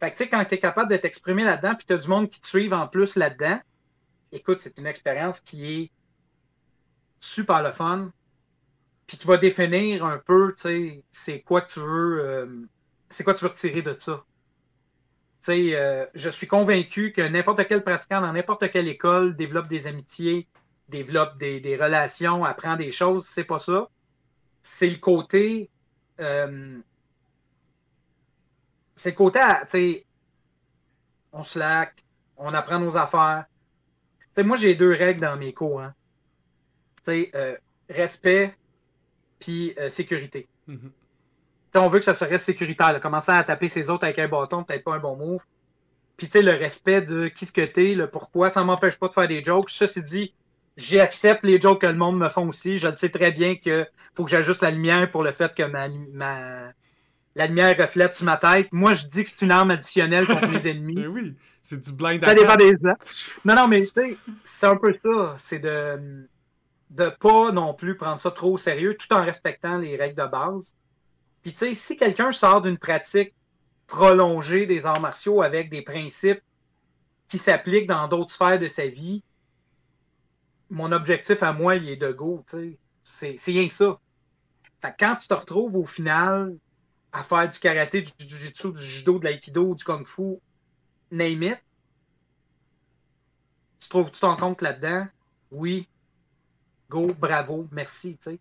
[0.00, 2.40] Tu sais, quand tu es capable de t'exprimer là-dedans, puis tu as du monde qui
[2.40, 3.60] te suive en plus là-dedans,
[4.32, 5.90] écoute, c'est une expérience qui est
[7.18, 8.10] super le fun,
[9.06, 12.66] puis qui va définir un peu, tu sais, c'est quoi tu veux, euh,
[13.10, 14.24] c'est quoi tu veux retirer de ça.
[15.48, 20.48] Euh, je suis convaincu que n'importe quel pratiquant dans n'importe quelle école développe des amitiés,
[20.88, 23.26] développe des, relations, apprend des choses.
[23.26, 23.88] C'est pas ça.
[24.62, 25.70] C'est le côté.
[26.20, 26.78] Euh,
[28.96, 29.40] c'est le côté,
[29.70, 30.02] tu
[31.32, 32.02] on se laque,
[32.38, 33.44] on apprend nos affaires.
[34.38, 35.82] moi, j'ai deux règles dans mes cours.
[35.82, 35.94] Hein.
[37.08, 37.56] Euh,
[37.90, 38.56] respect
[39.38, 40.48] puis sécurité.
[40.68, 40.90] Mm-hmm
[41.76, 42.98] on veut que ça serait sécuritaire.
[43.00, 45.42] Commencer à taper ses autres avec un bâton, peut-être pas un bon move.
[46.16, 49.08] Puis, tu sais, le respect de qui ce que t'es, le pourquoi, ça m'empêche pas
[49.08, 49.68] de faire des jokes.
[49.68, 50.34] Ceci dit,
[50.76, 52.78] j'accepte les jokes que le monde me font aussi.
[52.78, 55.62] Je le sais très bien qu'il faut que j'ajuste la lumière pour le fait que
[55.64, 55.88] ma,
[57.34, 58.68] la lumière reflète sur ma tête.
[58.72, 60.94] Moi, je dis que c'est une arme additionnelle contre mes ennemis.
[60.96, 62.96] Mais oui, c'est du blind Ça dépend des gens.
[63.44, 65.34] Non, non, mais tu sais, c'est un peu ça.
[65.36, 66.26] C'est de
[66.90, 70.26] de pas non plus prendre ça trop au sérieux tout en respectant les règles de
[70.26, 70.74] base.
[71.46, 73.32] Puis, tu sais, si quelqu'un sort d'une pratique
[73.86, 76.42] prolongée des arts martiaux avec des principes
[77.28, 79.22] qui s'appliquent dans d'autres sphères de sa vie,
[80.70, 83.36] mon objectif à moi, il est de go, tu sais.
[83.38, 83.96] C'est rien que ça.
[84.82, 86.58] Fait quand tu te retrouves au final
[87.12, 90.40] à faire du karaté, du jiu-jitsu, du judo, de l'aïkido, du kung-fu,
[91.12, 91.62] name it,
[93.78, 95.06] tu trouves-tu ton compte là-dedans?
[95.52, 95.88] Oui.
[96.90, 98.40] Go, bravo, merci, tu sais.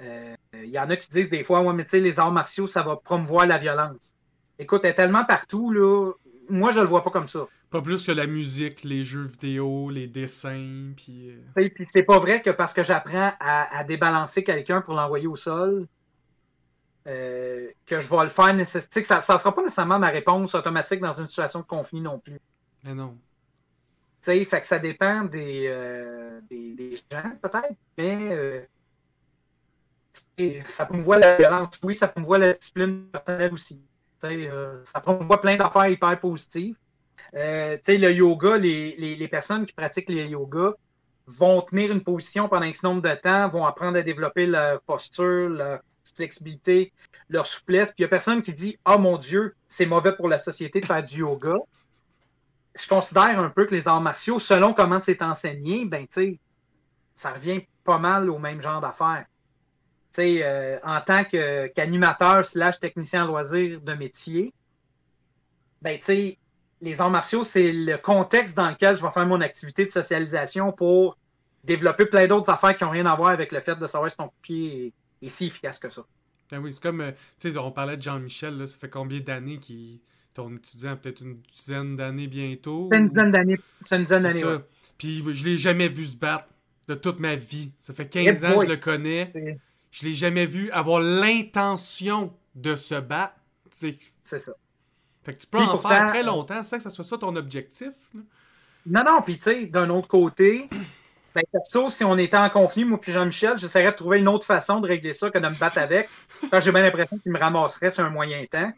[0.00, 2.32] Il euh, y en a qui disent des fois, ouais, mais tu sais, les arts
[2.32, 4.14] martiaux, ça va promouvoir la violence.
[4.58, 6.12] Écoute, elle est tellement partout, là.
[6.48, 7.46] Moi, je le vois pas comme ça.
[7.70, 11.30] Pas plus que la musique, les jeux vidéo, les dessins, puis...
[11.30, 15.26] Euh, Et puis c'est pas vrai que parce que j'apprends à, débalancer quelqu'un pour l'envoyer
[15.26, 15.88] au sol,
[17.08, 19.04] euh, que je vais le faire nécessaire.
[19.04, 22.38] Ça ne sera pas nécessairement ma réponse automatique dans une situation de conflit non plus.
[22.84, 23.18] Mais non.
[24.22, 25.68] Tu sais, fait que ça dépend des,
[26.48, 28.68] des, des, gens, peut-être, mais
[30.66, 33.80] ça promouvoit la violence, oui, ça promouvoit la discipline personnelle aussi.
[34.24, 36.76] Euh, ça promouvoit plein d'affaires hyper positives.
[37.34, 40.72] Euh, le yoga, les, personnes qui pratiquent le yoga
[41.26, 45.48] vont tenir une position pendant un nombre de temps, vont apprendre à développer leur posture,
[45.48, 45.80] leur
[46.14, 46.92] flexibilité,
[47.28, 47.88] leur souplesse.
[47.88, 50.38] Puis il n'y a personne qui dit Ah oh, mon Dieu, c'est mauvais pour la
[50.38, 51.56] société de faire du yoga.
[52.78, 56.06] Je considère un peu que les arts martiaux, selon comment c'est enseigné, ben,
[57.14, 59.24] ça revient pas mal au même genre d'affaires.
[60.18, 64.52] Euh, en tant qu'animateur slash technicien en loisir de métier,
[65.82, 65.98] ben,
[66.80, 70.72] les arts martiaux, c'est le contexte dans lequel je vais faire mon activité de socialisation
[70.72, 71.18] pour
[71.64, 74.16] développer plein d'autres affaires qui n'ont rien à voir avec le fait de savoir si
[74.16, 76.02] ton pied est, si efficace que ça.
[76.50, 79.58] Ben oui, c'est comme, euh, tu sais, on parlait de Jean-Michel, ça fait combien d'années
[79.58, 80.00] qu'il
[80.32, 82.90] ton étudiant, peut-être une dizaine d'années bientôt?
[82.92, 83.56] C'est une dizaine d'années.
[83.80, 84.58] C'est une dizaine d'années,
[84.98, 86.46] Puis je l'ai jamais vu se battre
[86.88, 87.72] de toute ma vie.
[87.80, 89.32] Ça fait 15 ans que je le connais.
[89.96, 93.32] Je l'ai jamais vu avoir l'intention de se battre.
[93.70, 94.52] C'est ça.
[95.24, 97.94] Fait que tu peux en faire très longtemps sans que ça soit ça ton objectif.
[98.84, 100.68] Non, non, puis tu sais, d'un autre côté,
[101.34, 101.42] ben,
[101.88, 104.86] si on était en conflit, moi puis Jean-Michel, j'essaierais de trouver une autre façon de
[104.86, 106.10] régler ça que de me battre avec.
[106.60, 108.70] J'ai bien l'impression qu'il me ramasserait sur un moyen temps.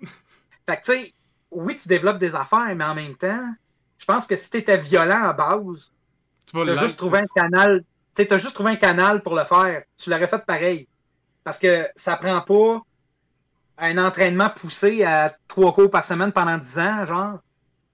[0.68, 1.14] Fait que tu sais,
[1.50, 3.44] oui, tu développes des affaires, mais en même temps,
[3.98, 5.90] je pense que si tu étais violent à base,
[6.46, 7.82] Tu as juste trouvé un canal.
[8.14, 9.82] Tu as juste trouvé un canal pour le faire.
[9.96, 10.86] Tu l'aurais fait pareil.
[11.44, 12.82] Parce que ça prend pas
[13.78, 17.38] un entraînement poussé à trois cours par semaine pendant 10 ans, genre,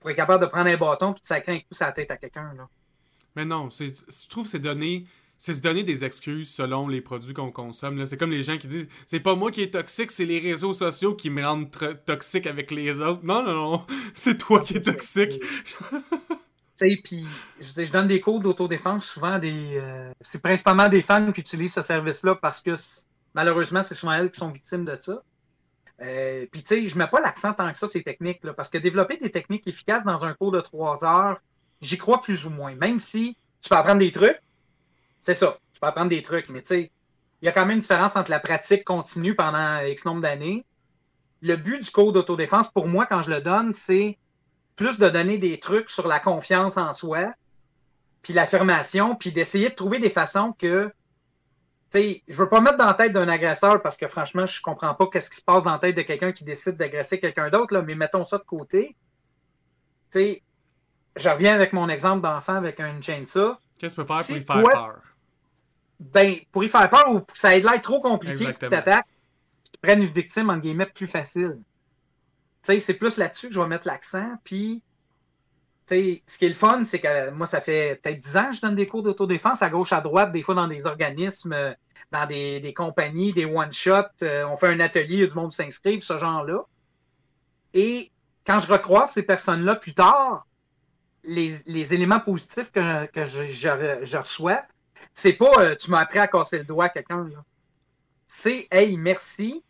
[0.01, 2.11] pour être capable de prendre un bâton et de sacrer un coup sur la tête
[2.11, 2.53] à quelqu'un.
[2.57, 2.67] là.
[3.37, 5.07] Mais non, c'est, je trouve que c'est donner,
[5.37, 7.99] c'est se donner des excuses selon les produits qu'on consomme.
[7.99, 8.07] Là.
[8.07, 10.73] C'est comme les gens qui disent c'est pas moi qui est toxique, c'est les réseaux
[10.73, 13.21] sociaux qui me rendent tr- toxique avec les autres.
[13.25, 15.41] Non, non, non, c'est toi qui es toxique.
[16.77, 17.25] Tu sais, puis
[17.61, 19.77] je, je donne des cours d'autodéfense souvent des.
[19.81, 23.03] euh, c'est principalement des femmes qui utilisent ce service-là parce que c-
[23.35, 25.23] malheureusement, c'est souvent elles qui sont victimes de ça.
[26.03, 28.79] Euh, puis tu sais, je mets pas l'accent tant que ça, ces techniques-là, parce que
[28.79, 31.41] développer des techniques efficaces dans un cours de trois heures,
[31.81, 32.75] j'y crois plus ou moins.
[32.75, 34.41] Même si tu peux apprendre des trucs,
[35.21, 36.91] c'est ça, tu peux apprendre des trucs, mais tu sais,
[37.41, 40.65] il y a quand même une différence entre la pratique continue pendant X nombre d'années.
[41.43, 44.19] Le but du cours d'autodéfense, pour moi, quand je le donne, c'est
[44.77, 47.31] plus de donner des trucs sur la confiance en soi,
[48.23, 50.91] puis l'affirmation, puis d'essayer de trouver des façons que,
[51.99, 54.95] sais, je veux pas mettre dans la tête d'un agresseur parce que franchement, je comprends
[54.95, 57.75] pas qu'est-ce qui se passe dans la tête de quelqu'un qui décide d'agresser quelqu'un d'autre,
[57.75, 58.97] là, mais mettons ça de côté.
[60.11, 60.43] Tu sais,
[61.17, 63.57] je reviens avec mon exemple d'enfant avec un chainsaw.
[63.79, 65.01] Qu'est-ce que tu peux faire Si pour y faire toi- peur?
[66.01, 68.71] Ben, pour y faire peur ou pour que ça ait l'air trop compliqué, qu'ils Exactement.
[68.71, 69.07] t'attaquent,
[69.65, 71.57] qu'ils prennent une victime, en guillemets, plus facile.
[72.63, 74.33] Tu sais, c'est plus là-dessus que je vais mettre l'accent.
[74.43, 74.83] Puis,
[75.87, 78.61] ce qui est le fun, c'est que moi, ça fait peut-être 10 ans que je
[78.61, 81.73] donne des cours d'autodéfense à gauche, à droite, des fois dans des organismes, euh,
[82.11, 84.23] dans des, compagnies, des one-shots.
[84.23, 86.65] euh, on fait un atelier, du monde s'inscrive, ce genre-là.
[87.75, 88.11] Et
[88.47, 90.47] quand je recroise ces personnes-là plus tard,
[91.25, 92.81] les, éléments positifs que,
[93.25, 94.63] je, reçois,
[95.13, 97.29] c'est pas euh, tu m'as appris à casser le doigt à quelqu'un.
[98.27, 99.63] C'est hey, merci.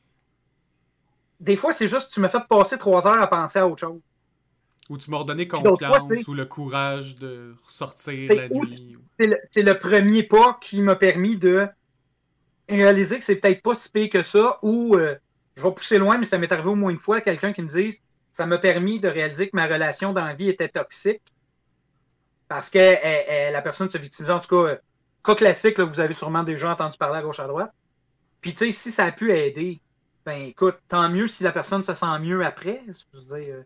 [1.40, 4.00] Des fois, c'est juste tu m'as fait passer trois heures à penser à autre chose.
[4.90, 8.96] Ou tu m'as redonné confiance ou le courage de ressortir C'est la nuit.
[9.50, 11.66] C'est le, premier pas qui m'a permis de
[12.68, 15.16] réaliser que c'est peut-être pas si pire que ça ou euh,
[15.56, 17.68] je vais pousser loin, mais ça m'est arrivé au moins une fois, quelqu'un qui me
[17.68, 18.02] dise
[18.32, 21.22] ça m'a permis de réaliser que ma relation dans la vie était toxique
[22.48, 24.32] parce que elle- elle- la personne se victimisait.
[24.32, 24.76] En tout cas, euh,
[25.24, 27.72] cas classique, là, vous avez sûrement déjà entendu parler à gauche à droite.
[28.40, 29.80] Puis, tu sais, si ça a pu aider,
[30.26, 32.80] ben écoute, tant mieux si la personne se sent mieux après.
[32.86, 33.62] Je veux dire, euh,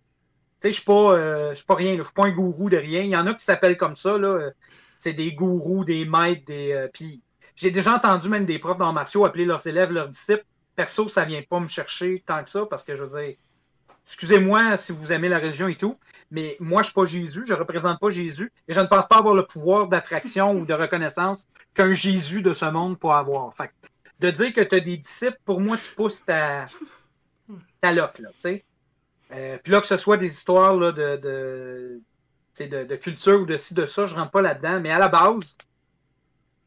[0.63, 3.03] je pas, euh, suis pas rien, je suis pas un gourou de rien.
[3.03, 4.51] Il y en a qui s'appellent comme ça, là.
[4.97, 6.73] C'est des gourous, des maîtres, des.
[6.73, 7.23] euh, puis
[7.55, 10.45] j'ai déjà entendu même des profs d'arts martiaux appeler leurs élèves leurs disciples.
[10.75, 13.37] Perso, ça vient pas me chercher tant que ça parce que je veux dire,
[14.05, 15.99] excusez-moi si vous aimez la religion et tout,
[16.31, 19.19] mais moi, je suis pas Jésus, je représente pas Jésus et je ne pense pas
[19.19, 23.55] avoir le pouvoir d'attraction ou de reconnaissance qu'un Jésus de ce monde peut avoir.
[23.55, 23.71] Fait
[24.21, 26.67] de dire que tu as des disciples, pour moi, tu pousses ta,
[27.81, 28.31] ta loque, là.
[29.33, 32.01] Euh, Puis là, que ce soit des histoires là, de, de,
[32.61, 34.81] de, de culture ou de ci, de ça, je rentre pas là-dedans.
[34.81, 35.57] Mais à la base,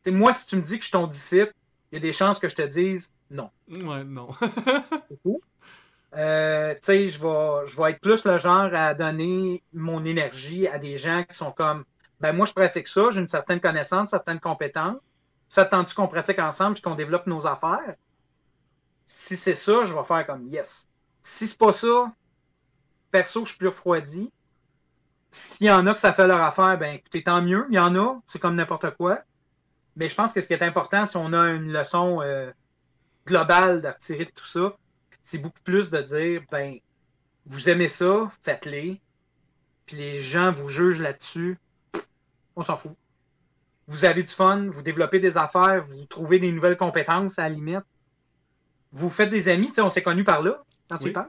[0.06, 1.54] moi, si tu me dis que je suis ton disciple,
[1.92, 3.50] il y a des chances que je te dise non.
[3.70, 4.30] Ouais, non.
[6.14, 10.68] Euh, tu sais, je vais, je vais être plus le genre à donner mon énergie
[10.68, 11.86] à des gens qui sont comme
[12.20, 14.98] ben moi je pratique ça, j'ai une certaine connaissance, certaines compétences.
[15.48, 17.96] Ça te tente qu'on pratique ensemble et qu'on développe nos affaires?
[19.06, 20.90] Si c'est ça, je vais faire comme yes.
[21.22, 22.12] Si c'est pas ça,
[23.12, 24.32] perso, je suis plus refroidi.
[25.30, 27.66] S'il y en a que ça fait leur affaire, ben écoutez, tant mieux.
[27.70, 29.20] Il y en a, c'est comme n'importe quoi.
[29.96, 32.52] Mais je pense que ce qui est important, si on a une leçon euh,
[33.26, 34.76] globale à retirer de tout ça,
[35.22, 36.78] c'est beaucoup plus de dire, ben,
[37.46, 39.02] vous aimez ça, faites-les.
[39.86, 41.58] Puis les gens vous jugent là-dessus.
[42.56, 42.96] On s'en fout.
[43.88, 47.50] Vous avez du fun, vous développez des affaires, vous trouvez des nouvelles compétences à la
[47.50, 47.84] limite.
[48.92, 51.12] Vous faites des amis, tu sais, on s'est connus par là, quand tu Oui.
[51.12, 51.14] y.
[51.14, 51.24] Tu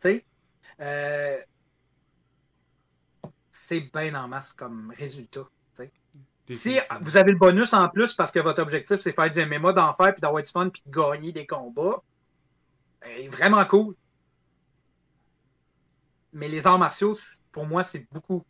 [0.00, 0.24] sais,
[0.80, 1.38] euh,
[3.50, 5.48] c'est bien en masse comme résultat.
[6.48, 9.72] Si vous avez le bonus en plus parce que votre objectif, c'est faire du MMA,
[9.72, 12.02] d'en faire, puis d'avoir du fun, puis de gagner des combats,
[13.00, 13.96] ben, vraiment cool.
[16.32, 17.14] Mais les arts martiaux,
[17.50, 18.44] pour moi, c'est beaucoup,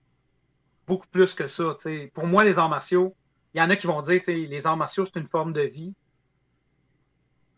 [0.86, 1.74] beaucoup plus que ça.
[2.12, 3.16] Pour moi, les arts martiaux,
[3.54, 5.94] il y en a qui vont dire, les arts martiaux, c'est une forme de vie.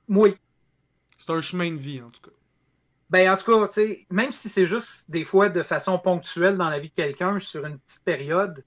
[0.08, 0.36] Oui.
[1.16, 2.37] C'est un chemin de vie, en tout cas.
[3.10, 6.56] Ben, en tout cas, tu sais, même si c'est juste des fois de façon ponctuelle
[6.58, 8.64] dans la vie de quelqu'un sur une petite période,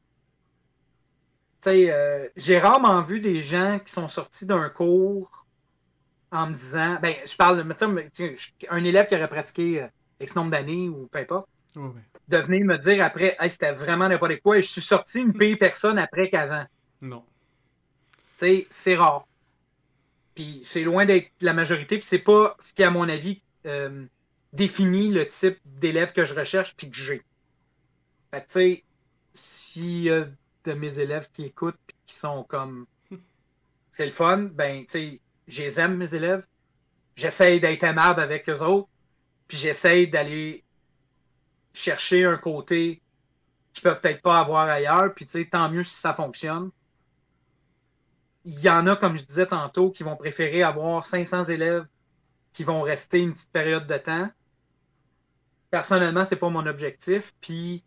[1.61, 5.45] tu sais, euh, j'ai rarement vu des gens qui sont sortis d'un cours
[6.31, 7.63] en me disant, ben, je parle,
[8.18, 9.88] je- un élève qui aurait pratiqué euh,
[10.19, 11.47] X nombre d'années ou peu importe,
[12.27, 15.34] de venir me dire après, hey, c'était vraiment n'importe quoi et je suis sorti une
[15.34, 16.65] pire personne après qu'avant.
[17.01, 17.23] Non.
[18.69, 19.27] C'est rare.
[20.35, 24.05] Puis c'est loin d'être la majorité, puis c'est pas ce qui, à mon avis, euh,
[24.53, 27.23] définit le type d'élève que je recherche puis que j'ai.
[28.34, 28.84] Fait que, tu sais,
[29.34, 30.28] s'il y a
[30.64, 32.86] de mes élèves qui écoutent et qui sont comme
[33.91, 36.45] c'est le fun, ben, tu sais, je les aime, mes élèves.
[37.15, 38.90] J'essaie d'être aimable avec eux autres,
[39.48, 40.64] puis j'essaie d'aller
[41.73, 43.02] chercher un côté
[43.73, 46.72] qu'ils peuvent peut-être pas avoir ailleurs, puis tu sais, tant mieux si ça fonctionne.
[48.44, 51.86] Il y en a, comme je disais tantôt, qui vont préférer avoir 500 élèves
[52.53, 54.30] qui vont rester une petite période de temps.
[55.72, 57.84] Personnellement, c'est pas mon objectif, puis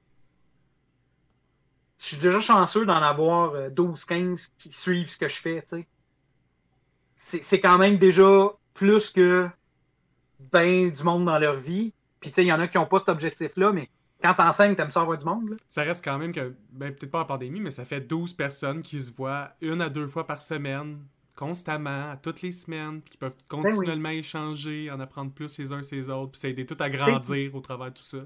[1.98, 5.65] je suis déjà chanceux d'en avoir 12-15 euh, qui suivent ce que je fais.
[7.16, 9.48] C'est quand même déjà plus que
[10.52, 11.93] ben du monde dans leur vie.
[12.20, 13.89] Puis, il y en a qui n'ont pas cet objectif-là, mais
[14.23, 15.56] quand t'enseignes, t'aimes ça avoir du monde.
[15.69, 18.82] Ça reste quand même que, ben, peut-être pas en pandémie, mais ça fait 12 personnes
[18.82, 21.05] qui se voient une à deux fois par semaine,
[21.35, 25.81] constamment, toutes les semaines, puis qui peuvent ben continuellement échanger, en apprendre plus les uns
[25.90, 28.24] les autres, puis s'aider tout à grandir au travers de tout ça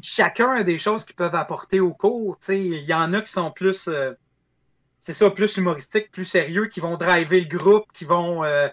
[0.00, 2.38] chacun a des choses qu'ils peuvent apporter au cours.
[2.48, 4.12] Il y en a qui sont plus, euh,
[4.98, 8.68] c'est ça, plus humoristiques, plus sérieux, qui vont driver le groupe, qui vont, euh,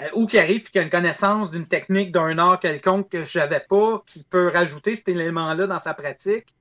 [0.00, 3.38] euh, ou qui arrivent, qui ont une connaissance d'une technique, d'un art quelconque que je
[3.38, 6.54] n'avais pas, qui peut rajouter cet élément-là dans sa pratique.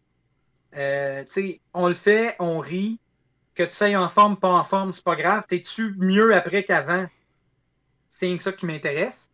[1.74, 3.00] on le fait, on rit.
[3.62, 5.44] Que tu sois en forme, pas en forme, c'est pas grave.
[5.48, 7.06] T'es-tu mieux après qu'avant?
[8.10, 9.30] C'est ça qui m'intéresse.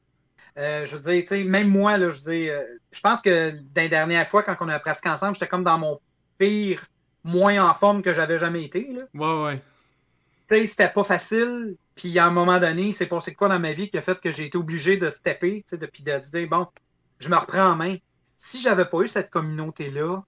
[0.57, 3.21] Euh, je veux dire, tu sais, même moi, là, je veux dire, euh, je pense
[3.21, 6.01] que la dernière fois, quand on a pratiqué ensemble, j'étais comme dans mon
[6.37, 6.85] pire,
[7.23, 8.89] moins en forme que j'avais jamais été.
[8.91, 9.03] Là.
[9.13, 9.61] Ouais, ouais.
[10.49, 11.77] Tu sais, c'était pas facile.
[11.95, 14.29] Puis à un moment donné, c'est passé quoi dans ma vie qui a fait que
[14.29, 16.67] j'ai été obligé de stepper, tu sais, depuis de dire, bon,
[17.19, 17.95] je me reprends en main.
[18.35, 20.21] Si j'avais pas eu cette communauté-là,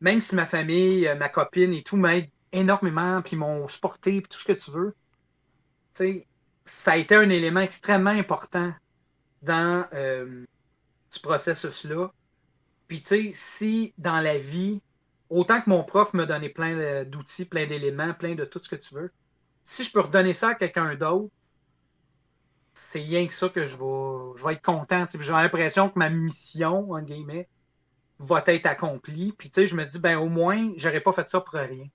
[0.00, 4.28] même si ma famille, euh, ma copine et tout m'aident énormément, puis m'ont supporté, puis
[4.28, 4.94] tout ce que tu veux,
[6.64, 8.72] ça a été un élément extrêmement important
[9.42, 10.44] dans euh,
[11.10, 12.12] ce processus-là.
[12.88, 14.80] Puis, tu sais, si dans la vie,
[15.28, 18.76] autant que mon prof me donnait plein d'outils, plein d'éléments, plein de tout ce que
[18.76, 19.12] tu veux,
[19.62, 21.30] si je peux redonner ça à quelqu'un d'autre,
[22.72, 25.06] c'est rien que ça que je vais, je vais être content.
[25.18, 27.48] J'ai l'impression que ma mission, en guillemets,
[28.18, 29.32] va être accomplie.
[29.32, 31.86] Puis, tu sais, je me dis, ben au moins, j'aurais pas fait ça pour rien.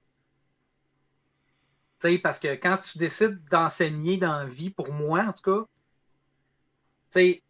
[2.22, 5.66] Parce que quand tu décides d'enseigner dans la vie, pour moi, en tout cas,
[7.16, 7.42] il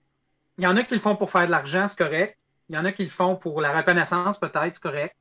[0.60, 2.38] y en a qui le font pour faire de l'argent, c'est correct.
[2.70, 5.16] Il y en a qui le font pour la reconnaissance, peut-être, c'est correct.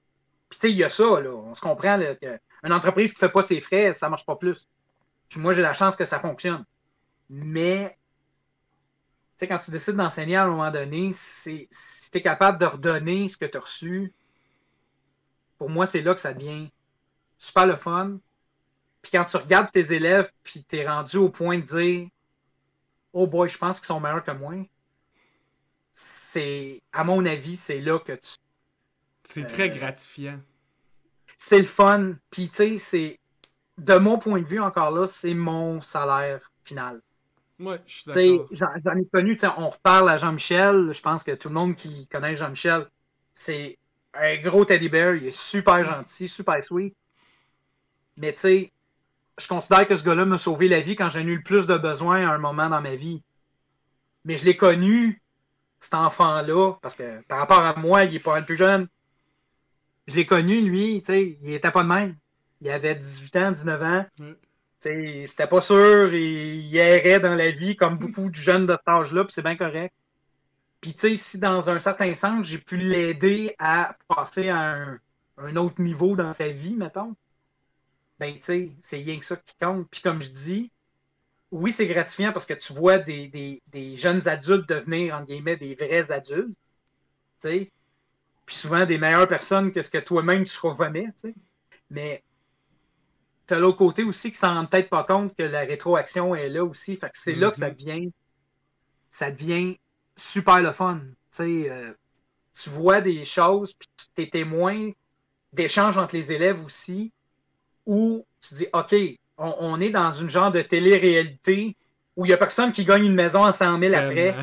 [0.48, 1.30] Puis, tu sais, il y a ça, là.
[1.30, 2.14] On se comprend, là,
[2.62, 4.68] une entreprise qui ne fait pas ses frais, ça ne marche pas plus.
[5.28, 6.64] Puis moi, j'ai la chance que ça fonctionne.
[7.28, 7.98] Mais,
[9.36, 11.68] tu sais, quand tu décides d'enseigner à un moment donné, si
[12.12, 14.12] tu es capable de redonner ce que tu as reçu,
[15.58, 16.70] pour moi, c'est là que ça devient
[17.38, 18.18] super le fun.
[19.04, 22.08] Puis quand tu regardes tes élèves, puis tu es rendu au point de dire
[23.12, 24.54] oh boy, je pense qu'ils sont meilleurs que moi,
[25.92, 28.30] c'est, à mon avis, c'est là que tu.
[29.22, 30.40] C'est très euh, gratifiant.
[31.38, 32.14] C'est le fun.
[32.30, 33.20] Puis, tu sais, c'est.
[33.78, 37.00] De mon point de vue, encore là, c'est mon salaire final.
[37.58, 38.48] Ouais, je suis d'accord.
[38.52, 40.92] J'en ai connu, on reparle à Jean-Michel.
[40.92, 42.88] Je pense que tout le monde qui connaît Jean-Michel,
[43.32, 43.78] c'est
[44.14, 45.16] un gros teddy bear.
[45.16, 46.94] Il est super gentil, super sweet.
[48.16, 48.72] Mais tu sais,
[49.40, 51.76] je considère que ce gars-là m'a sauvé la vie quand j'ai eu le plus de
[51.76, 53.22] besoin à un moment dans ma vie.
[54.24, 55.22] Mais je l'ai connu,
[55.80, 58.88] cet enfant-là, parce que par rapport à moi, il est pas le plus jeune.
[60.06, 62.16] Je l'ai connu, lui, tu sais, il était pas de même.
[62.60, 64.06] Il avait 18 ans, 19 ans.
[64.80, 68.88] sais, C'était pas sûr, il, errait dans la vie comme beaucoup de jeunes de cet
[68.88, 69.94] âge-là, puis c'est bien correct.
[70.80, 74.76] Puis, tu sais, si dans un certain sens, j'ai pu l'aider à passer à
[75.38, 77.14] un autre niveau dans sa vie, mettons,
[78.24, 79.86] ben, tu sais, c'est rien que ça qui compte.
[79.90, 80.72] Puis comme je dis,
[81.50, 83.60] oui, c'est gratifiant parce que tu vois des,
[83.96, 86.56] jeunes adultes devenir, entre guillemets, des vrais adultes.
[87.42, 87.72] Tu sais.
[88.46, 91.34] Puis souvent des meilleures personnes que ce que toi-même tu seras jamais, tu sais.
[91.90, 92.24] Mais
[93.46, 96.48] tu as l'autre côté aussi qui s'en rend peut-être pas compte que la rétroaction est
[96.48, 96.96] là aussi.
[96.96, 97.84] Fait que c'est là que ça mm-hmm.
[97.84, 98.12] devient
[99.10, 99.78] ça devient
[100.16, 101.00] super le fun.
[101.00, 101.92] Tu sais, euh,
[102.54, 104.90] tu vois des choses, puis tu es témoin
[105.52, 107.12] d'échanges entre les élèves aussi
[107.86, 108.94] où tu dis, OK,
[109.38, 111.76] on, est dans une genre de télé-réalité
[112.16, 114.34] où il n'y a personne qui gagne une maison à 100 000 après,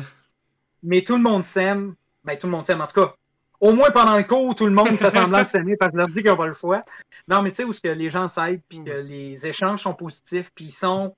[0.82, 1.94] mais tout le monde s'aime.
[2.24, 2.80] Ben, tout le monde s'aime.
[2.80, 3.14] En tout cas,
[3.60, 6.08] au moins pendant le cours, tout le monde fait semblant de s'aimer parce que leur
[6.08, 6.84] dit qu'ils n'ont pas le choix.
[7.28, 9.06] Non, mais tu sais, où que les gens s'aident, puis que hmm.
[9.06, 11.14] les échanges sont positifs, puis ils sont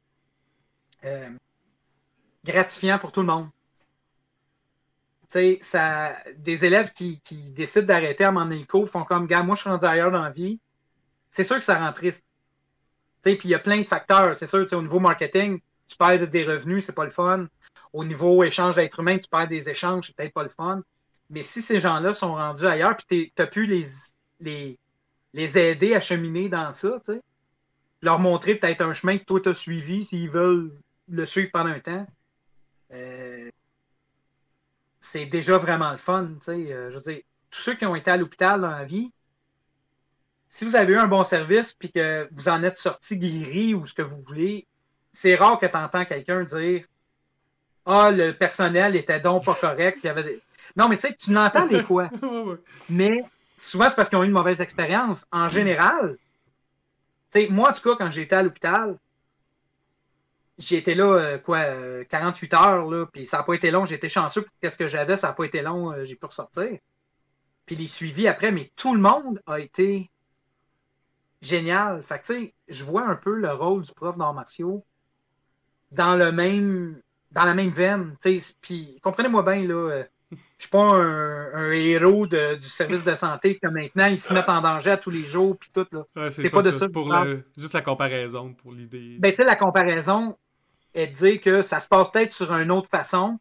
[1.05, 1.31] euh,
[2.45, 3.49] gratifiants pour tout le monde.
[5.33, 7.21] Tu sais, des élèves qui,
[7.51, 9.87] décident d'arrêter à un moment donné le cours font comme, gars, moi, je suis rendu
[9.87, 10.61] ailleurs dans la vie
[11.35, 12.25] c'est sûr que ça rend triste.
[13.23, 14.37] Puis il y a plein de facteurs.
[14.37, 17.49] C'est sûr, au niveau marketing, tu perds des revenus, c'est pas le fun.
[17.93, 20.83] Au niveau échange d'êtres humains, tu perds des échanges, c'est peut-être pas le fun.
[21.31, 24.79] Mais si ces gens-là sont rendus ailleurs, puis tu n'as plus les,
[25.33, 27.21] les aider à cheminer dans ça, tu sais.
[28.01, 30.71] Leur montrer peut-être un chemin que toi t'as suivi s'ils veulent
[31.09, 32.07] le suivre pendant un temps.
[32.93, 33.51] Euh,
[35.01, 36.51] c'est déjà vraiment le fun, tu.
[36.51, 39.11] Euh, je veux dire, tous ceux qui ont été à l'hôpital dans la vie,
[40.55, 43.87] si vous avez eu un bon service puis que vous en êtes sorti guéri ou
[43.87, 44.69] ce que vous voulez,
[45.11, 46.87] c'est rare que tu entends quelqu'un dire
[47.85, 49.99] Ah, le personnel était donc pas correct.
[49.99, 50.41] Puis avait
[50.77, 52.09] Non, mais tu sais, tu l'entends des fois.
[52.89, 53.25] Mais
[53.57, 55.27] souvent, c'est parce qu'ils ont eu une mauvaise expérience.
[55.33, 56.19] En général,
[57.33, 58.97] tu sais, moi, en tout cas, quand j'étais à l'hôpital,
[60.57, 61.65] j'ai été là, euh, quoi,
[62.05, 63.85] 48 euh, heures, là, puis ça n'a pas été long.
[63.87, 66.79] J'étais chanceux pour qu'est-ce que j'avais, ça n'a pas été long, euh, j'ai pu ressortir.
[67.67, 70.13] Puis les suivis après, mais tout le monde a été
[71.45, 72.03] génial.
[72.03, 74.85] Fait que, tu sais, je vois un peu le rôle du prof d'arts martiaux
[75.93, 77.01] dans le même
[77.33, 78.17] dans la même veine.
[78.61, 83.69] Puis comprenez-moi bien, là, euh, je suis pas un, héros du service de santé que
[83.69, 85.87] maintenant ils se mettent en danger à tous les jours puis tout.
[85.93, 86.31] Là.
[86.31, 86.89] c'est pas, de ça.
[86.89, 87.13] pour
[87.57, 89.17] juste la comparaison pour l'idée.
[89.19, 90.37] Ben, tu sais, la comparaison
[90.95, 93.39] est de dire que ça se passe peut-être sur une autre façon,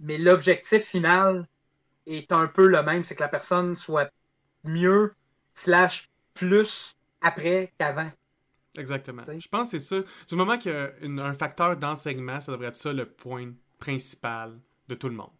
[0.00, 1.46] mais l'objectif final
[2.06, 4.10] est un peu le même, c'est que la personne soit
[4.64, 5.14] mieux
[5.54, 8.10] slash plus après qu'avant.
[8.78, 9.22] Exactement.
[9.26, 10.08] Je pense que c'est ça.
[10.28, 14.58] Du moment qu'il y a un facteur d'enseignement, ça devrait être ça le point principal
[14.88, 15.30] de tout le monde.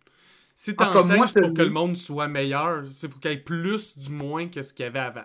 [0.55, 3.99] Si tu enseignes pour que le monde soit meilleur, c'est pour qu'il y ait plus
[3.99, 5.25] du moins que ce qu'il y avait avant.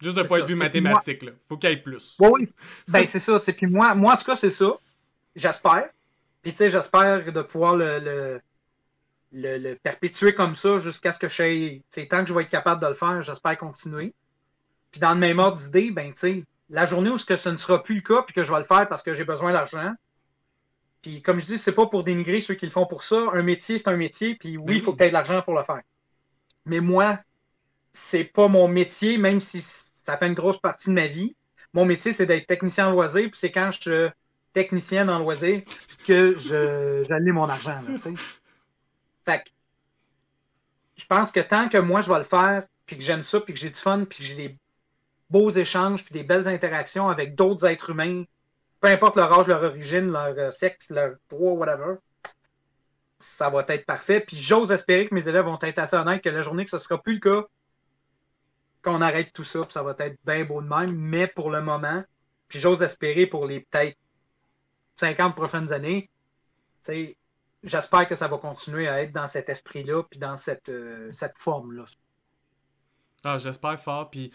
[0.00, 2.16] Juste d'un point de vue mathématique, il faut qu'il y ait plus.
[2.20, 2.48] Oui,
[2.88, 3.40] ben c'est ça.
[3.40, 4.76] Puis moi, moi, en tout cas, c'est ça.
[5.34, 5.90] J'espère.
[6.42, 8.40] Puis tu sais, j'espère de pouvoir le,
[9.32, 12.88] le, perpétuer comme ça jusqu'à ce que je Tant que je vais être capable de
[12.88, 14.14] le faire, j'espère continuer.
[14.90, 17.56] Puis dans le même ordre d'idée, ben tu sais, la journée où ce, que ne
[17.56, 19.92] sera plus le cas, puis que je vais le faire parce que j'ai besoin d'argent.
[21.02, 23.30] Puis comme je dis, c'est pas pour dénigrer ceux qui le font pour ça.
[23.32, 25.54] Un métier, c'est un métier, puis oui, il faut que tu aies de l'argent pour
[25.54, 25.82] le faire.
[26.66, 27.18] Mais moi,
[27.92, 31.34] c'est pas mon métier, même si ça fait une grosse partie de ma vie.
[31.72, 34.10] Mon métier, c'est d'être technicien en loisir, puis c'est quand je suis
[34.52, 35.60] technicien en loisir
[36.06, 37.80] que je mon argent.
[39.24, 39.50] fait que
[40.96, 43.52] je pense que tant que moi, je vais le faire, puis que j'aime ça, puis
[43.54, 44.56] que j'ai du fun, puis que j'ai des
[45.30, 48.24] beaux échanges puis des belles interactions avec d'autres êtres humains,
[48.80, 51.96] peu importe leur âge, leur origine, leur euh, sexe, leur poids, whatever,
[53.18, 54.20] ça va être parfait.
[54.20, 56.76] Puis j'ose espérer que mes élèves vont être assez honnêtes que la journée que ce
[56.76, 57.46] ne sera plus le cas,
[58.82, 60.94] qu'on arrête tout ça, puis ça va être bien beau de même.
[60.94, 62.04] Mais pour le moment,
[62.46, 63.98] puis j'ose espérer pour les peut-être
[64.96, 66.10] 50 prochaines années,
[67.62, 71.36] j'espère que ça va continuer à être dans cet esprit-là, puis dans cette, euh, cette
[71.36, 71.84] forme-là.
[73.24, 74.10] Ah, j'espère fort.
[74.10, 74.32] Puis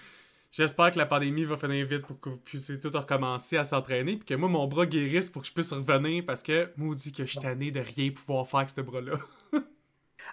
[0.53, 4.17] J'espère que la pandémie va finir vite pour que vous puissiez tout recommencer à s'entraîner.
[4.17, 7.11] Puis que moi, mon bras guérisse pour que je puisse revenir parce que moi, dit
[7.11, 9.13] que je suis tanné de rien pouvoir faire avec ce bras-là.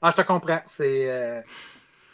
[0.03, 0.61] ah, je te comprends.
[0.67, 1.41] C'est euh,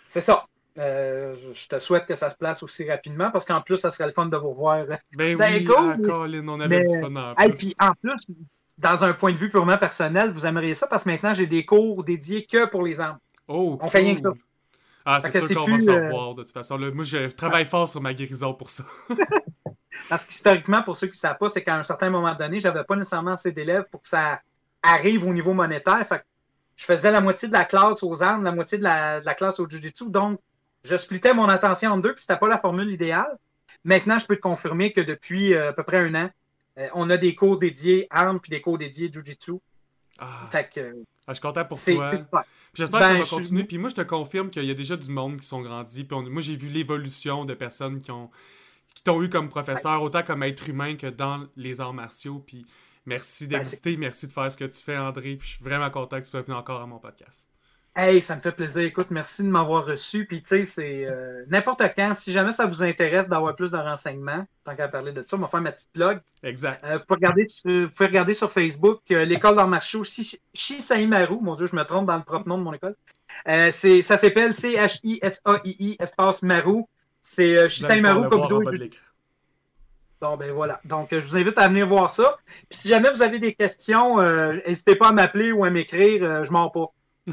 [0.08, 0.46] c'est ça.
[0.78, 4.06] Euh, je te souhaite que ça se place aussi rapidement parce qu'en plus, ça serait
[4.06, 4.86] le fun de vous revoir.
[5.16, 7.44] Ben oui, ah, Colin, on avait du fun en plus.
[7.44, 8.24] Et puis en plus,
[8.78, 11.64] dans un point de vue purement personnel, vous aimeriez ça parce que maintenant, j'ai des
[11.64, 13.18] cours dédiés que pour les armes.
[13.48, 14.30] Oh, on fait rien que ça.
[15.08, 16.78] Ah, c'est sûr qu'on va se euh, revoir de toute façon.
[16.78, 18.84] moi, je travaille fort sur ma guérison pour ça.
[20.08, 22.82] Parce qu'historiquement, pour ceux qui ne savent pas, c'est qu'à un certain moment donné, j'avais
[22.82, 24.40] pas nécessairement assez d'élèves pour que ça
[24.82, 26.04] arrive au niveau monétaire.
[26.08, 26.22] Fait
[26.76, 29.68] je faisais la moitié de la classe aux armes, la moitié de la, classe au
[29.68, 30.10] jiu-jitsu.
[30.10, 30.40] Donc,
[30.84, 33.34] je splittais mon attention en deux, puis c'était pas la formule idéale.
[33.84, 36.30] Maintenant, je peux te confirmer que depuis euh, à peu près un an,
[36.78, 39.54] euh, on a des cours dédiés armes puis des cours dédiés jiu-jitsu.
[40.18, 40.48] Ah.
[40.50, 40.94] Fait que,
[41.26, 42.12] ah, je suis content pour toi.
[42.72, 43.64] J'espère que ça ben, va continuer.
[43.64, 46.04] Puis moi, je te confirme qu'il y a déjà du monde qui sont grandis.
[46.04, 48.30] Puis moi, j'ai vu l'évolution de personnes qui ont
[48.94, 52.42] qui t'ont eu comme professeur, autant comme être humain que dans les arts martiaux.
[52.46, 52.64] Puis
[53.04, 55.36] merci ben, d'exister, merci de faire ce que tu fais, André.
[55.36, 57.55] Puis je suis vraiment content que tu sois venu encore à mon podcast.
[57.98, 58.82] Hey, ça me fait plaisir.
[58.82, 60.26] Écoute, merci de m'avoir reçu.
[60.26, 62.12] Puis, tu sais, c'est euh, n'importe quand.
[62.12, 65.40] Si jamais ça vous intéresse d'avoir plus de renseignements, tant qu'à parler de ça, on
[65.40, 66.20] va faire ma petite blog.
[66.42, 66.84] Exact.
[66.84, 71.38] Euh, vous, pouvez regarder, vous, pouvez regarder, sur Facebook euh, l'école d'art martiaux Shisaimaru.
[71.40, 72.96] Mon Dieu, je me trompe dans le propre nom de mon école.
[73.46, 76.82] c'est, ça s'appelle C-H-I-S-A-I-I, espace Maru.
[77.22, 78.62] C'est Shisaimaru Kobudo.
[80.20, 80.80] Bon, ben voilà.
[80.84, 82.36] Donc, je vous invite à venir voir ça.
[82.68, 84.20] Puis, si jamais vous avez des questions,
[84.66, 86.44] n'hésitez pas à m'appeler ou à m'écrire.
[86.44, 86.92] je m'en pas.
[87.26, 87.32] Il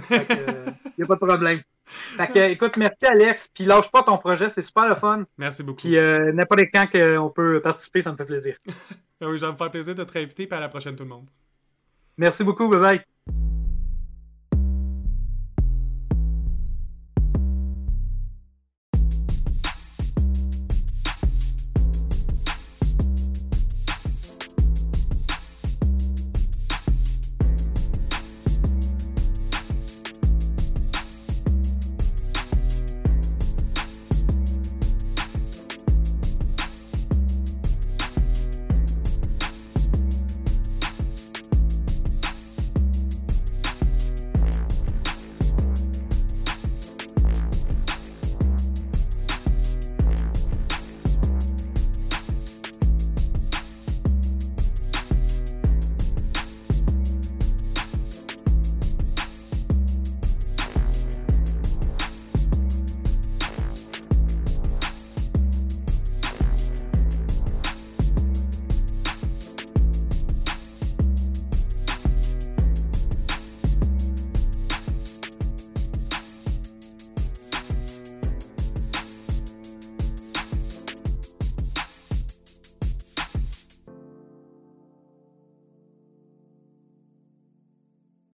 [0.98, 1.62] n'y a pas de problème.
[1.86, 3.50] Fait que, écoute, merci Alex.
[3.54, 5.24] Puis lâche pas ton projet, c'est super le fun.
[5.38, 5.78] Merci beaucoup.
[5.78, 8.58] Puis euh, n'importe quand qu'on peut participer, ça me fait plaisir.
[9.22, 10.48] oui, ça me faire plaisir de te réinviter.
[10.48, 11.28] Puis à la prochaine, tout le monde.
[12.18, 12.68] Merci beaucoup.
[12.68, 13.13] Bye bye.